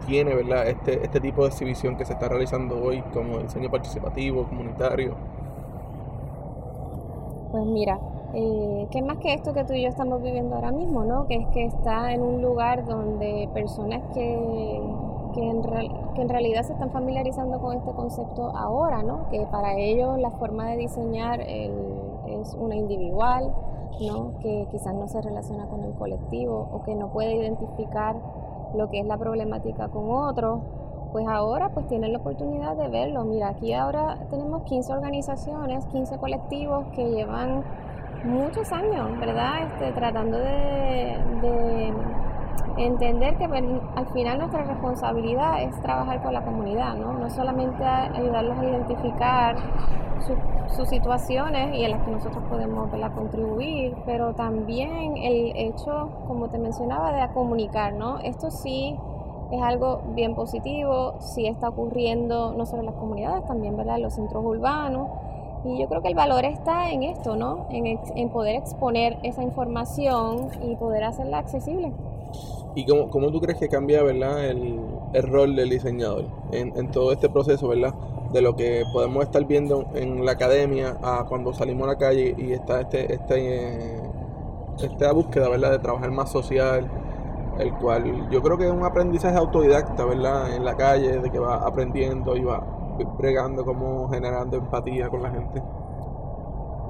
tiene 0.06 0.36
¿verdad? 0.36 0.68
Este, 0.68 1.04
este 1.04 1.20
tipo 1.22 1.44
de 1.44 1.48
exhibición 1.48 1.96
que 1.96 2.06
se 2.06 2.14
está 2.14 2.28
realizando 2.28 2.76
hoy 2.84 3.02
como 3.14 3.40
diseño 3.40 3.72
participativo, 3.72 4.44
comunitario? 4.44 5.16
Pues 7.50 7.66
mira, 7.66 7.98
eh, 8.34 8.88
¿qué 8.92 9.02
más 9.02 9.18
que 9.18 9.34
esto 9.34 9.54
que 9.54 9.64
tú 9.64 9.74
y 9.74 9.84
yo 9.84 9.90
estamos 9.90 10.22
viviendo 10.22 10.56
ahora 10.56 10.72
mismo, 10.72 11.06
¿no? 11.06 11.26
Que 11.28 11.36
es 11.36 11.48
que 11.48 11.66
está 11.66 12.14
en 12.14 12.22
un 12.22 12.42
lugar 12.42 12.86
donde 12.86 13.50
personas 13.54 14.04
que, 14.14 14.82
que, 15.34 15.50
en, 15.50 15.64
real, 15.64 16.12
que 16.14 16.22
en 16.22 16.30
realidad 16.30 16.64
se 16.64 16.74
están 16.74 16.92
familiarizando 16.92 17.60
con 17.60 17.78
este 17.78 17.92
concepto 17.94 18.56
ahora, 18.56 19.02
¿no? 19.02 19.30
Que 19.30 19.48
para 19.50 19.76
ellos 19.78 20.20
la 20.20 20.32
forma 20.32 20.70
de 20.72 20.78
diseñar 20.78 21.42
el, 21.42 21.72
es 22.28 22.54
una 22.56 22.76
individual, 22.76 23.54
¿no? 24.02 24.38
que 24.40 24.68
quizás 24.72 24.94
no 24.94 25.08
se 25.08 25.22
relaciona 25.22 25.68
con 25.68 25.84
el 25.84 25.94
colectivo 25.94 26.70
o 26.72 26.84
que 26.84 26.96
no 26.96 27.12
puede 27.12 27.36
identificar 27.36 28.16
lo 28.76 28.90
que 28.90 29.00
es 29.00 29.06
la 29.06 29.18
problemática 29.18 29.88
con 29.90 30.10
otro, 30.12 30.62
pues 31.12 31.28
ahora 31.28 31.70
pues 31.70 31.88
tienen 31.88 32.12
la 32.12 32.20
oportunidad 32.20 32.76
de 32.76 32.90
verlo. 32.90 33.24
Mira, 33.24 33.50
aquí 33.50 33.74
ahora 33.74 34.18
tenemos 34.30 34.64
15 34.64 34.92
organizaciones, 34.92 35.86
15 35.86 36.18
colectivos 36.18 36.86
que 36.94 37.10
llevan 37.10 37.64
muchos 38.26 38.72
años, 38.72 39.18
¿verdad? 39.20 39.68
Este, 39.68 39.94
tratando 39.94 40.38
de, 40.38 41.18
de 41.42 41.94
entender 42.78 43.38
que 43.38 43.46
al 43.46 44.08
final 44.08 44.40
nuestra 44.40 44.64
responsabilidad 44.64 45.62
es 45.64 45.80
trabajar 45.82 46.22
con 46.22 46.34
la 46.34 46.44
comunidad, 46.44 46.96
¿no? 46.96 47.14
No 47.14 47.30
solamente 47.30 47.84
ayudarlos 47.84 48.58
a 48.58 48.66
identificar 48.66 49.56
su, 50.26 50.36
sus 50.76 50.90
situaciones 50.90 51.76
y 51.76 51.84
en 51.84 51.92
las 51.92 52.02
que 52.04 52.12
nosotros 52.12 52.44
podemos 52.50 52.92
¿verdad? 52.92 53.14
contribuir, 53.14 53.96
pero 54.06 54.34
también 54.34 55.18
el 55.18 55.54
hecho, 55.56 56.10
como 56.28 56.50
te 56.50 56.58
mencionaba, 56.58 57.12
de 57.12 57.34
comunicar, 57.34 57.94
¿no? 57.94 58.20
Esto 58.20 58.52
sí 58.52 58.98
es 59.52 59.62
algo 59.62 60.02
bien 60.14 60.36
positivo, 60.36 61.16
sí 61.20 61.48
está 61.48 61.70
ocurriendo 61.70 62.54
no 62.54 62.66
solo 62.66 62.82
en 62.82 62.88
las 62.88 62.96
comunidades, 62.96 63.46
también 63.46 63.78
¿verdad? 63.78 63.98
en 63.98 64.04
los 64.04 64.14
centros 64.14 64.44
urbanos. 64.44 65.10
Y 65.64 65.80
yo 65.80 65.88
creo 65.88 66.02
que 66.02 66.10
el 66.10 66.16
valor 66.16 66.46
está 66.46 66.92
en 66.92 67.04
esto, 67.04 67.36
¿no? 67.36 67.66
En, 67.72 68.00
en 68.16 68.30
poder 68.30 68.56
exponer 68.56 69.18
esa 69.24 69.42
información 69.42 70.50
y 70.62 70.76
poder 70.76 71.04
hacerla 71.04 71.40
accesible. 71.40 71.92
¿Y 72.76 72.86
cómo, 72.86 73.10
cómo, 73.10 73.32
tú 73.32 73.40
crees 73.40 73.58
que 73.58 73.70
cambia 73.70 74.04
¿verdad? 74.04 74.46
El, 74.46 74.80
el 75.14 75.24
rol 75.24 75.56
del 75.56 75.70
diseñador 75.70 76.26
en, 76.52 76.92
todo 76.92 77.14
este 77.14 77.30
proceso, 77.30 77.70
¿verdad? 77.70 77.94
De 78.34 78.42
lo 78.42 78.56
que 78.56 78.84
podemos 78.92 79.24
estar 79.24 79.46
viendo 79.46 79.86
en 79.94 80.26
la 80.26 80.34
academia 80.34 80.98
a 81.02 81.26
cuando 81.28 81.54
salimos 81.54 81.88
a 81.88 81.94
la 81.94 81.98
calle 81.98 82.36
y 82.38 82.52
está 82.52 82.82
este, 82.82 83.14
este, 83.14 84.02
esta 84.84 85.14
búsqueda, 85.14 85.48
¿verdad? 85.48 85.72
De 85.72 85.80
trabajar 85.80 86.12
más 86.12 86.30
social, 86.32 86.90
el 87.60 87.74
cual 87.76 88.30
yo 88.30 88.42
creo 88.42 88.58
que 88.58 88.66
es 88.66 88.72
un 88.72 88.84
aprendizaje 88.84 89.38
autodidacta, 89.38 90.04
¿verdad? 90.04 90.54
En 90.54 90.66
la 90.66 90.76
calle, 90.76 91.20
de 91.20 91.32
que 91.32 91.40
va 91.40 91.66
aprendiendo 91.66 92.36
y 92.36 92.44
va 92.44 92.62
bregando, 93.18 93.64
como 93.64 94.10
generando 94.10 94.58
empatía 94.58 95.08
con 95.10 95.24
la 95.24 95.32
gente. 95.32 95.62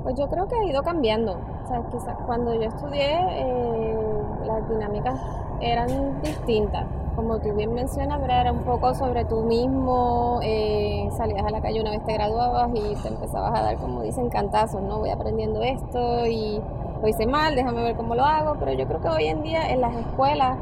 Pues 0.05 0.15
yo 0.19 0.29
creo 0.29 0.47
que 0.47 0.55
ha 0.55 0.63
ido 0.65 0.83
cambiando. 0.83 1.31
O 1.31 1.67
sea, 1.67 1.81
quizás 1.91 2.15
cuando 2.27 2.53
yo 2.53 2.67
estudié, 2.67 3.17
eh, 3.27 3.97
las 4.45 4.69
dinámicas 4.69 5.19
eran 5.59 6.21
distintas. 6.21 6.85
Como 7.15 7.39
tú 7.39 7.51
bien 7.55 7.73
mencionas, 7.73 8.21
era 8.21 8.51
un 8.51 8.59
poco 8.59 8.93
sobre 8.93 9.25
tú 9.25 9.41
mismo, 9.41 10.41
eh, 10.43 11.09
salías 11.17 11.43
a 11.43 11.49
la 11.49 11.59
calle 11.59 11.81
una 11.81 11.89
vez 11.89 12.05
te 12.05 12.13
graduabas 12.13 12.69
y 12.75 12.93
te 13.01 13.07
empezabas 13.07 13.59
a 13.59 13.63
dar, 13.63 13.77
como 13.77 14.03
dicen, 14.03 14.29
cantazos, 14.29 14.83
¿no? 14.83 14.99
Voy 14.99 15.09
aprendiendo 15.09 15.63
esto 15.63 16.27
y 16.27 16.61
lo 17.01 17.07
hice 17.07 17.25
mal, 17.25 17.55
déjame 17.55 17.81
ver 17.81 17.95
cómo 17.95 18.13
lo 18.13 18.25
hago, 18.25 18.57
pero 18.59 18.73
yo 18.73 18.85
creo 18.85 19.01
que 19.01 19.07
hoy 19.07 19.25
en 19.25 19.41
día 19.41 19.71
en 19.71 19.81
las 19.81 19.95
escuelas, 19.95 20.59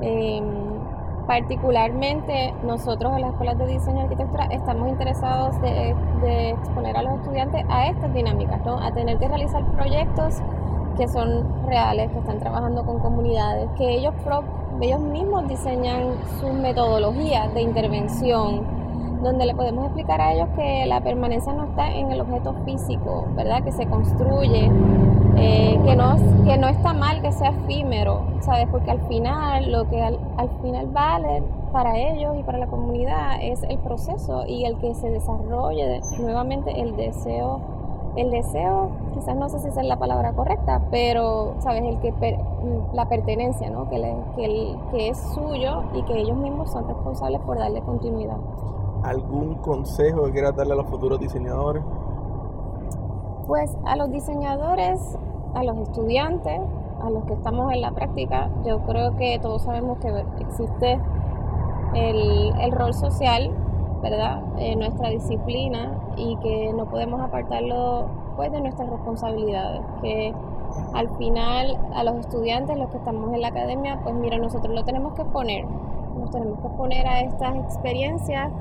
eh, 0.00 0.42
particularmente 1.30 2.52
nosotros 2.64 3.12
en 3.14 3.20
las 3.20 3.30
escuelas 3.30 3.56
de 3.56 3.68
diseño 3.68 3.98
y 3.98 4.02
arquitectura 4.02 4.46
estamos 4.46 4.88
interesados 4.88 5.54
de, 5.60 6.50
exponer 6.50 6.96
a 6.96 7.02
los 7.02 7.20
estudiantes 7.20 7.64
a 7.68 7.86
estas 7.86 8.12
dinámicas, 8.12 8.60
¿no? 8.64 8.80
a 8.82 8.90
tener 8.90 9.16
que 9.16 9.28
realizar 9.28 9.64
proyectos 9.66 10.38
que 10.96 11.06
son 11.06 11.46
reales, 11.68 12.10
que 12.10 12.18
están 12.18 12.40
trabajando 12.40 12.84
con 12.84 12.98
comunidades, 12.98 13.70
que 13.78 13.90
ellos, 13.94 14.12
ellos 14.80 14.98
mismos 14.98 15.46
diseñan 15.46 16.14
sus 16.40 16.52
metodologías 16.52 17.54
de 17.54 17.62
intervención, 17.62 18.79
donde 19.22 19.46
le 19.46 19.54
podemos 19.54 19.84
explicar 19.84 20.20
a 20.20 20.32
ellos 20.32 20.48
que 20.56 20.86
la 20.86 21.00
permanencia 21.00 21.52
no 21.52 21.64
está 21.64 21.92
en 21.92 22.10
el 22.10 22.20
objeto 22.20 22.54
físico, 22.64 23.26
¿verdad? 23.36 23.62
Que 23.62 23.72
se 23.72 23.86
construye, 23.86 24.70
eh, 25.36 25.80
que, 25.84 25.96
no, 25.96 26.16
que 26.44 26.56
no 26.56 26.68
está 26.68 26.92
mal 26.92 27.20
que 27.22 27.32
sea 27.32 27.50
efímero, 27.50 28.22
¿sabes? 28.40 28.66
Porque 28.70 28.90
al 28.90 29.00
final, 29.08 29.70
lo 29.70 29.88
que 29.88 30.02
al, 30.02 30.18
al 30.36 30.48
final 30.62 30.86
vale 30.88 31.42
para 31.72 31.98
ellos 31.98 32.36
y 32.38 32.42
para 32.42 32.58
la 32.58 32.66
comunidad 32.66 33.38
es 33.42 33.62
el 33.62 33.78
proceso 33.78 34.44
y 34.46 34.64
el 34.64 34.76
que 34.78 34.94
se 34.94 35.10
desarrolle 35.10 36.00
nuevamente 36.18 36.80
el 36.80 36.96
deseo, 36.96 37.60
el 38.16 38.30
deseo, 38.30 38.90
quizás 39.14 39.36
no 39.36 39.48
sé 39.48 39.60
si 39.60 39.68
es 39.68 39.76
la 39.84 39.96
palabra 39.96 40.32
correcta, 40.32 40.82
pero 40.90 41.54
sabes 41.60 41.82
el 41.84 42.00
que 42.00 42.12
la 42.92 43.08
pertenencia, 43.08 43.70
¿no? 43.70 43.88
Que, 43.88 44.16
que, 44.36 44.76
que 44.90 45.08
es 45.10 45.18
suyo 45.34 45.84
y 45.94 46.02
que 46.02 46.18
ellos 46.18 46.36
mismos 46.36 46.72
son 46.72 46.88
responsables 46.88 47.40
por 47.42 47.58
darle 47.58 47.80
continuidad. 47.82 48.36
¿Algún 49.02 49.54
consejo 49.56 50.24
que 50.24 50.32
quieras 50.32 50.56
darle 50.56 50.74
a 50.74 50.76
los 50.76 50.86
futuros 50.86 51.18
diseñadores? 51.18 51.82
Pues 53.46 53.76
a 53.84 53.96
los 53.96 54.10
diseñadores, 54.10 55.00
a 55.54 55.64
los 55.64 55.76
estudiantes, 55.78 56.60
a 57.02 57.10
los 57.10 57.24
que 57.24 57.32
estamos 57.32 57.72
en 57.72 57.80
la 57.80 57.92
práctica, 57.92 58.50
yo 58.64 58.80
creo 58.80 59.16
que 59.16 59.38
todos 59.40 59.62
sabemos 59.62 59.98
que 59.98 60.24
existe 60.40 61.00
el, 61.94 62.72
rol 62.72 62.94
social, 62.94 63.50
¿verdad? 64.02 64.42
En 64.58 64.78
nuestra 64.78 65.08
disciplina 65.08 65.98
y 66.16 66.36
que 66.36 66.72
no 66.74 66.86
podemos 66.86 67.20
apartarlo 67.20 68.06
pues 68.36 68.52
de 68.52 68.60
nuestras 68.60 68.88
responsabilidades, 68.88 69.82
que 70.02 70.34
al 70.94 71.08
final 71.16 71.78
a 71.94 72.04
los 72.04 72.16
estudiantes, 72.16 72.78
los 72.78 72.90
que 72.90 72.98
estamos 72.98 73.32
en 73.32 73.40
la 73.40 73.48
academia, 73.48 74.00
pues 74.02 74.14
mira, 74.14 74.38
nosotros 74.38 74.74
lo 74.74 74.84
tenemos 74.84 75.14
que 75.14 75.24
poner, 75.24 75.64
nos 76.18 76.30
tenemos 76.30 76.60
que 76.60 76.68
poner 76.68 77.06
a 77.06 77.20
estas 77.20 77.56
experiencias 77.56 78.52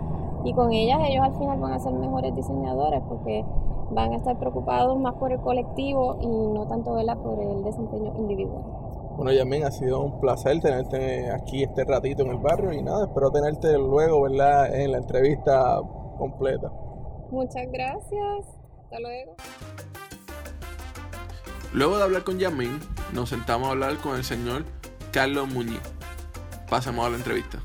y 0.43 0.53
con 0.53 0.71
ellas 0.71 0.99
ellos 1.07 1.23
al 1.23 1.37
final 1.37 1.59
van 1.59 1.73
a 1.73 1.79
ser 1.79 1.93
mejores 1.93 2.35
diseñadores 2.35 3.01
porque 3.07 3.45
van 3.91 4.13
a 4.13 4.17
estar 4.17 4.37
preocupados 4.37 4.99
más 4.99 5.15
por 5.15 5.31
el 5.31 5.39
colectivo 5.39 6.17
y 6.21 6.27
no 6.27 6.67
tanto 6.67 6.91
por 7.23 7.39
el 7.41 7.63
desempeño 7.63 8.13
individual. 8.17 8.63
Bueno, 9.15 9.33
Yamin, 9.33 9.65
ha 9.65 9.71
sido 9.71 10.01
un 10.01 10.19
placer 10.21 10.61
tenerte 10.61 11.29
aquí 11.31 11.63
este 11.63 11.83
ratito 11.83 12.23
en 12.23 12.29
el 12.31 12.37
barrio 12.37 12.71
y 12.71 12.81
nada, 12.81 13.05
espero 13.05 13.31
tenerte 13.31 13.77
luego, 13.77 14.21
¿verdad?, 14.21 14.73
en 14.73 14.93
la 14.93 14.97
entrevista 14.99 15.81
completa. 16.17 16.71
Muchas 17.29 17.67
gracias. 17.71 18.45
Hasta 18.83 18.99
luego. 18.99 19.35
Luego 21.73 21.97
de 21.97 22.03
hablar 22.03 22.23
con 22.23 22.39
Yamin, 22.39 22.79
nos 23.13 23.29
sentamos 23.29 23.67
a 23.67 23.71
hablar 23.71 23.97
con 23.97 24.15
el 24.15 24.23
señor 24.23 24.63
Carlos 25.11 25.53
Muñiz. 25.53 25.81
Pasamos 26.69 27.05
a 27.05 27.09
la 27.09 27.17
entrevista. 27.17 27.59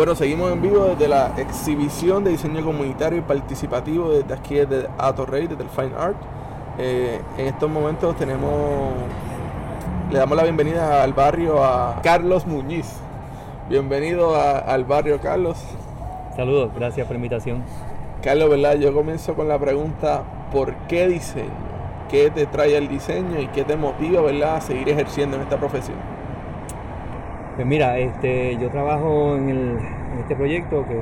Bueno, 0.00 0.14
seguimos 0.14 0.50
en 0.50 0.62
vivo 0.62 0.86
desde 0.86 1.08
la 1.08 1.34
exhibición 1.36 2.24
de 2.24 2.30
diseño 2.30 2.64
comunitario 2.64 3.18
y 3.18 3.20
participativo 3.20 4.08
desde 4.10 4.32
aquí, 4.32 4.54
desde 4.54 4.88
Atorrey, 4.96 5.46
desde 5.46 5.62
el 5.64 5.68
Fine 5.68 5.90
Art. 5.94 6.16
Eh, 6.78 7.20
en 7.36 7.46
estos 7.46 7.68
momentos 7.68 8.16
tenemos, 8.16 8.94
le 10.10 10.18
damos 10.18 10.38
la 10.38 10.44
bienvenida 10.44 11.02
al 11.02 11.12
barrio 11.12 11.62
a 11.62 12.00
Carlos 12.02 12.46
Muñiz. 12.46 12.86
Bienvenido 13.68 14.34
al 14.40 14.84
barrio, 14.84 15.20
Carlos. 15.20 15.58
Saludos, 16.34 16.70
gracias 16.74 17.06
por 17.06 17.16
la 17.16 17.18
invitación. 17.18 17.62
Carlos, 18.22 18.48
¿verdad? 18.48 18.76
Yo 18.76 18.94
comienzo 18.94 19.34
con 19.34 19.48
la 19.48 19.58
pregunta, 19.58 20.22
¿por 20.50 20.72
qué 20.88 21.08
diseño? 21.08 21.50
¿Qué 22.08 22.30
te 22.30 22.46
trae 22.46 22.74
el 22.74 22.88
diseño 22.88 23.38
y 23.38 23.48
qué 23.48 23.64
te 23.64 23.76
motiva, 23.76 24.22
¿verdad?, 24.22 24.56
a 24.56 24.60
seguir 24.62 24.88
ejerciendo 24.88 25.36
en 25.36 25.42
esta 25.42 25.58
profesión. 25.58 26.19
Pues 27.60 27.68
mira, 27.68 27.98
este, 27.98 28.56
yo 28.56 28.70
trabajo 28.70 29.36
en, 29.36 29.78
este 30.18 30.34
proyecto 30.34 30.82
que, 30.88 30.98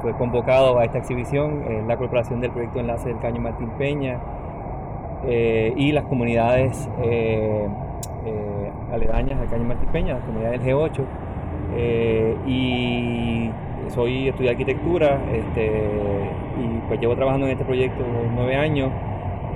fue 0.00 0.14
convocado 0.14 0.78
a 0.78 0.86
esta 0.86 0.96
exhibición, 0.96 1.62
en 1.68 1.86
la 1.86 1.98
corporación 1.98 2.40
del 2.40 2.50
proyecto 2.50 2.80
Enlace 2.80 3.10
del 3.10 3.18
Caño 3.18 3.42
Martín 3.42 3.68
Peña 3.76 4.20
eh, 5.26 5.74
y 5.76 5.92
las 5.92 6.04
comunidades 6.04 6.88
eh, 7.02 7.68
eh, 8.24 8.72
aledañas 8.90 9.38
al 9.38 9.50
Caño 9.50 9.64
Martín 9.64 9.88
Peña, 9.92 10.14
las 10.14 10.22
comunidades 10.22 10.64
del 10.64 10.74
G8. 10.74 11.04
y 12.46 13.50
soy 13.90 14.28
estudiante 14.28 14.44
de 14.44 14.50
arquitectura 14.50 15.20
este, 15.30 15.66
y 16.58 16.88
pues 16.88 17.00
llevo 17.00 17.14
trabajando 17.16 17.44
en 17.44 17.52
este 17.52 17.66
proyecto 17.66 18.02
nueve 18.34 18.56
años 18.56 18.90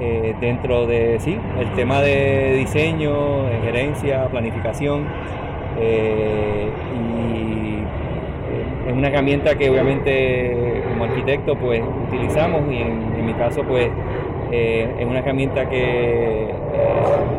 eh, 0.00 0.32
dentro 0.40 0.86
de, 0.86 1.18
sí, 1.18 1.36
el 1.58 1.72
tema 1.72 2.00
de 2.00 2.54
diseño, 2.54 3.48
gerencia, 3.64 4.26
planificación. 4.26 5.06
Eh, 5.80 6.68
y 6.94 7.78
eh, 7.78 8.88
es 8.88 8.92
una 8.92 9.08
herramienta 9.08 9.56
que 9.56 9.68
obviamente 9.70 10.82
como 10.88 11.04
arquitecto 11.04 11.56
pues 11.56 11.82
utilizamos 12.06 12.62
y 12.72 12.76
en, 12.76 13.26
mi 13.26 13.34
caso 13.34 13.62
pues 13.62 13.90
es 14.50 15.06
una 15.06 15.18
herramienta 15.18 15.68
que, 15.68 16.48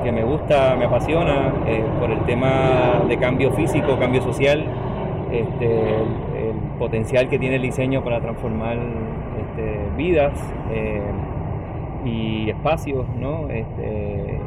que, 0.03 0.11
me 0.11 0.23
gusta, 0.23 0.75
me 0.77 0.85
apasiona 0.85 1.51
por 1.99 2.11
el 2.11 2.19
tema 2.25 3.01
de 3.07 3.17
cambio 3.17 3.51
físico, 3.53 3.97
cambio 3.97 4.21
social, 4.21 4.63
este, 5.31 5.65
el, 5.65 6.69
potencial 6.77 7.27
que 7.27 7.39
tiene 7.39 7.55
el 7.55 7.63
diseño 7.63 8.03
para 8.03 8.21
transformar 8.21 8.77
este, 8.77 9.79
vidas 9.97 10.33
y 12.05 12.49
espacios, 12.49 13.05
¿no? 13.19 13.49
Este, 13.49 14.39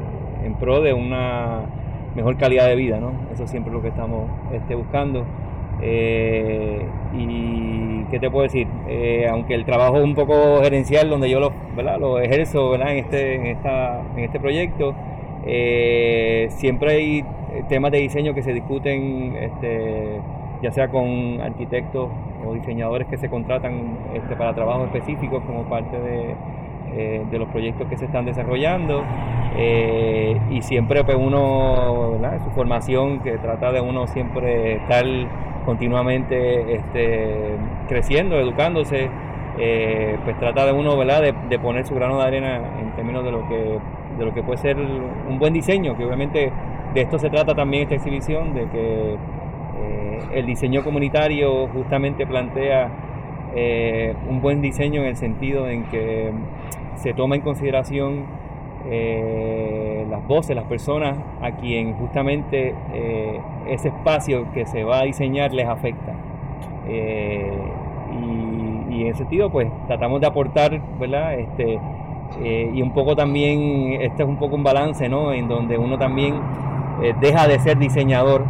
en 0.45 0.55
pro 0.55 0.81
de 0.81 0.93
una 0.93 1.67
mejor 2.15 2.37
calidad 2.37 2.67
de 2.67 2.77
vida, 2.77 3.01
¿no? 3.01 3.13
Eso 3.33 3.47
siempre 3.47 3.71
es 3.71 3.75
lo 3.75 3.83
que 3.83 3.89
estamos 3.89 4.29
este, 4.53 4.75
buscando. 4.75 5.25
Eh, 5.81 6.87
y 7.15 8.05
qué 8.11 8.21
te 8.21 8.31
puedo 8.31 8.45
decir, 8.45 8.69
eh, 8.89 9.27
aunque 9.31 9.55
el 9.55 9.65
trabajo 9.65 9.97
es 9.97 10.05
un 10.05 10.15
poco 10.15 10.61
gerencial, 10.63 11.11
donde 11.11 11.29
yo 11.29 11.41
lo, 11.41 11.53
¿verdad? 11.75 11.99
lo 11.99 12.21
ejerzo 12.21 12.71
¿verdad? 12.71 12.93
En, 12.93 12.99
este, 12.99 13.35
en, 13.35 13.47
esta, 13.47 14.03
en 14.17 14.25
este 14.25 14.39
proyecto, 14.39 14.95
eh, 15.45 16.47
siempre 16.51 16.93
hay 16.93 17.25
temas 17.69 17.91
de 17.91 17.99
diseño 17.99 18.35
que 18.35 18.43
se 18.43 18.53
discuten, 18.53 19.37
este, 19.37 20.21
ya 20.63 20.71
sea 20.71 20.89
con 20.89 21.41
arquitectos 21.41 22.09
o 22.47 22.55
diseñadores 22.55 23.09
que 23.09 23.17
se 23.17 23.29
contratan 23.29 23.99
este, 24.15 24.37
para 24.37 24.55
trabajos 24.55 24.87
específicos 24.87 25.43
como 25.45 25.65
parte 25.65 25.99
de, 25.99 26.35
eh, 26.95 27.25
de 27.31 27.39
los 27.39 27.49
proyectos 27.49 27.89
que 27.89 27.97
se 27.97 28.05
están 28.05 28.27
desarrollando 28.27 29.03
eh, 29.57 30.39
y 30.51 30.61
siempre 30.61 31.03
pues 31.05 31.17
uno, 31.19 32.19
su 32.45 32.51
formación 32.51 33.21
que 33.21 33.39
trata 33.39 33.73
de 33.73 33.81
uno 33.81 34.07
siempre 34.07 34.75
estar 34.75 35.03
continuamente 35.65 36.75
este, 36.75 37.57
creciendo, 37.89 38.39
educándose, 38.39 39.09
eh, 39.59 40.19
pues 40.23 40.39
trata 40.39 40.67
de 40.67 40.73
uno 40.73 40.95
¿verdad? 40.99 41.23
De, 41.49 41.59
poner 41.59 41.87
su 41.87 41.95
grano 41.95 42.19
de 42.19 42.27
arena 42.27 42.61
en 42.79 42.91
términos 42.95 43.25
de 43.25 43.31
lo 43.31 43.49
que 43.49 43.79
de 44.19 44.25
lo 44.27 44.35
que 44.35 44.43
puede 44.43 44.59
ser 44.59 44.77
un 44.77 45.39
buen 45.39 45.55
diseño, 45.55 45.97
que 45.97 46.05
obviamente 46.05 46.53
de 46.93 47.01
esto 47.01 47.19
se 47.19 47.31
trata 47.31 47.55
también 47.55 47.85
esta 47.85 47.95
exhibición, 47.95 48.53
de 48.53 48.69
que 48.69 49.17
el 50.35 50.45
diseño 50.45 50.85
comunitario 50.85 51.69
justamente 51.69 52.27
plantea 52.27 52.91
un 54.29 54.43
buen 54.43 54.61
diseño 54.61 55.01
en 55.01 55.09
el 55.09 55.17
sentido 55.17 55.69
en 55.69 55.85
que 55.85 56.31
se 56.97 57.15
toma 57.15 57.37
en 57.37 57.43
consideración 57.43 58.27
eh, 58.85 60.05
las 60.11 60.27
voces, 60.27 60.57
las 60.57 60.65
personas 60.65 61.17
a 61.41 61.53
quien 61.53 61.95
justamente 61.95 62.75
eh, 62.93 63.41
ese 63.69 63.89
espacio 63.89 64.51
que 64.53 64.67
se 64.67 64.83
va 64.83 65.01
a 65.01 65.03
diseñar 65.05 65.53
les 65.53 65.69
afecta. 65.69 66.15
Eh, 66.89 67.53
y, 68.91 69.03
en 69.03 69.07
ese 69.09 69.19
sentido, 69.19 69.51
pues 69.51 69.71
tratamos 69.87 70.21
de 70.21 70.27
aportar, 70.27 70.81
¿verdad? 70.99 71.39
Este, 71.39 71.81
y 72.45 72.83
un 72.83 72.93
poco 72.93 73.17
también, 73.17 74.01
este 74.01 74.23
es 74.23 74.29
un 74.29 74.37
poco 74.37 74.55
un 74.55 74.63
balance, 74.63 75.09
¿no? 75.09 75.33
En 75.33 75.49
donde 75.49 75.79
uno 75.79 75.99
también 75.99 76.35
deja 77.21 77.49
de 77.49 77.59
ser 77.59 77.79
diseñador 77.79 78.45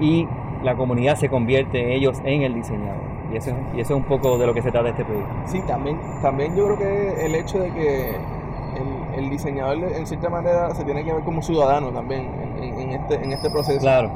y 0.00 0.26
la 0.62 0.74
comunidad 0.74 1.16
se 1.16 1.28
convierte 1.28 1.94
ellos 1.94 2.20
en 2.24 2.42
el 2.42 2.54
diseñador. 2.54 3.09
Y 3.32 3.36
eso, 3.36 3.50
y 3.74 3.80
eso 3.80 3.94
es 3.94 4.00
un 4.00 4.04
poco 4.04 4.38
de 4.38 4.46
lo 4.46 4.54
que 4.54 4.62
se 4.62 4.72
trata 4.72 4.88
este 4.88 5.04
proyecto. 5.04 5.32
Sí, 5.46 5.60
también, 5.66 5.98
también 6.20 6.56
yo 6.56 6.64
creo 6.66 6.78
que 6.78 7.26
el 7.26 7.34
hecho 7.34 7.58
de 7.60 7.70
que 7.72 8.16
el, 9.16 9.30
diseñador 9.30 9.78
en 9.78 10.06
cierta 10.06 10.28
manera 10.28 10.74
se 10.74 10.84
tiene 10.84 11.04
que 11.04 11.12
ver 11.12 11.22
como 11.22 11.42
ciudadano 11.42 11.90
también 11.90 12.28
en, 12.60 12.90
este, 12.90 13.14
en 13.14 13.32
este 13.32 13.50
proceso. 13.50 13.80
Claro. 13.80 14.10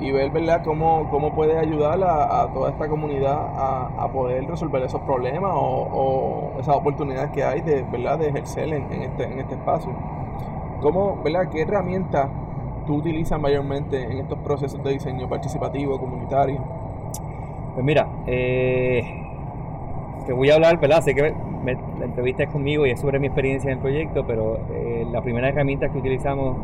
Y 0.00 0.10
ver 0.10 0.30
¿verdad? 0.30 0.62
Cómo, 0.64 1.08
cómo 1.10 1.34
puede 1.34 1.58
ayudar 1.58 2.02
a, 2.02 2.48
toda 2.52 2.70
esta 2.70 2.88
comunidad 2.88 3.36
a, 3.36 4.08
poder 4.12 4.46
resolver 4.46 4.82
esos 4.82 5.00
problemas 5.02 5.52
o, 5.54 6.52
esas 6.58 6.76
oportunidades 6.76 7.30
que 7.30 7.44
hay 7.44 7.60
de, 7.60 7.82
¿verdad? 7.82 8.18
de 8.18 8.28
ejercer 8.28 8.72
en, 8.72 8.92
este, 8.92 9.24
en 9.24 9.40
este 9.40 9.54
espacio. 9.54 9.92
¿Cómo, 10.80 11.20
¿verdad? 11.22 11.48
¿Qué 11.50 11.62
herramientas 11.62 12.28
tú 12.86 12.96
utilizas 12.96 13.40
mayormente 13.40 14.02
en 14.02 14.18
estos 14.18 14.38
procesos 14.40 14.82
de 14.82 14.90
diseño 14.90 15.28
participativo, 15.28 15.98
comunitario? 15.98 16.83
Pues 17.74 17.84
mira, 17.84 18.08
eh, 18.26 19.02
te 20.26 20.32
voy 20.32 20.50
a 20.50 20.54
hablar, 20.54 20.78
¿verdad? 20.78 21.02
Sé 21.02 21.14
que 21.14 21.34
la 21.64 22.04
entrevista 22.04 22.44
es 22.44 22.50
conmigo 22.50 22.86
y 22.86 22.90
es 22.90 23.00
sobre 23.00 23.18
mi 23.18 23.26
experiencia 23.26 23.70
en 23.70 23.78
el 23.78 23.82
proyecto, 23.82 24.24
pero 24.26 24.58
eh, 24.72 25.06
la 25.10 25.20
primera 25.22 25.48
herramienta 25.48 25.88
que 25.88 25.98
utilizamos 25.98 26.56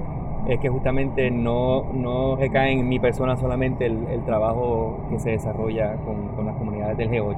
es 0.49 0.59
que 0.61 0.69
justamente 0.69 1.31
no, 1.31 1.85
no 1.93 2.37
recae 2.37 2.73
en 2.73 2.89
mi 2.89 2.99
persona 2.99 3.37
solamente 3.37 3.87
el, 3.87 4.23
trabajo 4.25 5.01
que 5.11 5.19
se 5.19 5.31
desarrolla 5.31 5.97
con, 5.97 6.47
las 6.47 6.55
comunidades 6.57 6.97
del 6.97 7.11
G8. 7.11 7.37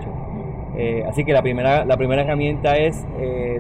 Eh, 0.76 1.04
así 1.08 1.24
que 1.24 1.32
la 1.32 1.42
primera, 1.42 1.84
la 1.84 1.96
primera 1.96 2.22
herramienta 2.22 2.76
es 2.76 3.04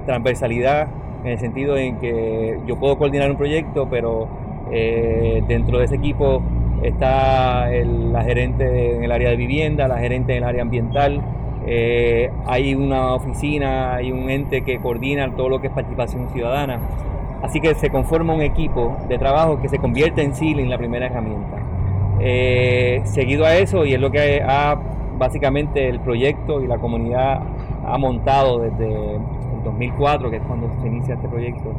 transversalidad, 0.06 0.88
en 1.24 1.30
el 1.30 1.38
sentido 1.38 1.76
en 1.76 1.98
que 1.98 2.58
yo 2.66 2.76
puedo 2.76 2.98
coordinar 2.98 3.30
un 3.30 3.36
proyecto, 3.36 3.88
pero 3.88 4.28
Eh, 4.74 5.42
dentro 5.46 5.78
de 5.78 5.84
ese 5.84 5.96
equipo 5.96 6.42
está 6.82 7.68
la 7.70 8.24
gerente 8.24 8.96
en 8.96 9.04
el 9.04 9.12
área 9.12 9.30
de 9.30 9.36
vivienda, 9.36 9.88
la 9.88 9.98
gerente 9.98 10.32
en 10.32 10.42
el 10.42 10.48
área 10.48 10.62
ambiental, 10.62 11.22
eh, 11.66 12.30
hay 12.46 12.74
una 12.74 13.14
oficina, 13.14 13.94
hay 13.94 14.10
un 14.10 14.28
ente 14.30 14.62
que 14.62 14.78
coordina 14.78 15.30
todo 15.36 15.48
lo 15.48 15.60
que 15.60 15.68
es 15.68 15.72
participación 15.72 16.28
ciudadana. 16.30 16.80
Así 17.42 17.60
que 17.60 17.74
se 17.74 17.90
conforma 17.90 18.34
un 18.34 18.42
equipo 18.42 18.96
de 19.08 19.18
trabajo 19.18 19.60
que 19.60 19.68
se 19.68 19.78
convierte 19.78 20.22
en 20.22 20.34
sí 20.34 20.52
en 20.52 20.70
la 20.70 20.78
primera 20.78 21.06
herramienta. 21.06 21.58
Eh, 22.20 23.02
seguido 23.04 23.44
a 23.44 23.54
eso, 23.54 23.84
y 23.84 23.94
es 23.94 24.00
lo 24.00 24.10
que 24.10 24.42
ha 24.46 24.78
básicamente 25.18 25.88
el 25.88 26.00
proyecto 26.00 26.62
y 26.62 26.66
la 26.66 26.78
comunidad 26.78 27.42
ha 27.84 27.98
montado 27.98 28.60
desde 28.60 29.16
el 29.16 29.20
2004, 29.64 30.30
que 30.30 30.36
es 30.36 30.42
cuando 30.42 30.70
se 30.80 30.88
inicia 30.88 31.14
este 31.14 31.28
proyecto, 31.28 31.72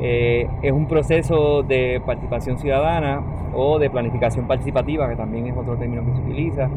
eh, 0.00 0.48
es 0.62 0.72
un 0.72 0.86
proceso 0.86 1.62
de 1.62 2.00
participación 2.04 2.58
ciudadana 2.58 3.22
o 3.54 3.78
de 3.78 3.90
planificación 3.90 4.46
participativa, 4.46 5.08
que 5.08 5.16
también 5.16 5.46
es 5.46 5.56
otro 5.56 5.76
término 5.76 6.04
que 6.04 6.12
se 6.12 6.20
utiliza, 6.20 6.70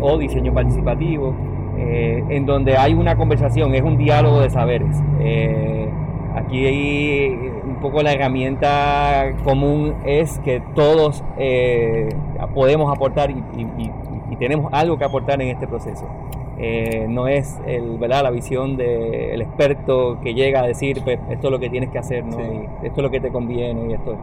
o 0.00 0.18
diseño 0.18 0.52
participativo, 0.52 1.34
eh, 1.76 2.22
en 2.28 2.46
donde 2.46 2.76
hay 2.76 2.94
una 2.94 3.16
conversación, 3.16 3.74
es 3.74 3.82
un 3.82 3.96
diálogo 3.98 4.40
de 4.40 4.50
saberes. 4.50 4.96
Eh, 5.20 5.88
aquí 6.36 7.28
un 7.66 7.76
poco 7.80 8.02
la 8.02 8.12
herramienta 8.12 9.32
común 9.42 9.94
es 10.04 10.38
que 10.40 10.62
todos 10.74 11.24
eh, 11.36 12.08
podemos 12.54 12.92
aportar 12.94 13.30
y, 13.30 13.42
tenemos 14.38 14.72
algo 14.72 14.98
que 14.98 15.04
aportar 15.04 15.40
en 15.40 15.48
este 15.48 15.68
proceso. 15.68 16.08
No 17.08 17.28
es 17.28 17.60
el, 17.66 17.98
¿verdad? 17.98 18.22
la 18.22 18.30
visión 18.30 18.76
del 18.76 19.40
experto 19.40 20.18
que 20.22 20.34
llega 20.34 20.62
a 20.62 20.66
decir 20.66 21.00
pues, 21.02 21.18
esto 21.30 21.48
es 21.48 21.50
lo 21.50 21.58
que 21.58 21.70
tienes 21.70 21.90
que 21.90 21.98
hacer, 21.98 22.24
¿no? 22.24 22.38
esto 22.82 22.96
es 22.96 23.02
lo 23.02 23.10
que 23.10 23.20
te 23.20 23.30
conviene. 23.30 23.90
Y 23.90 23.92
esto. 23.94 24.16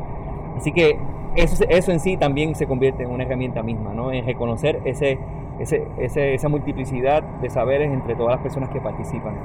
Así 0.58 0.72
que 0.72 0.98
eso, 1.36 1.64
eso 1.70 1.92
en 1.92 2.00
sí 2.00 2.18
también 2.18 2.56
se 2.56 2.68
convierte 2.68 3.04
en 3.04 3.12
una 3.12 3.24
herramienta 3.24 3.64
misma, 3.64 3.94
¿no? 3.94 4.12
en 4.12 4.26
reconocer 4.26 4.80
ese 4.86 5.18
esa 5.60 6.50
multiplicidad 6.50 7.24
de 7.24 7.50
saberes 7.50 7.92
entre 7.92 8.16
todas 8.16 8.34
las 8.34 8.42
personas 8.42 8.70
que 8.70 8.80
participan. 8.80 9.36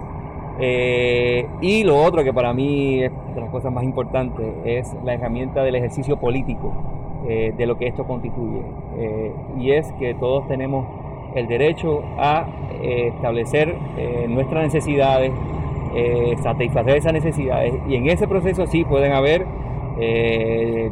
Eh, 0.59 1.47
y 1.61 1.84
lo 1.84 2.03
otro 2.03 2.24
que 2.24 2.32
para 2.32 2.55
mí 2.55 3.03
es 3.03 3.12
de 3.34 3.40
las 3.40 3.51
cosas 3.51 3.72
más 3.72 3.84
importantes 3.84 4.47
es 4.64 4.97
la 5.05 5.14
herramienta 5.14 5.62
del 5.62 5.74
ejercicio 5.74 6.16
político 6.16 6.72
eh, 7.28 7.53
de 7.57 7.66
lo 7.66 7.76
que 7.76 7.86
esto 7.88 8.07
constituye. 8.07 8.62
Eh, 8.99 9.32
y 9.59 9.72
es 9.72 9.92
que 9.94 10.14
todos 10.14 10.47
tenemos 10.49 10.86
el 11.37 11.47
derecho 11.47 12.03
a 12.18 12.47
establecer 12.82 13.76
nuestras 14.28 14.64
necesidades, 14.64 15.32
satisfacer 16.43 16.97
esas 16.97 17.12
necesidades. 17.12 17.74
Y 17.89 17.97
en 17.97 18.09
ese 18.09 18.26
proceso 18.28 18.66
sí 18.66 18.84
pueden 18.84 19.12
haber 19.12 19.47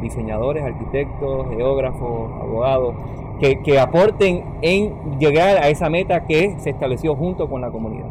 diseñadores, 0.01 0.63
arquitectos, 0.63 1.47
geógrafos, 1.49 2.31
abogados, 2.41 2.95
que, 3.39 3.79
aporten 3.79 4.43
en 4.61 4.93
llegar 5.19 5.57
a 5.57 5.69
esa 5.69 5.89
meta 5.89 6.25
que 6.25 6.55
se 6.59 6.69
estableció 6.69 7.15
junto 7.15 7.49
con 7.49 7.61
la 7.61 7.69
comunidad. 7.69 8.07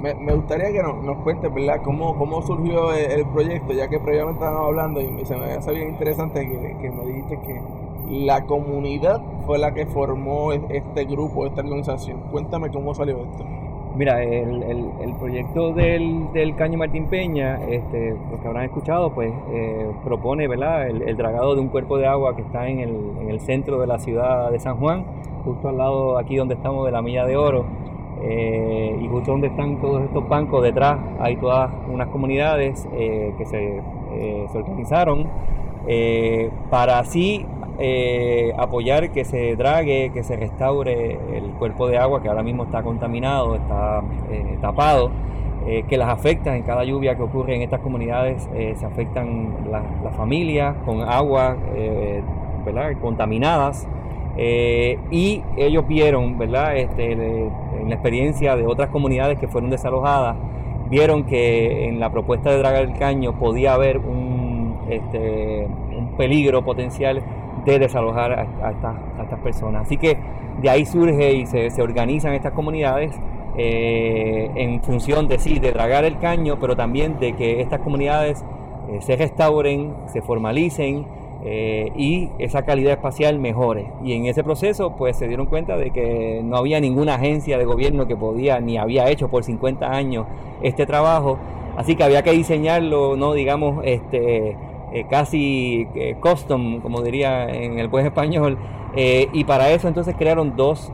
Me, 0.00 0.14
gustaría 0.32 0.70
que 0.70 0.80
nos, 0.80 1.02
nos 1.02 1.18
cuentes, 1.18 1.52
¿verdad?, 1.52 1.80
cómo, 1.82 2.16
cómo 2.16 2.40
surgió 2.42 2.92
el, 2.94 3.26
proyecto, 3.26 3.72
ya 3.72 3.88
que 3.88 3.98
previamente 3.98 4.38
estábamos 4.38 4.68
hablando 4.68 5.00
y 5.00 5.24
se 5.24 5.36
me 5.36 5.46
hace 5.46 5.72
bien 5.72 5.88
interesante 5.88 6.48
que 6.80 6.90
me 6.90 7.04
dijiste 7.04 7.36
que 7.40 7.60
la 8.10 8.44
comunidad 8.44 9.22
fue 9.46 9.58
la 9.58 9.72
que 9.74 9.86
formó 9.86 10.52
este 10.52 11.04
grupo, 11.04 11.46
esta 11.46 11.60
organización. 11.60 12.20
Cuéntame 12.30 12.70
cómo 12.70 12.94
salió 12.94 13.18
esto. 13.18 13.44
Mira, 13.96 14.22
el, 14.22 14.62
el, 14.62 15.14
proyecto 15.18 15.72
del, 15.72 16.32
del, 16.32 16.54
Caño 16.54 16.78
Martín 16.78 17.06
Peña, 17.06 17.58
este, 17.68 18.14
los 18.30 18.38
que 18.40 18.46
habrán 18.46 18.64
escuchado, 18.66 19.10
pues 19.10 19.32
eh, 19.50 19.90
propone 20.04 20.46
¿verdad? 20.46 20.86
El, 20.86 21.16
dragado 21.16 21.56
de 21.56 21.60
un 21.60 21.68
cuerpo 21.68 21.98
de 21.98 22.06
agua 22.06 22.36
que 22.36 22.42
está 22.42 22.68
en 22.68 22.78
el, 22.78 22.90
en 23.20 23.28
el, 23.28 23.40
centro 23.40 23.80
de 23.80 23.88
la 23.88 23.98
ciudad 23.98 24.52
de 24.52 24.60
San 24.60 24.76
Juan, 24.76 25.04
justo 25.44 25.68
al 25.68 25.78
lado 25.78 26.16
aquí 26.16 26.36
donde 26.36 26.54
estamos 26.54 26.86
de 26.86 26.92
la 26.92 27.02
Milla 27.02 27.24
de 27.24 27.36
Oro, 27.36 27.64
eh, 28.22 29.00
y 29.02 29.08
justo 29.08 29.32
donde 29.32 29.48
están 29.48 29.80
todos 29.80 30.02
estos 30.04 30.28
bancos 30.28 30.62
detrás 30.62 30.98
hay 31.18 31.36
todas 31.36 31.70
unas 31.88 32.06
comunidades 32.08 32.86
eh, 32.92 33.34
que 33.36 33.46
se, 33.46 33.82
se 34.52 34.58
organizaron 34.58 35.26
para 36.70 36.98
así 36.98 37.46
eh, 37.80 38.52
apoyar 38.58 39.12
que 39.12 39.24
se 39.24 39.54
drague, 39.54 40.10
que 40.12 40.24
se 40.24 40.34
restaure 40.36 41.16
el 41.32 41.44
cuerpo 41.58 41.86
de 41.86 41.96
agua 41.96 42.20
que 42.20 42.28
ahora 42.28 42.42
mismo 42.42 42.64
está 42.64 42.82
contaminado, 42.82 43.54
está 43.54 44.02
eh, 44.32 44.58
tapado, 44.60 45.12
eh, 45.64 45.84
que 45.88 45.96
las 45.96 46.08
afecta 46.08 46.56
en 46.56 46.64
cada 46.64 46.82
lluvia 46.82 47.14
que 47.16 47.22
ocurre 47.22 47.54
en 47.54 47.62
estas 47.62 47.80
comunidades, 47.80 48.48
se 48.52 48.84
afectan 48.84 49.70
las 49.70 50.16
familias 50.16 50.74
con 50.84 51.02
agua 51.02 51.56
contaminadas. 53.00 53.86
y 54.36 55.42
ellos 55.56 55.86
vieron, 55.86 56.36
¿verdad? 56.36 56.76
Este, 56.76 57.12
en 57.12 57.88
la 57.88 57.94
experiencia 57.94 58.56
de 58.56 58.66
otras 58.66 58.88
comunidades 58.88 59.38
que 59.38 59.46
fueron 59.46 59.70
desalojadas, 59.70 60.36
vieron 60.90 61.24
que 61.24 61.88
en 61.88 62.00
la 62.00 62.10
propuesta 62.10 62.50
de 62.50 62.58
dragar 62.58 62.82
el 62.84 62.94
caño 62.94 63.38
podía 63.38 63.74
haber 63.74 63.98
un, 63.98 64.78
este, 64.88 65.68
un 65.96 66.16
peligro 66.16 66.64
potencial 66.64 67.22
de 67.64 67.78
desalojar 67.78 68.32
a, 68.32 68.70
estas 69.22 69.38
personas. 69.40 69.82
Así 69.86 69.96
que 69.96 70.16
de 70.60 70.70
ahí 70.70 70.84
surge 70.86 71.32
y 71.32 71.46
se, 71.46 71.70
organizan 71.80 72.34
estas 72.34 72.52
comunidades 72.52 73.14
eh, 73.56 74.50
en 74.54 74.82
función 74.82 75.28
de 75.28 75.38
sí, 75.38 75.58
de 75.58 75.72
dragar 75.72 76.04
el 76.04 76.18
caño, 76.18 76.58
pero 76.60 76.76
también 76.76 77.18
de 77.18 77.34
que 77.34 77.60
estas 77.60 77.80
comunidades 77.80 78.44
eh, 78.88 79.00
se 79.00 79.16
restauren, 79.16 79.94
se 80.06 80.22
formalicen 80.22 81.06
eh, 81.44 81.92
y 81.96 82.30
esa 82.38 82.62
calidad 82.62 82.92
espacial 82.92 83.38
mejore. 83.38 83.92
Y 84.04 84.12
en 84.14 84.26
ese 84.26 84.42
proceso 84.42 84.96
pues 84.96 85.16
se 85.16 85.28
dieron 85.28 85.46
cuenta 85.46 85.76
de 85.76 85.90
que 85.90 86.40
no 86.44 86.56
había 86.56 86.80
ninguna 86.80 87.14
agencia 87.14 87.58
de 87.58 87.64
gobierno 87.64 88.06
que 88.06 88.16
podía 88.16 88.60
ni 88.60 88.76
había 88.76 89.08
hecho 89.08 89.28
por 89.28 89.44
50 89.44 89.88
años 89.88 90.26
este 90.62 90.86
trabajo, 90.86 91.38
así 91.76 91.94
que 91.94 92.02
había 92.02 92.22
que 92.22 92.32
diseñarlo, 92.32 93.16
no 93.16 93.34
digamos, 93.34 93.80
este 93.84 94.56
eh, 94.92 95.04
casi 95.08 95.86
eh, 95.94 96.16
custom, 96.20 96.80
como 96.80 97.02
diría 97.02 97.48
en 97.50 97.78
el 97.78 97.88
buen 97.88 98.06
español, 98.06 98.56
eh, 98.96 99.28
y 99.34 99.44
para 99.44 99.70
eso 99.70 99.86
entonces 99.86 100.14
crearon 100.16 100.56
dos 100.56 100.90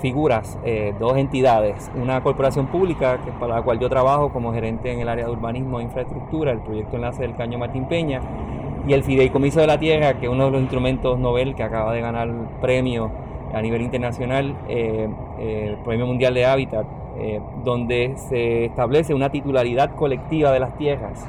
figuras, 0.00 0.58
dos 1.00 1.16
entidades, 1.16 1.90
una 1.94 2.22
corporación 2.22 2.66
pública, 2.66 3.20
que 3.24 3.32
para 3.32 3.56
la 3.56 3.62
cual 3.62 3.80
yo 3.80 3.88
trabajo 3.88 4.30
como 4.32 4.52
gerente 4.52 4.92
en 4.92 5.00
el 5.00 5.08
área 5.08 5.24
de 5.24 5.30
urbanismo 5.30 5.80
e 5.80 5.84
infraestructura, 5.84 6.52
el 6.52 6.60
proyecto 6.60 6.96
Enlace 6.96 7.22
del 7.22 7.34
Caño 7.34 7.58
Martín 7.58 7.86
Peña, 7.88 8.20
y 8.86 8.92
el 8.92 9.02
Fideicomiso 9.02 9.60
de 9.60 9.66
la 9.66 9.78
Tierra, 9.78 10.20
que 10.20 10.26
es 10.26 10.32
uno 10.32 10.46
de 10.46 10.50
los 10.50 10.60
instrumentos 10.60 11.18
Nobel 11.18 11.54
que 11.54 11.62
acaba 11.62 11.94
de 11.94 12.00
ganar 12.00 12.28
premio 12.60 13.10
a 13.54 13.62
nivel 13.62 13.80
internacional, 13.80 14.54
el 14.68 15.76
Premio 15.84 16.06
Mundial 16.06 16.34
de 16.34 16.44
Hábitat, 16.44 16.86
donde 17.64 18.14
se 18.16 18.66
establece 18.66 19.14
una 19.14 19.30
titularidad 19.30 19.94
colectiva 19.94 20.52
de 20.52 20.60
las 20.60 20.76
tierras 20.76 21.26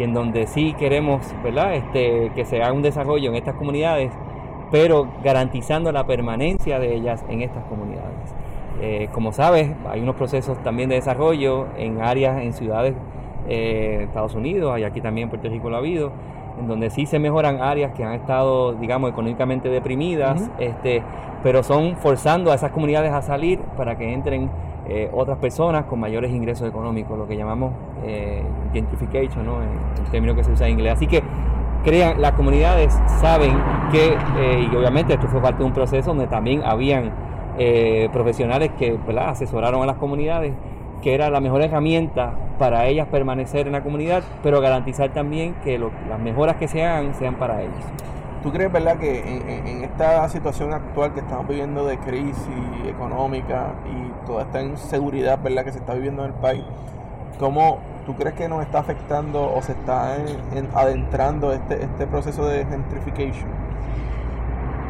y 0.00 0.02
en 0.02 0.14
donde 0.14 0.46
sí 0.46 0.74
queremos 0.78 1.20
¿verdad? 1.44 1.74
Este, 1.74 2.32
que 2.34 2.46
se 2.46 2.62
haga 2.62 2.72
un 2.72 2.80
desarrollo 2.80 3.28
en 3.28 3.36
estas 3.36 3.54
comunidades, 3.54 4.10
pero 4.70 5.06
garantizando 5.22 5.92
la 5.92 6.06
permanencia 6.06 6.78
de 6.78 6.94
ellas 6.94 7.22
en 7.28 7.42
estas 7.42 7.64
comunidades. 7.64 8.34
Eh, 8.80 9.10
como 9.12 9.32
sabes, 9.32 9.70
hay 9.90 10.00
unos 10.00 10.16
procesos 10.16 10.58
también 10.62 10.88
de 10.88 10.94
desarrollo 10.94 11.66
en 11.76 12.00
áreas, 12.00 12.40
en 12.40 12.54
ciudades 12.54 12.94
eh, 13.46 14.04
Estados 14.04 14.34
Unidos, 14.34 14.78
y 14.78 14.84
aquí 14.84 15.02
también 15.02 15.24
en 15.24 15.30
Puerto 15.30 15.50
Rico 15.50 15.68
lo 15.68 15.76
ha 15.76 15.80
habido, 15.80 16.12
en 16.58 16.66
donde 16.66 16.88
sí 16.88 17.04
se 17.04 17.18
mejoran 17.18 17.60
áreas 17.60 17.92
que 17.92 18.02
han 18.02 18.14
estado, 18.14 18.72
digamos, 18.72 19.10
económicamente 19.10 19.68
deprimidas, 19.68 20.50
este, 20.58 21.02
pero 21.42 21.62
son 21.62 21.96
forzando 21.96 22.52
a 22.52 22.54
esas 22.54 22.70
comunidades 22.72 23.12
a 23.12 23.20
salir 23.20 23.58
para 23.76 23.98
que 23.98 24.14
entren 24.14 24.50
eh, 24.92 25.08
otras 25.12 25.38
personas 25.38 25.84
con 25.84 26.00
mayores 26.00 26.32
ingresos 26.32 26.68
económicos, 26.68 27.16
lo 27.16 27.28
que 27.28 27.36
llamamos 27.36 27.72
eh, 28.04 28.42
gentrification, 28.72 29.46
¿no? 29.46 29.62
el 29.62 30.10
término 30.10 30.34
que 30.34 30.42
se 30.42 30.50
usa 30.50 30.66
en 30.66 30.72
inglés. 30.72 30.94
Así 30.94 31.06
que 31.06 31.22
crean, 31.84 32.20
las 32.20 32.32
comunidades 32.32 32.92
saben 33.20 33.56
que, 33.92 34.16
eh, 34.38 34.68
y 34.68 34.74
obviamente 34.74 35.14
esto 35.14 35.28
fue 35.28 35.40
parte 35.40 35.58
de 35.58 35.64
un 35.64 35.72
proceso 35.72 36.10
donde 36.10 36.26
también 36.26 36.62
habían 36.64 37.12
eh, 37.56 38.08
profesionales 38.12 38.72
que 38.78 38.98
asesoraron 39.16 39.80
a 39.82 39.86
las 39.86 39.96
comunidades, 39.96 40.54
que 41.02 41.14
era 41.14 41.30
la 41.30 41.40
mejor 41.40 41.62
herramienta 41.62 42.34
para 42.58 42.86
ellas 42.88 43.06
permanecer 43.08 43.68
en 43.68 43.74
la 43.74 43.84
comunidad, 43.84 44.24
pero 44.42 44.60
garantizar 44.60 45.12
también 45.12 45.54
que 45.62 45.78
las 45.78 46.18
mejoras 46.18 46.56
que 46.56 46.66
se 46.66 46.84
hagan 46.84 47.14
sean 47.14 47.36
para 47.36 47.62
ellos. 47.62 47.84
¿Tú 48.42 48.50
crees, 48.52 48.72
verdad, 48.72 48.96
que 48.96 49.20
en, 49.20 49.84
esta 49.84 50.26
situación 50.30 50.72
actual 50.72 51.12
que 51.12 51.20
estamos 51.20 51.46
viviendo 51.46 51.84
de 51.86 51.98
crisis 51.98 52.36
económica 52.86 53.74
y 53.84 54.26
toda 54.26 54.44
esta 54.44 54.62
inseguridad, 54.62 55.42
verdad, 55.42 55.64
que 55.64 55.72
se 55.72 55.78
está 55.78 55.92
viviendo 55.92 56.24
en 56.24 56.32
el 56.32 56.36
país, 56.36 56.64
cómo 57.38 57.80
tú 58.06 58.14
crees 58.14 58.34
que 58.34 58.48
nos 58.48 58.62
está 58.62 58.78
afectando 58.78 59.52
o 59.52 59.60
se 59.60 59.72
está 59.72 60.16
adentrando 60.74 61.52
este, 61.52 61.84
este 61.84 62.06
proceso 62.06 62.46
de 62.46 62.64
gentrification? 62.64 63.48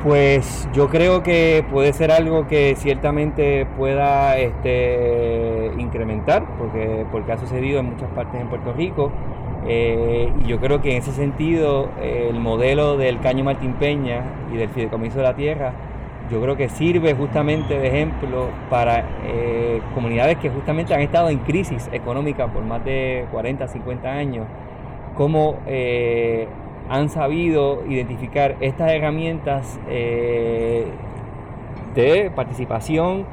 Pues 0.04 0.68
yo 0.72 0.88
creo 0.88 1.22
que 1.24 1.64
puede 1.70 1.92
ser 1.92 2.12
algo 2.12 2.46
que 2.46 2.74
ciertamente 2.76 3.66
pueda 3.76 4.38
este, 4.38 5.72
incrementar, 5.76 6.44
porque, 6.56 7.04
porque 7.10 7.32
ha 7.32 7.36
sucedido 7.36 7.80
en 7.80 7.86
muchas 7.86 8.08
partes 8.10 8.40
en 8.40 8.48
Puerto 8.48 8.72
Rico. 8.72 9.10
Eh, 9.66 10.32
yo 10.46 10.58
creo 10.58 10.80
que 10.80 10.92
en 10.92 10.98
ese 10.98 11.12
sentido 11.12 11.90
el 12.00 12.40
modelo 12.40 12.96
del 12.96 13.20
Caño 13.20 13.44
Martín 13.44 13.74
Peña 13.74 14.22
y 14.52 14.56
del 14.56 14.70
Fideicomiso 14.70 15.18
de 15.18 15.24
la 15.24 15.34
Tierra, 15.34 15.72
yo 16.30 16.40
creo 16.40 16.56
que 16.56 16.68
sirve 16.68 17.14
justamente 17.14 17.78
de 17.78 17.88
ejemplo 17.88 18.48
para 18.70 19.04
eh, 19.26 19.80
comunidades 19.94 20.38
que 20.38 20.48
justamente 20.48 20.94
han 20.94 21.00
estado 21.00 21.28
en 21.28 21.38
crisis 21.38 21.90
económica 21.92 22.46
por 22.46 22.62
más 22.62 22.84
de 22.84 23.26
40, 23.32 23.66
50 23.68 24.08
años, 24.08 24.46
cómo 25.16 25.56
eh, 25.66 26.46
han 26.88 27.08
sabido 27.10 27.84
identificar 27.86 28.56
estas 28.60 28.92
herramientas 28.92 29.78
de 31.94 32.30
participación, 32.34 33.24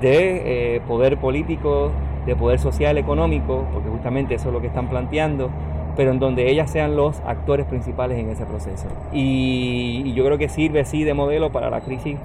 de 0.00 0.82
poder 0.86 1.16
político, 1.18 1.92
de 2.26 2.36
poder 2.36 2.58
social, 2.58 2.98
económico, 2.98 3.64
porque 3.72 3.88
justamente 3.88 4.34
eso 4.34 4.48
es 4.48 4.54
lo 4.54 4.60
que 4.60 4.66
están 4.68 4.88
planteando, 4.88 5.50
pero 5.98 6.12
en 6.12 6.20
donde 6.20 6.48
ellas 6.48 6.70
sean 6.70 6.94
los 6.94 7.20
actores 7.26 7.66
principales 7.66 8.18
en 8.18 8.30
ese 8.30 8.44
proceso. 8.44 8.86
Y, 9.12 10.12
yo 10.12 10.24
creo 10.24 10.38
que 10.38 10.48
sirve 10.48 10.80
así 10.80 11.02
de 11.02 11.12
modelo 11.12 11.50
para 11.50 11.70
la 11.70 11.80
crisis 11.80 12.16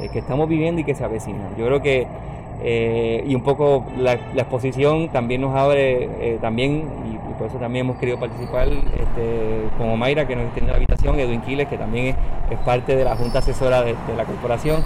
eh, 0.00 0.08
que 0.10 0.20
estamos 0.20 0.48
viviendo 0.48 0.80
y 0.80 0.84
que 0.84 0.94
se 0.94 1.04
avecina. 1.04 1.50
Yo 1.58 1.66
creo 1.66 1.82
que, 1.82 2.06
eh, 2.62 3.24
y 3.26 3.34
un 3.34 3.42
poco 3.42 3.84
la, 3.98 4.14
exposición 4.14 5.10
también 5.10 5.42
nos 5.42 5.54
abre, 5.54 6.04
eh, 6.04 6.38
también, 6.40 6.88
y, 7.12 7.18
por 7.38 7.48
eso 7.48 7.58
también 7.58 7.84
hemos 7.84 7.98
querido 7.98 8.18
participar 8.18 8.66
este, 8.66 9.68
como 9.76 9.96
Mayra, 9.96 10.26
que 10.26 10.34
nos 10.34 10.46
extiende 10.46 10.72
la 10.72 10.78
habitación, 10.78 11.20
Edwin 11.20 11.40
Quiles, 11.42 11.68
que 11.68 11.76
también 11.76 12.16
es, 12.50 12.58
parte 12.60 12.96
de 12.96 13.04
la 13.04 13.14
Junta 13.14 13.40
Asesora 13.40 13.82
de, 13.82 13.94
de 14.08 14.16
la 14.16 14.24
corporación, 14.24 14.82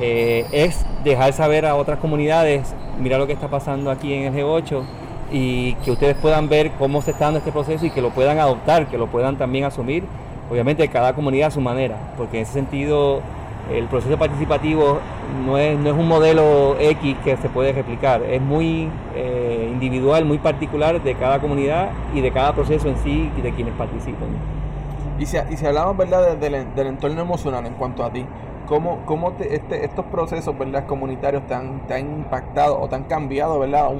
es 0.00 0.84
dejar 1.04 1.32
saber 1.32 1.66
a 1.66 1.74
otras 1.74 1.98
comunidades 1.98 2.74
mira 2.98 3.18
lo 3.18 3.26
que 3.26 3.32
está 3.32 3.48
pasando 3.48 3.90
aquí 3.90 4.12
en 4.12 4.24
el 4.24 4.34
G8 4.34 4.82
y 5.30 5.74
que 5.74 5.90
ustedes 5.90 6.16
puedan 6.16 6.48
ver 6.48 6.72
cómo 6.72 7.02
se 7.02 7.12
está 7.12 7.26
dando 7.26 7.38
este 7.38 7.52
proceso 7.52 7.84
y 7.86 7.90
que 7.90 8.00
lo 8.00 8.10
puedan 8.10 8.38
adoptar, 8.38 8.86
que 8.86 8.98
lo 8.98 9.06
puedan 9.08 9.36
también 9.36 9.64
asumir, 9.64 10.04
obviamente 10.50 10.88
cada 10.88 11.14
comunidad 11.14 11.48
a 11.48 11.50
su 11.50 11.60
manera, 11.60 11.96
porque 12.16 12.38
en 12.38 12.42
ese 12.44 12.54
sentido 12.54 13.20
el 13.72 13.84
proceso 13.86 14.16
participativo 14.16 14.98
no 15.44 15.58
es, 15.58 15.78
no 15.78 15.90
es 15.90 15.96
un 15.96 16.08
modelo 16.08 16.76
X 16.80 17.16
que 17.22 17.36
se 17.36 17.50
puede 17.50 17.72
replicar, 17.72 18.22
es 18.22 18.40
muy 18.40 18.88
eh, 19.14 19.68
individual, 19.70 20.24
muy 20.24 20.38
particular 20.38 21.02
de 21.02 21.14
cada 21.14 21.38
comunidad 21.40 21.90
y 22.14 22.22
de 22.22 22.32
cada 22.32 22.54
proceso 22.54 22.88
en 22.88 22.96
sí 22.98 23.30
y 23.36 23.42
de 23.42 23.52
quienes 23.52 23.74
participan. 23.74 24.28
Y 25.18 25.26
si, 25.26 25.36
y 25.50 25.56
si 25.56 25.66
hablamos 25.66 25.96
¿verdad? 25.96 26.36
Del 26.36 26.86
entorno 26.86 27.20
emocional 27.20 27.66
en 27.66 27.74
cuanto 27.74 28.04
a 28.04 28.10
ti, 28.10 28.24
cómo, 28.68 28.98
cómo 29.06 29.32
este, 29.40 29.84
estos 29.84 30.04
procesos 30.06 30.56
¿verdad? 30.56 30.86
comunitarios 30.86 31.46
te 31.46 31.54
han, 31.54 31.86
te 31.86 31.94
han 31.94 32.18
impactado 32.18 32.78
o 32.78 32.88
te 32.88 32.96
han 32.96 33.04
cambiado, 33.04 33.58
¿verdad? 33.58 33.90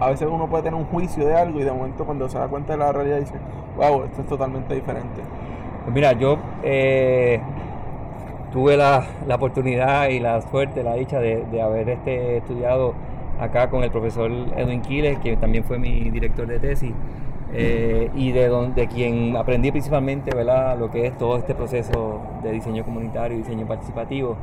a 0.00 0.10
veces 0.10 0.28
uno 0.30 0.48
puede 0.48 0.64
tener 0.64 0.78
un 0.78 0.86
juicio 0.86 1.26
de 1.26 1.36
algo 1.36 1.60
y 1.60 1.64
de 1.64 1.72
momento 1.72 2.04
cuando 2.04 2.28
se 2.28 2.38
da 2.38 2.48
cuenta 2.48 2.72
de 2.72 2.78
la 2.78 2.92
realidad 2.92 3.18
dice, 3.20 3.34
wow, 3.76 4.04
esto 4.04 4.22
es 4.22 4.26
totalmente 4.28 4.74
diferente. 4.74 5.22
Pues 5.84 5.94
mira, 5.94 6.12
yo 6.12 6.38
eh, 6.62 7.40
tuve 8.52 8.76
la, 8.76 9.06
la, 9.26 9.36
oportunidad 9.36 10.08
y 10.08 10.20
la 10.20 10.40
suerte, 10.42 10.82
la 10.82 10.94
dicha 10.94 11.18
de, 11.20 11.44
de 11.50 11.62
haber 11.62 11.88
este, 11.88 12.38
estudiado 12.38 12.94
acá 13.40 13.70
con 13.70 13.82
el 13.82 13.90
profesor 13.90 14.30
Edwin 14.56 14.82
Quiles, 14.82 15.18
que 15.18 15.36
también 15.36 15.64
fue 15.64 15.78
mi 15.78 16.10
director 16.10 16.46
de 16.46 16.58
tesis. 16.58 16.92
Eh, 17.54 18.10
y 18.14 18.32
de 18.32 18.48
donde 18.48 18.88
quien 18.88 19.34
aprendí 19.34 19.70
principalmente 19.70 20.34
¿verdad? 20.34 20.78
lo 20.78 20.90
que 20.90 21.06
es 21.06 21.16
todo 21.16 21.38
este 21.38 21.54
proceso 21.54 22.20
de 22.42 22.52
diseño 22.52 22.84
comunitario 22.84 23.38
y 23.38 23.40
diseño 23.40 23.66
participativo 23.66 24.36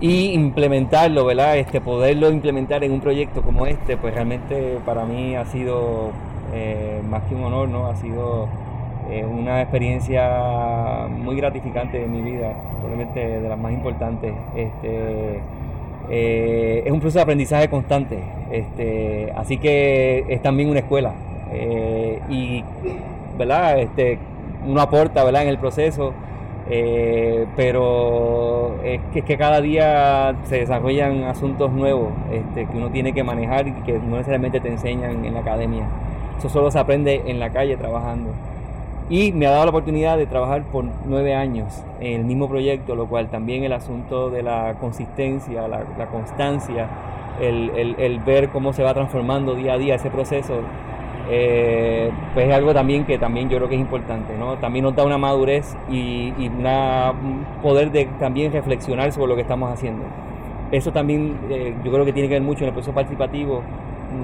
y 0.00 0.32
implementarlo, 0.32 1.24
¿verdad? 1.24 1.58
Este, 1.58 1.80
poderlo 1.80 2.30
implementar 2.30 2.82
en 2.82 2.92
un 2.92 3.00
proyecto 3.00 3.42
como 3.42 3.66
este, 3.66 3.96
pues 3.96 4.14
realmente 4.14 4.78
para 4.84 5.04
mí 5.04 5.36
ha 5.36 5.44
sido 5.46 6.10
eh, 6.52 7.00
más 7.08 7.22
que 7.24 7.36
un 7.36 7.44
honor, 7.44 7.68
¿no? 7.68 7.86
Ha 7.86 7.94
sido 7.96 8.48
eh, 9.10 9.24
una 9.24 9.62
experiencia 9.62 11.06
muy 11.08 11.36
gratificante 11.36 12.04
en 12.04 12.12
mi 12.12 12.20
vida, 12.20 12.52
probablemente 12.80 13.40
de 13.40 13.48
las 13.48 13.58
más 13.58 13.72
importantes. 13.72 14.32
Este, 14.56 15.40
es 16.84 16.90
un 16.90 16.98
proceso 16.98 17.20
de 17.20 17.22
aprendizaje 17.22 17.68
constante, 17.68 18.18
este, 18.50 19.32
así 19.36 19.58
que 19.58 20.24
es 20.28 20.42
también 20.42 20.68
una 20.68 20.80
escuela, 20.80 21.14
eh, 21.52 22.20
y 22.28 22.64
¿verdad? 23.36 23.78
Este, 23.78 24.18
uno 24.66 24.80
aporta 24.80 25.24
¿verdad? 25.24 25.42
en 25.42 25.48
el 25.48 25.58
proceso, 25.58 26.12
eh, 26.70 27.46
pero 27.56 28.76
es 28.84 29.00
que, 29.12 29.22
que, 29.22 29.36
cada 29.36 29.60
día 29.60 30.34
se 30.44 30.58
desarrollan 30.58 31.24
asuntos 31.24 31.72
nuevos 31.72 32.12
este, 32.30 32.66
que 32.66 32.76
uno 32.76 32.90
tiene 32.90 33.12
que 33.12 33.24
manejar 33.24 33.68
y 33.68 33.72
que 33.82 33.94
no 33.94 34.16
necesariamente 34.16 34.60
te 34.60 34.68
enseñan 34.68 35.24
en 35.24 35.34
la 35.34 35.40
academia. 35.40 35.86
Eso 36.38 36.48
solo 36.48 36.70
se 36.70 36.78
aprende 36.78 37.22
en 37.26 37.38
la 37.40 37.50
calle 37.50 37.76
trabajando. 37.76 38.30
Y 39.10 39.32
me 39.32 39.46
ha 39.46 39.50
dado 39.50 39.64
la 39.64 39.70
oportunidad 39.70 40.16
de 40.16 40.26
trabajar 40.26 40.62
por 40.62 40.84
nueve 41.06 41.34
años 41.34 41.82
en 42.00 42.20
el 42.20 42.24
mismo 42.24 42.48
proyecto, 42.48 42.94
lo 42.94 43.06
cual 43.06 43.28
también 43.28 43.64
el 43.64 43.72
asunto 43.72 44.30
de 44.30 44.42
la 44.42 44.76
consistencia, 44.80 45.68
la, 45.68 46.06
constancia, 46.06 46.88
el, 47.40 47.70
el, 47.76 47.96
el, 47.98 48.20
ver 48.20 48.48
cómo 48.48 48.72
se 48.72 48.82
va 48.82 48.94
transformando 48.94 49.54
día 49.54 49.74
a 49.74 49.78
día 49.78 49.96
ese 49.96 50.08
proceso, 50.08 50.60
eh, 51.30 52.10
pues 52.34 52.48
es 52.48 52.54
algo 52.54 52.74
también 52.74 53.04
que 53.04 53.18
también 53.18 53.48
yo 53.48 53.58
creo 53.58 53.68
que 53.68 53.76
es 53.76 53.80
importante, 53.80 54.36
¿no? 54.36 54.56
También 54.56 54.84
nos 54.84 54.96
da 54.96 55.04
una 55.04 55.18
madurez 55.18 55.76
y, 55.90 56.32
una, 56.58 57.12
un 57.12 57.44
poder 57.62 57.90
de 57.92 58.06
también 58.18 58.52
reflexionar 58.52 59.12
sobre 59.12 59.28
lo 59.28 59.36
que 59.36 59.42
estamos 59.42 59.70
haciendo. 59.72 60.04
Eso 60.72 60.90
también 60.92 61.38
eh, 61.50 61.74
yo 61.84 61.92
creo 61.92 62.04
que 62.04 62.12
tiene 62.12 62.28
que 62.28 62.34
ver 62.34 62.42
mucho 62.42 62.64
en 62.64 62.68
el 62.68 62.72
proceso 62.74 62.94
participativo, 62.94 63.62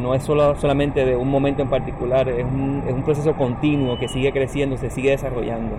no 0.00 0.14
es 0.14 0.22
solo, 0.22 0.56
solamente 0.56 1.04
de 1.04 1.16
un 1.16 1.30
momento 1.30 1.62
en 1.62 1.68
particular, 1.68 2.28
es 2.28 2.44
un, 2.44 2.82
es 2.86 2.92
un 2.92 3.02
proceso 3.02 3.34
continuo 3.34 3.98
que 3.98 4.08
sigue 4.08 4.32
creciendo, 4.32 4.76
se 4.76 4.90
sigue 4.90 5.10
desarrollando. 5.10 5.76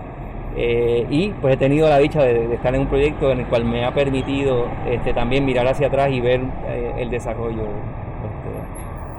Eh, 0.56 1.06
y 1.10 1.28
pues 1.40 1.54
he 1.54 1.56
tenido 1.56 1.88
la 1.88 1.98
dicha 1.98 2.22
de, 2.22 2.54
estar 2.54 2.74
en 2.74 2.80
un 2.82 2.86
proyecto 2.88 3.30
en 3.30 3.40
el 3.40 3.46
cual 3.46 3.64
me 3.64 3.84
ha 3.84 3.94
permitido 3.94 4.66
este, 4.88 5.12
también 5.12 5.44
mirar 5.44 5.66
hacia 5.68 5.86
atrás 5.88 6.10
y 6.10 6.20
ver 6.20 6.40
el 6.98 7.08
desarrollo 7.10 7.66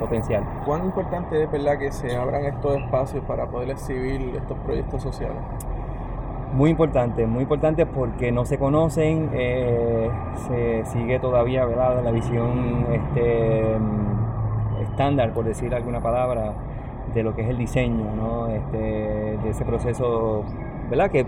potencial. 0.02 0.44
¿Cuán 0.66 0.84
importante 0.84 1.44
es 1.44 1.52
verdad 1.52 1.78
que 1.78 1.92
se 1.92 2.16
abran 2.18 2.44
estos 2.46 2.76
espacios 2.76 3.24
para 3.26 3.46
poder 3.46 3.70
exhibir 3.70 4.36
estos 4.36 4.58
proyectos 4.60 5.02
sociales? 5.02 5.38
Muy 6.54 6.72
importante, 6.72 7.26
muy 7.28 7.44
importante 7.44 7.86
porque 7.86 8.32
no 8.32 8.44
se 8.44 8.58
conocen, 8.58 9.30
eh, 9.32 10.10
se 10.48 10.84
sigue 10.86 11.20
todavía 11.20 11.64
¿verdad? 11.66 12.04
la 12.04 12.12
visión 12.12 12.88
este, 12.92 13.78
estándar, 14.82 15.34
por 15.34 15.46
decir 15.46 15.74
alguna 15.74 16.02
palabra, 16.02 16.54
de 17.14 17.24
lo 17.24 17.36
que 17.36 17.44
es 17.44 17.50
el 17.50 17.58
diseño, 17.58 18.06
¿no? 18.16 18.48
este, 18.48 18.78
de 18.78 19.50
ese 19.50 19.64
proceso, 19.64 20.44
¿verdad? 20.90 21.10
Que 21.10 21.26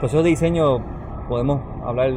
proceso 0.00 0.22
de 0.22 0.30
diseño 0.30 0.80
podemos 1.28 1.60
hablar 1.84 2.12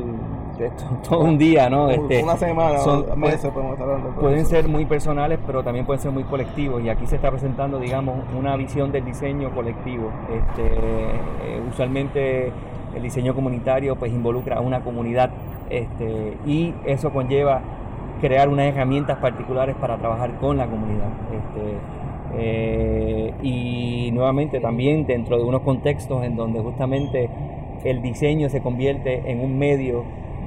todo 1.10 1.22
un 1.22 1.38
día, 1.38 1.70
¿no? 1.70 1.90
Este, 1.90 2.24
una 2.24 2.38
semana, 2.38 2.78
meses 3.16 3.52
podemos 3.52 3.74
estar 3.74 3.90
hablando. 3.90 4.20
Pueden 4.20 4.46
ser 4.46 4.68
muy 4.68 4.86
personales, 4.86 5.40
pero 5.46 5.64
también 5.64 5.86
pueden 5.86 6.02
ser 6.02 6.12
muy 6.12 6.24
colectivos. 6.24 6.84
Y 6.84 6.90
aquí 6.90 7.06
se 7.08 7.16
está 7.16 7.30
presentando, 7.30 7.80
digamos, 7.80 8.16
una 8.38 8.56
visión 8.56 8.92
del 8.92 9.06
diseño 9.06 9.52
colectivo. 9.52 10.12
Este, 10.30 10.74
eh, 10.74 11.62
usualmente 11.70 12.52
el 12.96 13.02
diseño 13.02 13.34
comunitario 13.34 13.96
pues 13.96 14.12
involucra 14.12 14.58
a 14.58 14.62
una 14.62 14.82
comunidad 14.82 15.32
este, 15.70 16.38
y 16.46 16.74
eso 16.86 17.12
conlleva 17.12 17.62
crear 18.20 18.50
unas 18.50 18.66
herramientas 18.68 19.18
particulares 19.20 19.76
para 19.80 19.98
trabajar 19.98 20.38
con 20.40 20.58
la 20.58 20.68
comunidad. 20.68 21.10
Este, 21.32 21.78
eh, 22.34 23.34
y 23.42 24.12
nuevamente 24.14 24.60
también 24.60 25.06
dentro 25.06 25.38
de 25.38 25.44
unos 25.44 25.62
contextos 25.62 26.24
en 26.24 26.36
donde 26.36 26.60
justamente 26.62 27.30
el 27.84 28.02
diseño 28.02 28.50
se 28.50 28.62
convierte 28.62 29.32
en 29.32 29.42
un 29.42 29.58
medio 29.58 30.04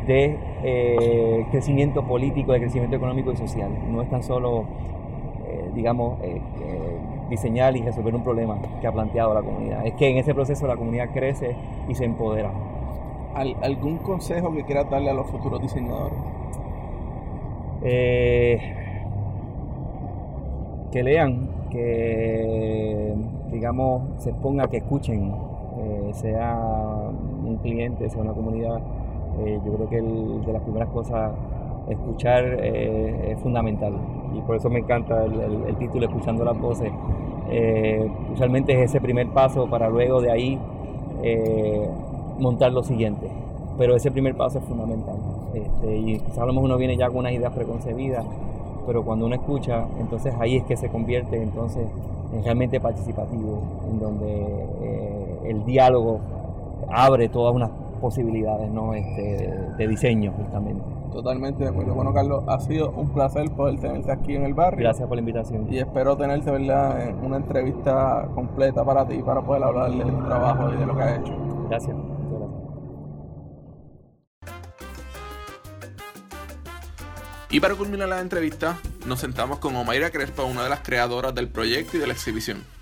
de 0.07 0.39
eh, 0.63 1.47
crecimiento 1.51 2.05
político, 2.05 2.53
de 2.53 2.61
crecimiento 2.61 2.97
económico 2.97 3.33
y 3.33 3.37
social. 3.37 3.71
No 3.91 4.03
es 4.03 4.11
tan 4.11 4.23
solo, 4.23 4.65
eh, 5.47 5.71
digamos, 5.75 6.19
eh, 6.23 6.41
diseñar 7.31 7.77
y 7.77 7.83
resolver 7.83 8.15
un 8.15 8.23
problema 8.23 8.59
que 8.81 8.87
ha 8.87 8.93
planteado 8.93 9.35
la 9.35 9.43
comunidad. 9.43 9.87
Es 9.87 9.95
que 9.95 10.09
en 10.09 10.19
ese 10.19 10.35
proceso 10.35 10.67
la 10.67 10.77
comunidad 10.77 11.11
crece 11.13 11.57
y 11.89 11.95
se 11.95 12.05
empodera. 12.05 12.53
¿Algún 13.35 13.99
consejo 13.99 14.53
que 14.53 14.63
quieras 14.65 14.89
darle 14.91 15.11
a 15.11 15.15
los 15.15 15.27
futuros 15.27 15.61
diseñadores? 15.61 16.19
que 20.93 21.03
lean, 21.03 21.51
que 21.71 23.15
digamos 23.51 24.03
se 24.19 24.33
ponga, 24.33 24.69
que 24.69 24.79
escuchen, 24.79 25.35
sea 26.13 26.57
un 27.45 27.57
cliente, 27.57 28.09
sea 28.09 28.23
una 28.23 28.33
comunidad 28.33 28.81
eh, 29.41 29.61
yo 29.65 29.73
creo 29.73 29.89
que 29.89 30.01
de 30.01 30.53
las 30.53 30.63
primeras 30.63 30.89
cosas, 30.91 31.33
escuchar 31.89 32.45
eh, 32.61 33.33
es 33.33 33.39
fundamental 33.41 33.93
y 34.35 34.41
por 34.41 34.57
eso 34.57 34.71
me 34.71 34.79
encanta 34.79 35.25
el, 35.25 35.77
título, 35.77 36.07
escuchando 36.07 36.45
las 36.45 36.59
voces. 36.59 36.91
Eh, 37.51 38.11
usualmente 38.33 38.73
es 38.73 38.91
ese 38.91 39.01
primer 39.01 39.29
paso 39.29 39.69
para 39.69 39.89
luego 39.89 40.21
de 40.21 40.31
ahí 40.31 40.59
montar 42.39 42.73
lo 42.73 42.83
siguiente, 42.83 43.29
pero 43.79 43.97
ese 43.97 44.11
primer 44.11 44.35
paso 44.35 44.59
es 44.59 44.65
fundamental. 44.65 45.17
Este, 45.55 45.97
y 45.97 46.19
quizás 46.19 46.45
uno 46.49 46.77
viene 46.77 46.97
ya 46.97 47.09
con 47.09 47.19
unas 47.19 47.33
ideas 47.33 47.53
preconcebidas, 47.53 48.25
pero 48.87 49.05
cuando 49.05 49.27
uno 49.27 49.35
escucha, 49.35 49.87
entonces 50.01 50.35
ahí 50.39 50.57
es 50.57 50.65
que 50.65 50.77
se 50.77 50.89
convierte 50.89 51.43
entonces 51.43 51.87
realmente 52.43 52.81
participativo, 52.81 53.63
en 53.91 54.01
donde 54.01 54.43
eh, 54.83 55.39
el 55.45 55.65
diálogo 55.65 56.21
abre 56.89 57.29
todas 57.29 57.55
unas 57.55 57.71
posibilidades 57.97 58.71
¿no? 58.71 58.95
este, 58.95 59.53
de 59.77 59.89
diseño 59.89 60.33
justamente. 60.33 60.85
Totalmente 61.13 61.63
de 61.63 61.71
acuerdo. 61.71 61.95
Bueno, 61.95 62.13
Carlos, 62.13 62.43
ha 62.49 62.59
sido 62.59 62.91
un 62.91 63.11
placer 63.11 63.49
poder 63.53 63.79
tenerte 63.79 64.11
aquí 64.11 64.35
en 64.35 64.45
el 64.45 64.55
barrio. 64.55 64.81
Gracias 64.81 65.07
por 65.07 65.17
la 65.17 65.21
invitación. 65.21 65.73
Y 65.73 65.79
espero 65.79 66.17
tenerte, 66.17 66.51
¿verdad?, 66.51 67.09
en 67.09 67.25
una 67.25 67.37
entrevista 67.37 68.29
completa 68.35 68.85
para 68.85 69.07
ti, 69.07 69.23
para 69.23 69.41
poder 69.41 69.63
hablar 69.63 69.93
de 69.93 70.05
tu 70.05 70.25
trabajo 70.25 70.73
y 70.73 70.77
de 70.77 70.87
lo 70.87 70.97
que 70.97 71.03
has 71.03 71.19
hecho. 71.21 71.33
Gracias. 71.69 71.97
Y 77.55 77.61
para 77.61 77.77
culminar 77.77 78.09
la 78.09 78.21
entrevista, 78.21 78.81
nos 79.07 79.21
sentamos 79.21 79.61
con 79.61 79.77
Omaira 79.77 80.11
Crespa, 80.11 80.43
una 80.43 80.65
de 80.65 80.71
las 80.71 80.81
creadoras 80.81 81.33
del 81.37 81.49
proyecto 81.49 81.97
y 81.97 82.01
de 82.01 82.09
la 82.09 82.13
exhibición. 82.13 82.74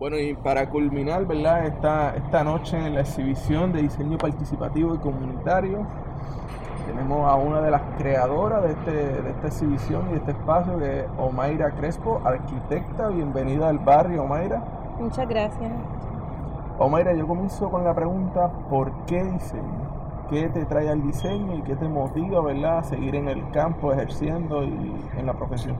Bueno, 0.00 0.18
y 0.18 0.32
para 0.32 0.70
culminar, 0.70 1.26
¿verdad? 1.26 1.66
Esta, 1.66 2.16
esta 2.16 2.42
noche 2.42 2.74
en 2.78 2.94
la 2.94 3.02
exhibición 3.02 3.70
de 3.70 3.82
diseño 3.82 4.16
participativo 4.16 4.94
y 4.94 4.98
comunitario, 4.98 5.86
tenemos 6.86 7.30
a 7.30 7.34
una 7.34 7.60
de 7.60 7.70
las 7.70 7.82
creadoras 7.98 8.62
de, 8.62 8.70
este, 8.70 9.22
de 9.22 9.30
esta 9.30 9.48
exhibición 9.48 10.06
y 10.08 10.12
de 10.12 10.16
este 10.16 10.30
espacio, 10.30 10.78
que 10.78 11.00
es 11.00 11.06
Omaira 11.18 11.72
Crespo, 11.72 12.18
arquitecta. 12.24 13.08
Bienvenida 13.08 13.68
al 13.68 13.78
barrio, 13.78 14.22
Omaira. 14.22 14.64
Muchas 14.98 15.28
gracias. 15.28 15.70
Omaira, 16.78 17.12
yo 17.12 17.28
comienzo 17.28 17.70
con 17.70 17.84
la 17.84 17.94
pregunta, 17.94 18.50
¿por 18.70 18.90
qué 19.04 19.22
diseño? 19.22 20.26
¿Qué 20.30 20.48
te 20.48 20.64
trae 20.64 20.88
al 20.88 21.02
diseño 21.02 21.56
y 21.56 21.62
qué 21.62 21.76
te 21.76 21.86
motiva, 21.86 22.40
¿verdad?, 22.40 22.78
a 22.78 22.82
seguir 22.84 23.16
en 23.16 23.28
el 23.28 23.50
campo 23.50 23.92
ejerciendo 23.92 24.64
y 24.64 24.96
en 25.18 25.26
la 25.26 25.34
profesión. 25.34 25.76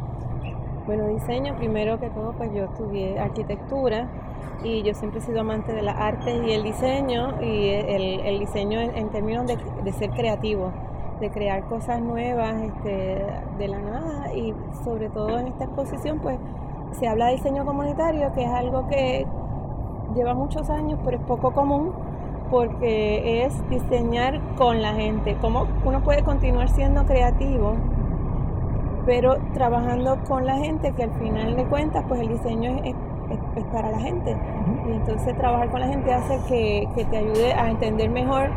Bueno, 0.90 1.06
diseño, 1.06 1.54
primero 1.54 2.00
que 2.00 2.10
todo, 2.10 2.32
pues 2.32 2.52
yo 2.52 2.64
estudié 2.64 3.20
arquitectura 3.20 4.08
y 4.64 4.82
yo 4.82 4.92
siempre 4.92 5.20
he 5.20 5.22
sido 5.22 5.42
amante 5.42 5.72
de 5.72 5.82
las 5.82 5.96
artes 5.96 6.42
y 6.44 6.50
el 6.50 6.64
diseño 6.64 7.40
y 7.40 7.68
el, 7.68 8.40
diseño 8.40 8.80
en, 8.80 9.08
términos 9.10 9.46
de, 9.46 9.92
ser 9.92 10.10
creativo, 10.10 10.72
de 11.20 11.30
crear 11.30 11.62
cosas 11.68 12.02
nuevas 12.02 12.56
este, 12.62 13.24
de 13.56 13.68
la 13.68 13.78
nada 13.78 14.34
y 14.34 14.52
sobre 14.82 15.10
todo 15.10 15.38
en 15.38 15.46
esta 15.46 15.62
exposición 15.62 16.18
pues 16.18 16.40
se 16.98 17.06
habla 17.06 17.26
de 17.26 17.36
diseño 17.36 17.64
comunitario 17.64 18.32
que 18.32 18.42
es 18.42 18.50
algo 18.50 18.88
que 18.88 19.28
lleva 20.16 20.34
muchos 20.34 20.68
años 20.70 20.98
pero 21.04 21.18
es 21.18 21.22
poco 21.22 21.52
común 21.52 21.92
porque 22.50 23.44
es 23.44 23.70
diseñar 23.70 24.40
con 24.56 24.82
la 24.82 24.94
gente, 24.94 25.36
cómo 25.40 25.68
uno 25.84 26.02
puede 26.02 26.24
continuar 26.24 26.68
siendo 26.68 27.06
creativo 27.06 27.76
pero 29.06 29.36
trabajando 29.54 30.18
con 30.28 30.46
la 30.46 30.56
gente 30.56 30.92
que 30.92 31.04
al 31.04 31.12
final 31.12 31.56
de 31.56 31.64
cuentas 31.64 32.04
pues 32.08 32.20
el 32.20 32.28
diseño 32.28 32.80
es 32.84 32.94
es, 33.56 33.64
para 33.72 33.90
la 33.90 33.98
gente. 33.98 34.36
Y 34.88 34.92
entonces 34.92 35.36
trabajar 35.36 35.70
con 35.70 35.80
la 35.80 35.88
gente 35.88 36.12
hace 36.12 36.38
que, 36.48 36.88
que, 36.94 37.04
te 37.04 37.16
ayude 37.16 37.52
a 37.52 37.70
entender 37.70 38.10
mejor 38.10 38.50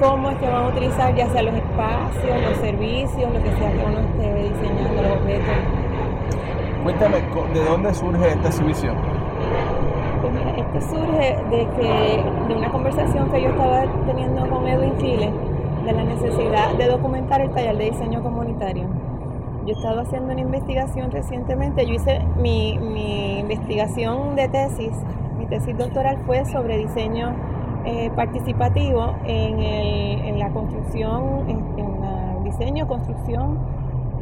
cómo 0.00 0.30
es 0.30 0.36
que 0.38 0.46
van 0.46 0.64
a 0.64 0.68
utilizar 0.68 1.14
ya 1.14 1.28
sea 1.30 1.42
los 1.42 1.54
espacios, 1.54 2.42
los 2.48 2.58
servicios, 2.58 3.32
lo 3.32 3.42
que 3.42 3.50
sea 3.56 3.72
que 3.72 3.84
uno 3.84 3.98
esté 4.00 4.34
diseñando, 4.34 5.02
los 5.02 5.12
objetos. 5.12 5.54
Cuéntame, 6.82 7.16
¿de 7.52 7.64
dónde 7.64 7.94
surge 7.94 8.28
esta 8.28 8.48
exhibición? 8.48 8.96
Pues 10.20 10.32
mira, 10.32 10.50
esto 10.56 10.96
surge 10.96 11.36
de, 11.50 11.66
que, 11.76 12.24
de 12.48 12.54
una 12.54 12.70
conversación 12.70 13.30
que 13.30 13.42
yo 13.42 13.48
estaba 13.50 13.84
teniendo 14.06 14.48
con 14.48 14.66
Edwin 14.68 14.96
Chile, 14.98 15.32
de 15.84 15.92
la 15.92 16.04
necesidad 16.04 16.74
de 16.74 16.86
documentar 16.86 17.40
el 17.40 17.50
taller 17.50 17.76
de 17.76 17.90
diseño 17.90 18.22
comunitario 18.22 18.86
yo 19.66 19.72
he 19.72 19.76
estado 19.76 20.00
haciendo 20.00 20.32
una 20.32 20.40
investigación 20.40 21.10
recientemente, 21.10 21.84
yo 21.86 21.94
hice 21.94 22.20
mi, 22.36 22.74
investigación 23.40 24.36
de 24.36 24.48
tesis, 24.48 24.92
mi 25.38 25.46
tesis 25.46 25.76
doctoral 25.76 26.18
fue 26.24 26.44
sobre 26.44 26.78
diseño 26.78 27.34
eh, 27.84 28.10
participativo 28.14 29.16
en, 29.24 30.38
la 30.38 30.50
construcción, 30.50 31.48
en, 31.48 31.58
el 32.38 32.44
diseño, 32.44 32.86
construcción 32.86 33.58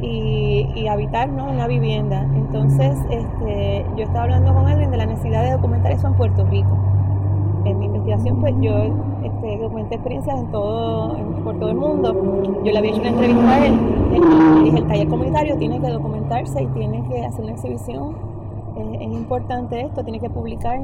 y, 0.01 0.87
habitar 0.87 1.29
¿no? 1.29 1.45
una 1.45 1.67
vivienda. 1.67 2.23
Entonces, 2.23 2.97
este, 3.09 3.85
yo 3.95 4.03
estaba 4.03 4.23
hablando 4.23 4.53
con 4.53 4.67
alguien 4.67 4.89
de 4.91 4.97
la 4.97 5.05
necesidad 5.05 5.43
de 5.43 5.51
documentar 5.51 5.91
eso 5.91 6.07
en 6.07 6.13
Puerto 6.15 6.43
Rico 6.45 6.77
en 7.65 7.79
mi 7.79 7.85
investigación, 7.85 8.39
pues 8.39 8.53
yo 8.61 8.73
este, 9.23 9.57
documenté 9.57 9.95
experiencias 9.95 10.39
en 10.39 10.51
todo, 10.51 11.17
por 11.43 11.59
todo 11.59 11.69
el 11.69 11.77
mundo. 11.77 12.15
Yo 12.63 12.71
le 12.71 12.77
había 12.77 12.91
hecho 12.91 13.01
una 13.01 13.09
entrevista 13.09 13.55
a 13.55 13.65
él 13.65 13.73
y 14.65 14.74
el 14.85 14.91
taller 14.91 15.07
comunitario 15.07 15.57
tiene 15.57 15.81
que 15.81 15.87
documentarse 15.89 16.61
y 16.61 16.67
tiene 16.67 17.03
que 17.09 17.25
hacer 17.25 17.41
una 17.43 17.53
exhibición. 17.53 18.15
es 19.01 19.11
importante 19.11 19.81
esto, 19.81 20.03
tiene 20.03 20.19
que 20.19 20.29
publicar. 20.29 20.79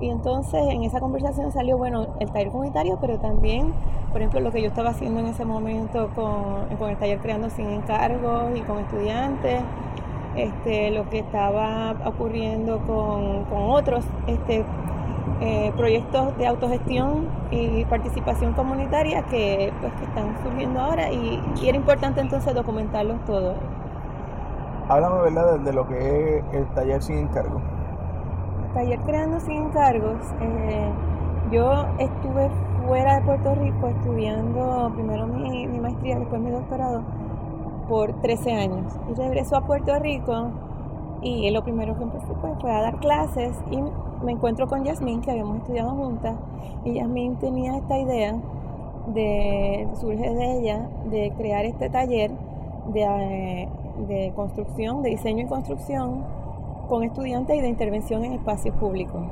Y 0.00 0.10
entonces 0.10 0.60
en 0.68 0.82
esa 0.82 0.98
conversación 0.98 1.52
salió, 1.52 1.78
bueno, 1.78 2.08
el 2.18 2.30
taller 2.32 2.50
comunitario, 2.50 2.98
pero 3.00 3.18
también, 3.20 3.72
por 4.10 4.20
ejemplo, 4.20 4.40
lo 4.40 4.50
que 4.50 4.60
yo 4.60 4.68
estaba 4.68 4.90
haciendo 4.90 5.20
en 5.20 5.26
ese 5.26 5.44
momento 5.44 6.10
con, 6.16 6.76
con 6.78 6.90
el 6.90 6.96
taller 6.96 7.20
creando 7.20 7.48
sin 7.50 7.68
encargos 7.68 8.56
y 8.56 8.60
con 8.62 8.78
estudiantes, 8.78 9.62
este, 10.34 10.90
lo 10.90 11.08
que 11.08 11.20
estaba 11.20 11.94
ocurriendo 12.06 12.80
con, 12.86 13.44
con 13.44 13.70
otros 13.70 14.04
este, 14.26 14.64
eh, 15.40 15.72
proyectos 15.76 16.36
de 16.36 16.46
autogestión 16.46 17.28
y 17.50 17.84
participación 17.84 18.54
comunitaria 18.54 19.22
que, 19.26 19.72
pues, 19.80 19.92
están 20.02 20.36
surgiendo 20.42 20.80
ahora 20.80 21.12
y, 21.12 21.40
era 21.62 21.76
importante 21.76 22.20
entonces 22.20 22.54
documentarlos 22.54 23.24
todos. 23.24 23.56
Háblame 24.88 25.22
¿verdad? 25.22 25.60
de 25.60 25.72
lo 25.72 25.86
que 25.86 26.38
es 26.38 26.44
el 26.52 26.66
taller 26.74 27.02
sin 27.02 27.18
encargo. 27.18 27.60
Taller 28.74 28.98
Creando 29.00 29.38
sin 29.40 29.64
encargos. 29.64 30.18
Eh, 30.40 30.90
yo 31.52 31.86
estuve 31.98 32.50
fuera 32.86 33.16
de 33.16 33.22
Puerto 33.22 33.54
Rico 33.54 33.88
estudiando 33.88 34.90
primero 34.94 35.26
mi, 35.26 35.66
mi 35.66 35.78
maestría, 35.78 36.18
después 36.18 36.40
mi 36.40 36.50
doctorado 36.50 37.02
por 37.88 38.12
13 38.20 38.52
años 38.52 38.92
y 39.10 39.14
regreso 39.14 39.56
a 39.56 39.66
Puerto 39.66 39.98
Rico 39.98 40.50
y 41.22 41.50
lo 41.50 41.62
primero 41.64 41.96
que 41.96 42.04
empecé 42.04 42.26
pues, 42.40 42.52
fue 42.60 42.70
a 42.70 42.82
dar 42.82 42.98
clases 42.98 43.56
y 43.70 43.82
me 44.22 44.32
encuentro 44.32 44.66
con 44.66 44.84
Yasmín, 44.84 45.20
que 45.20 45.30
habíamos 45.30 45.58
estudiado 45.58 45.90
juntas, 45.90 46.36
y 46.84 46.94
Yasmín 46.94 47.36
tenía 47.36 47.76
esta 47.76 47.98
idea, 47.98 48.36
de, 49.14 49.88
surge 50.00 50.34
de 50.34 50.58
ella, 50.58 50.88
de 51.10 51.32
crear 51.36 51.64
este 51.64 51.88
taller 51.88 52.30
de, 52.92 53.68
de 54.06 54.32
construcción, 54.34 55.02
de 55.02 55.10
diseño 55.10 55.44
y 55.44 55.46
construcción, 55.46 56.24
con 56.88 57.04
estudiantes 57.04 57.56
y 57.56 57.60
de 57.60 57.68
intervención 57.68 58.24
en 58.24 58.32
espacios 58.32 58.74
públicos. 58.76 59.22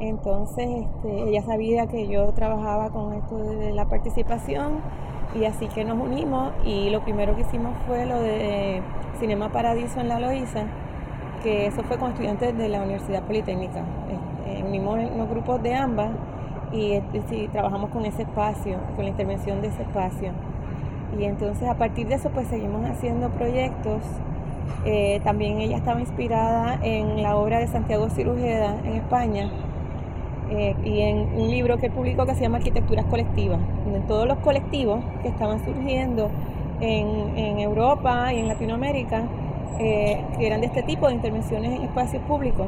Entonces, 0.00 0.68
este, 0.68 1.28
ella 1.28 1.42
sabía 1.42 1.86
que 1.86 2.06
yo 2.06 2.32
trabajaba 2.32 2.90
con 2.90 3.14
esto 3.14 3.38
de 3.38 3.72
la 3.72 3.86
participación 3.86 4.80
y 5.34 5.44
así 5.44 5.68
que 5.68 5.84
nos 5.84 5.98
unimos 5.98 6.52
y 6.64 6.90
lo 6.90 7.02
primero 7.02 7.34
que 7.34 7.42
hicimos 7.42 7.72
fue 7.86 8.06
lo 8.06 8.20
de 8.20 8.82
Cinema 9.18 9.50
Paradiso 9.50 10.00
en 10.00 10.08
La 10.08 10.20
Loíza, 10.20 10.66
que 11.42 11.66
eso 11.66 11.82
fue 11.84 11.98
con 11.98 12.12
estudiantes 12.12 12.56
de 12.56 12.68
la 12.68 12.82
Universidad 12.82 13.22
Politécnica. 13.22 13.82
Unimos 14.66 14.98
unos 15.14 15.28
grupos 15.28 15.62
de 15.62 15.74
ambas 15.74 16.10
y, 16.72 17.00
trabajamos 17.52 17.90
con 17.90 18.04
ese 18.04 18.22
espacio, 18.22 18.78
con 18.94 19.04
la 19.04 19.10
intervención 19.10 19.60
de 19.60 19.68
ese 19.68 19.82
espacio. 19.82 20.30
Y 21.18 21.24
entonces 21.24 21.68
a 21.68 21.74
partir 21.76 22.08
de 22.08 22.16
eso 22.16 22.30
pues 22.30 22.48
seguimos 22.48 22.84
haciendo 22.84 23.30
proyectos. 23.30 24.02
Eh, 24.84 25.20
también 25.24 25.60
ella 25.60 25.76
estaba 25.76 26.00
inspirada 26.00 26.78
en 26.82 27.22
la 27.22 27.36
obra 27.36 27.58
de 27.60 27.68
Santiago 27.68 28.10
Cirujeda 28.10 28.76
en 28.84 28.94
España 28.94 29.48
eh, 30.50 30.74
y 30.84 31.00
en 31.00 31.18
un 31.40 31.50
libro 31.50 31.78
que 31.78 31.88
publicó 31.88 32.26
que 32.26 32.34
se 32.34 32.42
llama 32.42 32.58
Arquitecturas 32.58 33.04
Colectivas, 33.06 33.60
donde 33.84 34.00
todos 34.00 34.26
los 34.26 34.38
colectivos 34.38 35.04
que 35.22 35.28
estaban 35.28 35.64
surgiendo 35.64 36.30
en, 36.80 37.36
en 37.36 37.58
Europa 37.60 38.32
y 38.32 38.40
en 38.40 38.48
Latinoamérica 38.48 39.22
eh, 39.78 40.24
que 40.38 40.46
eran 40.46 40.60
de 40.60 40.68
este 40.68 40.82
tipo 40.82 41.06
de 41.06 41.14
intervenciones 41.14 41.72
en 41.72 41.82
espacios 41.82 42.22
públicos. 42.22 42.66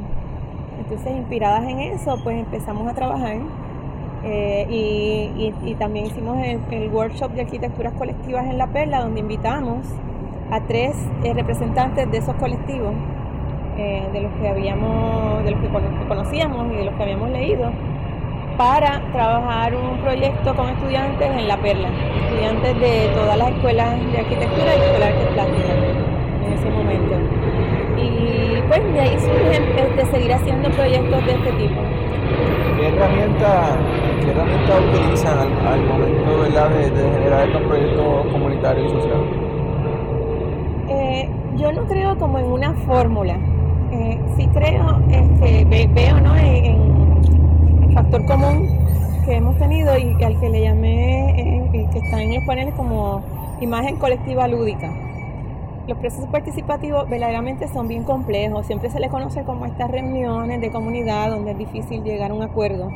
Entonces, 0.79 1.17
inspiradas 1.17 1.65
en 1.65 1.81
eso, 1.81 2.19
pues 2.23 2.39
empezamos 2.39 2.87
a 2.87 2.95
trabajar 2.95 3.37
eh, 4.25 4.67
y, 4.69 5.75
también 5.75 6.07
hicimos 6.07 6.37
el, 6.71 6.91
workshop 6.91 7.33
de 7.33 7.43
arquitecturas 7.43 7.93
colectivas 7.95 8.47
en 8.47 8.59
La 8.59 8.67
Perla, 8.67 9.01
donde 9.01 9.21
invitamos 9.21 9.87
a 10.51 10.61
tres 10.63 10.97
eh, 11.25 11.33
representantes 11.35 12.11
de 12.11 12.19
esos 12.19 12.35
colectivos, 12.37 12.95
de 13.79 14.21
los 14.21 14.33
que 14.41 14.49
habíamos, 14.49 15.45
de 15.45 15.53
los 15.53 15.61
que 15.61 15.69
conocíamos 16.09 16.73
y 16.73 16.79
de 16.79 16.85
los 16.85 16.95
que 16.97 17.03
habíamos 17.05 17.31
leído, 17.31 17.71
para 18.57 19.01
trabajar 19.13 19.73
un 19.77 19.99
proyecto 19.99 20.57
con 20.57 20.69
estudiantes 20.69 21.31
en 21.31 21.47
La 21.47 21.57
Perla, 21.59 21.89
estudiantes 22.25 22.81
de 22.81 23.09
todas 23.15 23.39
las 23.39 23.51
escuelas 23.51 23.95
de 24.11 24.19
arquitectura 24.19 24.75
y 24.75 24.81
de 24.81 25.05
artes 25.05 26.18
en 26.47 26.53
ese 26.53 26.71
momento. 26.71 27.15
Y 27.97 28.63
pues 28.69 28.93
de 28.93 29.01
ahí 29.01 29.19
surge 29.19 29.81
este, 29.81 30.07
seguir 30.11 30.33
haciendo 30.33 30.71
proyectos 30.71 31.27
de 31.27 31.33
este 31.33 31.53
tipo. 31.53 31.81
¿Qué 32.77 32.89
herramientas 32.89 33.77
qué 34.25 34.31
herramienta 34.31 34.73
utilizan 34.91 35.39
al, 35.67 35.85
momento 35.87 36.39
¿verdad? 36.43 36.71
De, 36.71 36.91
de, 36.91 37.11
generar 37.11 37.47
estos 37.47 37.63
proyectos 37.63 38.27
comunitarios 38.33 38.93
y 38.93 38.97
sociales? 38.97 39.27
Eh, 40.89 41.29
yo 41.57 41.73
no 41.73 41.87
creo 41.87 42.17
como 42.19 42.39
en 42.39 42.47
una 42.47 42.75
fórmula. 42.87 43.39
creo 44.53 45.01
es 45.11 45.41
que 45.41 45.89
veo 45.95 46.21
¿no? 46.21 46.37
en, 46.37 47.83
el 47.83 47.95
factor 47.95 48.25
común 48.27 48.69
que 49.25 49.37
hemos 49.37 49.57
tenido 49.59 49.97
y 49.99 50.23
al 50.23 50.39
que 50.41 50.49
le 50.49 50.63
llamé, 50.63 51.31
eh, 51.41 51.87
que 51.93 51.99
está 51.99 52.23
en 52.23 52.35
los 52.35 52.45
paneles 52.45 52.75
como 52.75 53.23
imagen 53.61 53.97
colectiva 53.97 54.49
lúdica. 54.49 54.91
Los 55.89 55.97
procesos 55.97 56.29
participativos 56.29 57.09
verdaderamente 57.09 57.67
son 57.67 57.89
bien 57.89 58.05
complejos, 58.05 58.67
siempre 58.67 58.91
se 58.91 59.01
les 59.01 59.11
conoce 59.11 59.45
como 59.45 59.65
estas 59.65 59.91
reuniones 59.91 60.61
de 60.61 60.71
comunidad 60.71 61.31
donde 61.31 61.53
es 61.53 61.59
difícil 61.59 62.05
llegar 62.05 62.31
a 62.31 62.35
un 62.35 62.43
acuerdo. 62.43 62.91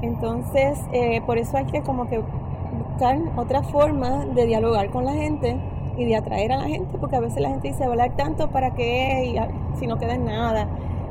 Entonces, 0.00 0.78
eh, 0.92 1.22
por 1.26 1.38
eso 1.38 1.56
hay 1.56 1.64
que 1.64 1.82
como 1.82 2.08
que 2.08 2.20
buscar 2.20 3.18
otra 3.34 3.64
forma 3.64 4.26
de 4.26 4.46
dialogar 4.46 4.90
con 4.90 5.04
la 5.04 5.12
gente 5.12 5.56
y 5.96 6.04
de 6.04 6.14
atraer 6.14 6.52
a 6.52 6.58
la 6.58 6.68
gente, 6.68 6.98
porque 6.98 7.16
a 7.16 7.20
veces 7.20 7.42
la 7.42 7.48
gente 7.48 7.66
dice 7.66 7.82
hablar 7.82 8.12
tanto 8.14 8.48
para 8.48 8.74
qué 8.74 9.24
y 9.34 9.78
si 9.80 9.88
no 9.88 9.98
queda 9.98 10.14
en 10.14 10.24
nada. 10.24 10.68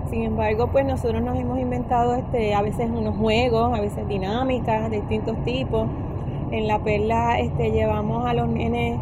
Sin 0.10 0.24
embargo, 0.24 0.68
pues 0.72 0.86
nosotros 0.86 1.22
nos 1.22 1.38
hemos 1.38 1.60
inventado 1.60 2.16
este, 2.16 2.54
a 2.54 2.62
veces 2.62 2.90
unos 2.90 3.18
juegos, 3.18 3.78
a 3.78 3.82
veces 3.82 4.08
dinámicas 4.08 4.90
de 4.90 5.02
distintos 5.02 5.36
tipos. 5.44 5.86
En 6.52 6.66
la 6.66 6.80
perla 6.80 7.40
este, 7.40 7.72
llevamos 7.72 8.26
a 8.26 8.34
los 8.34 8.48
nenes 8.48 9.00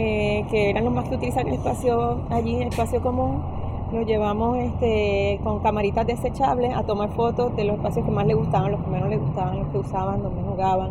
eh, 0.00 0.44
que 0.48 0.70
eran 0.70 0.84
los 0.84 0.94
más 0.94 1.08
que 1.08 1.16
utilizaban 1.16 1.48
el 1.48 1.54
espacio 1.54 2.20
allí, 2.30 2.54
el 2.54 2.68
espacio 2.68 3.02
común, 3.02 3.42
los 3.92 4.06
llevamos 4.06 4.56
este, 4.58 5.40
con 5.42 5.58
camaritas 5.58 6.06
desechables 6.06 6.72
a 6.72 6.84
tomar 6.84 7.08
fotos 7.10 7.56
de 7.56 7.64
los 7.64 7.76
espacios 7.78 8.04
que 8.04 8.12
más 8.12 8.24
les 8.24 8.36
gustaban, 8.36 8.70
los 8.70 8.80
que 8.80 8.90
menos 8.90 9.08
les 9.08 9.18
gustaban, 9.20 9.58
los 9.58 9.68
que 9.68 9.78
usaban, 9.78 10.22
donde 10.22 10.40
jugaban. 10.42 10.90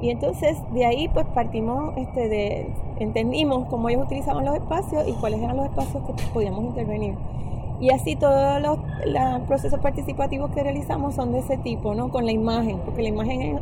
Y 0.00 0.10
entonces 0.10 0.58
de 0.72 0.84
ahí 0.84 1.08
pues 1.08 1.26
partimos 1.26 1.96
este, 1.96 2.28
de, 2.28 2.72
entendimos 2.98 3.68
cómo 3.68 3.88
ellos 3.88 4.06
utilizaban 4.06 4.44
los 4.44 4.56
espacios 4.56 5.06
y 5.06 5.12
cuáles 5.12 5.40
eran 5.40 5.56
los 5.56 5.66
espacios 5.66 6.02
que 6.04 6.12
podíamos 6.32 6.64
intervenir. 6.64 7.14
Y 7.80 7.90
así 7.90 8.16
todos 8.16 8.60
los, 8.60 8.78
procesos 9.46 9.78
participativos 9.78 10.50
que 10.50 10.64
realizamos 10.64 11.14
son 11.14 11.30
de 11.30 11.38
ese 11.38 11.56
tipo, 11.56 11.94
¿no? 11.94 12.08
Con 12.08 12.26
la 12.26 12.32
imagen, 12.32 12.78
porque 12.84 13.02
la 13.02 13.10
imagen 13.10 13.42
es, 13.42 13.60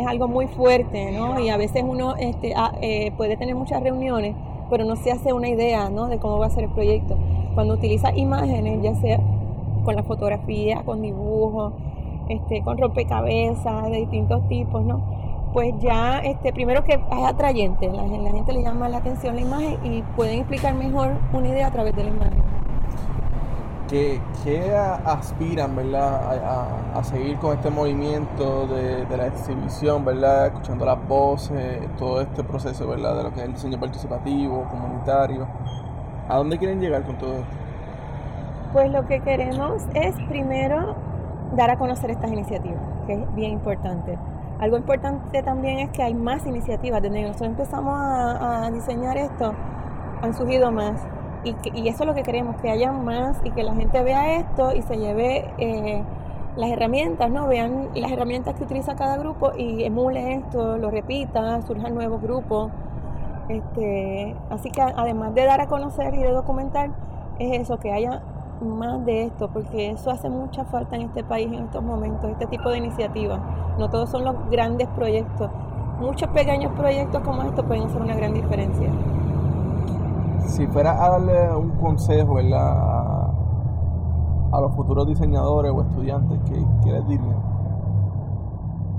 es 0.00 0.06
algo 0.06 0.28
muy 0.28 0.46
fuerte, 0.46 1.12
¿no? 1.12 1.40
Y 1.40 1.48
a 1.48 1.56
veces 1.56 1.84
uno 1.86 2.14
este, 2.16 2.54
ah, 2.56 2.72
eh, 2.80 3.12
puede 3.16 3.36
tener 3.36 3.54
muchas 3.54 3.82
reuniones, 3.82 4.34
pero 4.70 4.84
no 4.84 4.96
se 4.96 5.10
hace 5.10 5.32
una 5.32 5.48
idea, 5.48 5.90
¿no? 5.90 6.08
De 6.08 6.18
cómo 6.18 6.38
va 6.38 6.46
a 6.46 6.50
ser 6.50 6.64
el 6.64 6.70
proyecto. 6.70 7.16
Cuando 7.54 7.74
utiliza 7.74 8.16
imágenes, 8.16 8.82
ya 8.82 8.94
sea 8.96 9.20
con 9.84 9.96
la 9.96 10.02
fotografía, 10.02 10.82
con 10.84 11.02
dibujos, 11.02 11.72
este, 12.28 12.62
con 12.62 12.78
rompecabezas 12.78 13.90
de 13.90 13.98
distintos 13.98 14.46
tipos, 14.48 14.84
¿no? 14.84 15.18
pues 15.52 15.74
ya, 15.80 16.18
este, 16.18 16.52
primero 16.52 16.84
que 16.84 16.92
es 16.92 17.24
atrayente, 17.24 17.88
la, 17.88 18.06
la, 18.06 18.30
gente 18.30 18.52
le 18.52 18.62
llama 18.62 18.88
la 18.88 18.98
atención 18.98 19.34
la 19.34 19.40
imagen 19.40 19.78
y 19.82 20.02
pueden 20.14 20.40
explicar 20.40 20.74
mejor 20.74 21.16
una 21.32 21.48
idea 21.48 21.68
a 21.68 21.72
través 21.72 21.96
de 21.96 22.04
la 22.04 22.10
imagen. 22.10 22.57
¿Qué, 23.88 24.20
aspiran, 25.04 25.74
verdad, 25.74 26.92
a, 26.94 27.02
seguir 27.04 27.38
con 27.38 27.56
este 27.56 27.70
movimiento 27.70 28.66
de, 28.66 29.16
la 29.16 29.28
exhibición, 29.28 30.04
verdad, 30.04 30.46
escuchando 30.48 30.84
las 30.84 31.08
voces, 31.08 31.80
todo 31.96 32.20
este 32.20 32.44
proceso, 32.44 32.86
verdad, 32.86 33.16
de 33.16 33.22
lo 33.22 33.32
que 33.32 33.40
es 33.40 33.46
el 33.46 33.54
diseño 33.54 33.80
participativo, 33.80 34.64
comunitario? 34.68 35.46
¿A 36.28 36.36
dónde 36.36 36.58
quieren 36.58 36.80
llegar 36.80 37.04
con 37.04 37.16
todo 37.16 37.34
esto? 37.34 37.56
Pues 38.72 38.90
lo 38.90 39.06
que 39.06 39.20
queremos 39.20 39.82
es 39.94 40.14
primero 40.28 40.94
dar 41.56 41.70
a 41.70 41.78
conocer 41.78 42.10
estas 42.10 42.30
iniciativas, 42.30 42.82
que 43.06 43.14
es 43.14 43.34
bien 43.34 43.52
importante 43.52 44.18
algo 44.58 44.76
importante 44.76 45.42
también 45.42 45.78
es 45.78 45.90
que 45.90 46.02
hay 46.02 46.14
más 46.14 46.44
iniciativas. 46.46 47.00
Desde 47.00 47.14
que 47.14 47.26
nosotros 47.26 47.50
empezamos 47.50 47.94
a, 47.96 48.68
diseñar 48.72 49.16
esto, 49.16 49.54
han 50.20 50.34
surgido 50.34 50.72
más. 50.72 51.00
Y, 51.44 51.54
y, 51.74 51.88
eso 51.88 52.02
es 52.02 52.06
lo 52.06 52.14
que 52.14 52.22
queremos, 52.22 52.56
que 52.56 52.70
haya 52.70 52.92
más 52.92 53.38
y 53.44 53.50
que 53.50 53.62
la 53.62 53.74
gente 53.74 54.02
vea 54.02 54.38
esto 54.38 54.74
y 54.74 54.82
se 54.82 54.96
lleve 54.96 55.48
eh, 55.58 56.02
las 56.56 56.70
herramientas, 56.70 57.30
¿no? 57.30 57.46
Vean 57.46 57.88
las 57.94 58.10
herramientas 58.10 58.56
que 58.56 58.64
utiliza 58.64 58.96
cada 58.96 59.16
grupo 59.16 59.52
y 59.56 59.84
emule 59.84 60.34
esto, 60.34 60.76
lo 60.76 60.90
repita, 60.90 61.62
surjan 61.62 61.94
nuevos 61.94 62.20
grupos. 62.20 62.72
Este, 63.48 64.36
así 64.50 64.70
que 64.70 64.82
además 64.82 65.34
de 65.34 65.44
dar 65.44 65.60
a 65.60 65.68
conocer 65.68 66.14
y 66.14 66.18
de 66.18 66.32
documentar, 66.32 66.90
es 67.38 67.60
eso, 67.60 67.78
que 67.78 67.92
haya 67.92 68.22
más 68.60 69.04
de 69.06 69.24
esto, 69.24 69.48
porque 69.48 69.90
eso 69.90 70.10
hace 70.10 70.28
mucha 70.28 70.64
falta 70.64 70.96
en 70.96 71.02
este 71.02 71.22
país 71.22 71.46
en 71.46 71.64
estos 71.64 71.82
momentos, 71.82 72.30
este 72.30 72.46
tipo 72.46 72.70
de 72.70 72.78
iniciativas. 72.78 73.40
No 73.78 73.88
todos 73.88 74.10
son 74.10 74.24
los 74.24 74.50
grandes 74.50 74.88
proyectos. 74.88 75.50
Muchos 76.00 76.28
pequeños 76.30 76.72
proyectos 76.72 77.22
como 77.22 77.42
estos 77.42 77.64
pueden 77.64 77.84
hacer 77.84 78.02
una 78.02 78.16
gran 78.16 78.34
diferencia. 78.34 78.90
Si 80.58 80.66
fuera 80.66 80.90
a 81.04 81.10
darle 81.10 81.54
un 81.54 81.70
consejo 81.78 82.36
A, 82.52 83.30
los 84.60 84.74
futuros 84.74 85.06
diseñadores 85.06 85.70
o 85.70 85.82
estudiantes, 85.82 86.36
¿qué, 86.46 86.90
les 86.90 87.06
dirían? 87.06 87.36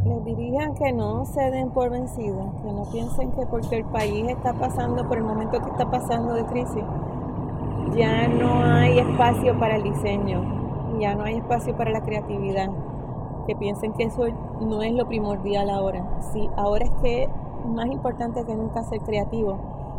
Les 0.06 0.24
dirían 0.24 0.74
que 0.76 0.94
no 0.94 1.26
se 1.26 1.52
den 1.52 1.72
por 1.72 1.90
vencidos, 1.90 2.46
que 2.64 2.72
no 2.72 2.84
piensen 2.94 3.34
que 3.34 3.46
porque 3.46 3.76
el 3.76 3.84
país 3.84 4.30
está 4.30 4.54
pasando 4.54 5.06
por 5.06 5.18
el 5.18 5.26
momento 5.26 5.60
que 5.60 5.70
está 5.70 5.92
pasando 5.92 6.34
de 6.34 6.46
crisis, 6.46 6.86
ya 7.94 8.30
no 8.30 8.64
hay 8.64 9.00
espacio 9.00 9.60
para 9.60 9.76
el 9.76 9.84
diseño, 9.84 10.42
ya 10.98 11.14
no 11.14 11.26
hay 11.26 11.40
espacio 11.40 11.76
para 11.76 11.92
la 11.92 12.00
creatividad. 12.00 12.70
Que 13.48 13.58
piensen 13.58 13.92
que 13.92 14.04
eso 14.04 14.24
no 14.62 14.82
es 14.82 14.94
lo 14.94 15.06
primordial 15.10 15.70
ahora. 15.70 16.22
Sí, 16.32 16.50
ahora 16.56 16.86
es 16.86 16.92
que 17.02 17.28
más 17.66 17.88
importante 17.88 18.46
que 18.46 18.56
nunca 18.56 18.82
ser 18.84 19.02
creativo 19.02 19.58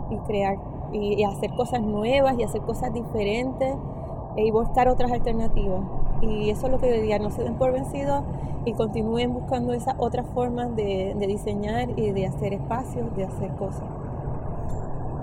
y 0.09 0.17
crear 0.21 0.57
y, 0.93 1.23
hacer 1.25 1.51
cosas 1.55 1.83
nuevas 1.83 2.39
y 2.39 2.43
hacer 2.43 2.63
cosas 2.63 2.93
diferentes 2.93 3.77
e 4.37 4.45
y 4.45 4.51
buscar 4.51 4.89
otras 4.89 5.11
alternativas. 5.13 5.83
Y 6.23 6.51
eso 6.51 6.67
es 6.67 6.73
lo 6.73 6.79
que 6.79 6.93
diría, 6.93 7.19
no 7.19 7.31
se 7.31 7.43
den 7.43 7.55
por 7.55 7.73
vencidos 7.73 8.23
y 8.65 8.75
continúen 8.75 9.33
buscando 9.33 9.73
esas 9.73 9.95
otras 9.99 10.27
formas 10.35 10.75
de 10.77 11.15
diseñar 11.27 11.99
y 11.99 12.11
de 12.13 12.27
hacer 12.27 12.53
espacios, 12.53 13.15
de 13.17 13.25
hacer 13.25 13.55
cosas. 13.57 13.85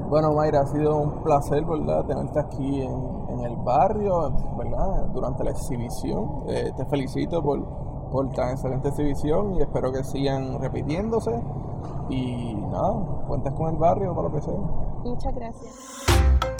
Bueno, 0.10 0.34
Mayra, 0.34 0.62
ha 0.62 0.68
sido 0.68 0.96
un 0.96 1.22
placer, 1.22 1.66
¿verdad?, 1.66 2.06
tenerte 2.06 2.40
aquí 2.40 2.82
en, 2.82 3.42
el 3.42 3.58
barrio, 3.58 4.32
¿verdad?, 4.58 5.08
durante 5.14 5.44
la 5.44 5.52
exhibición. 5.52 6.44
Eh, 6.48 6.72
te 6.76 6.86
felicito 6.86 7.44
por, 7.44 7.62
por 8.12 8.30
tan 8.32 8.52
excelente 8.52 8.90
exhibición 8.90 9.56
y 9.56 9.62
espero 9.62 9.92
que 9.92 10.04
sigan 10.04 10.60
repitiéndose. 10.60 11.42
Y 12.10 12.56
nada, 12.56 13.24
cuentas 13.28 13.54
con 13.54 13.70
el 13.70 13.78
barrio 13.78 14.16
para 14.16 14.30
lo 14.30 14.34
que 14.34 14.42
sea. 14.42 14.58
Muchas 15.04 15.36
gracias. 15.36 16.57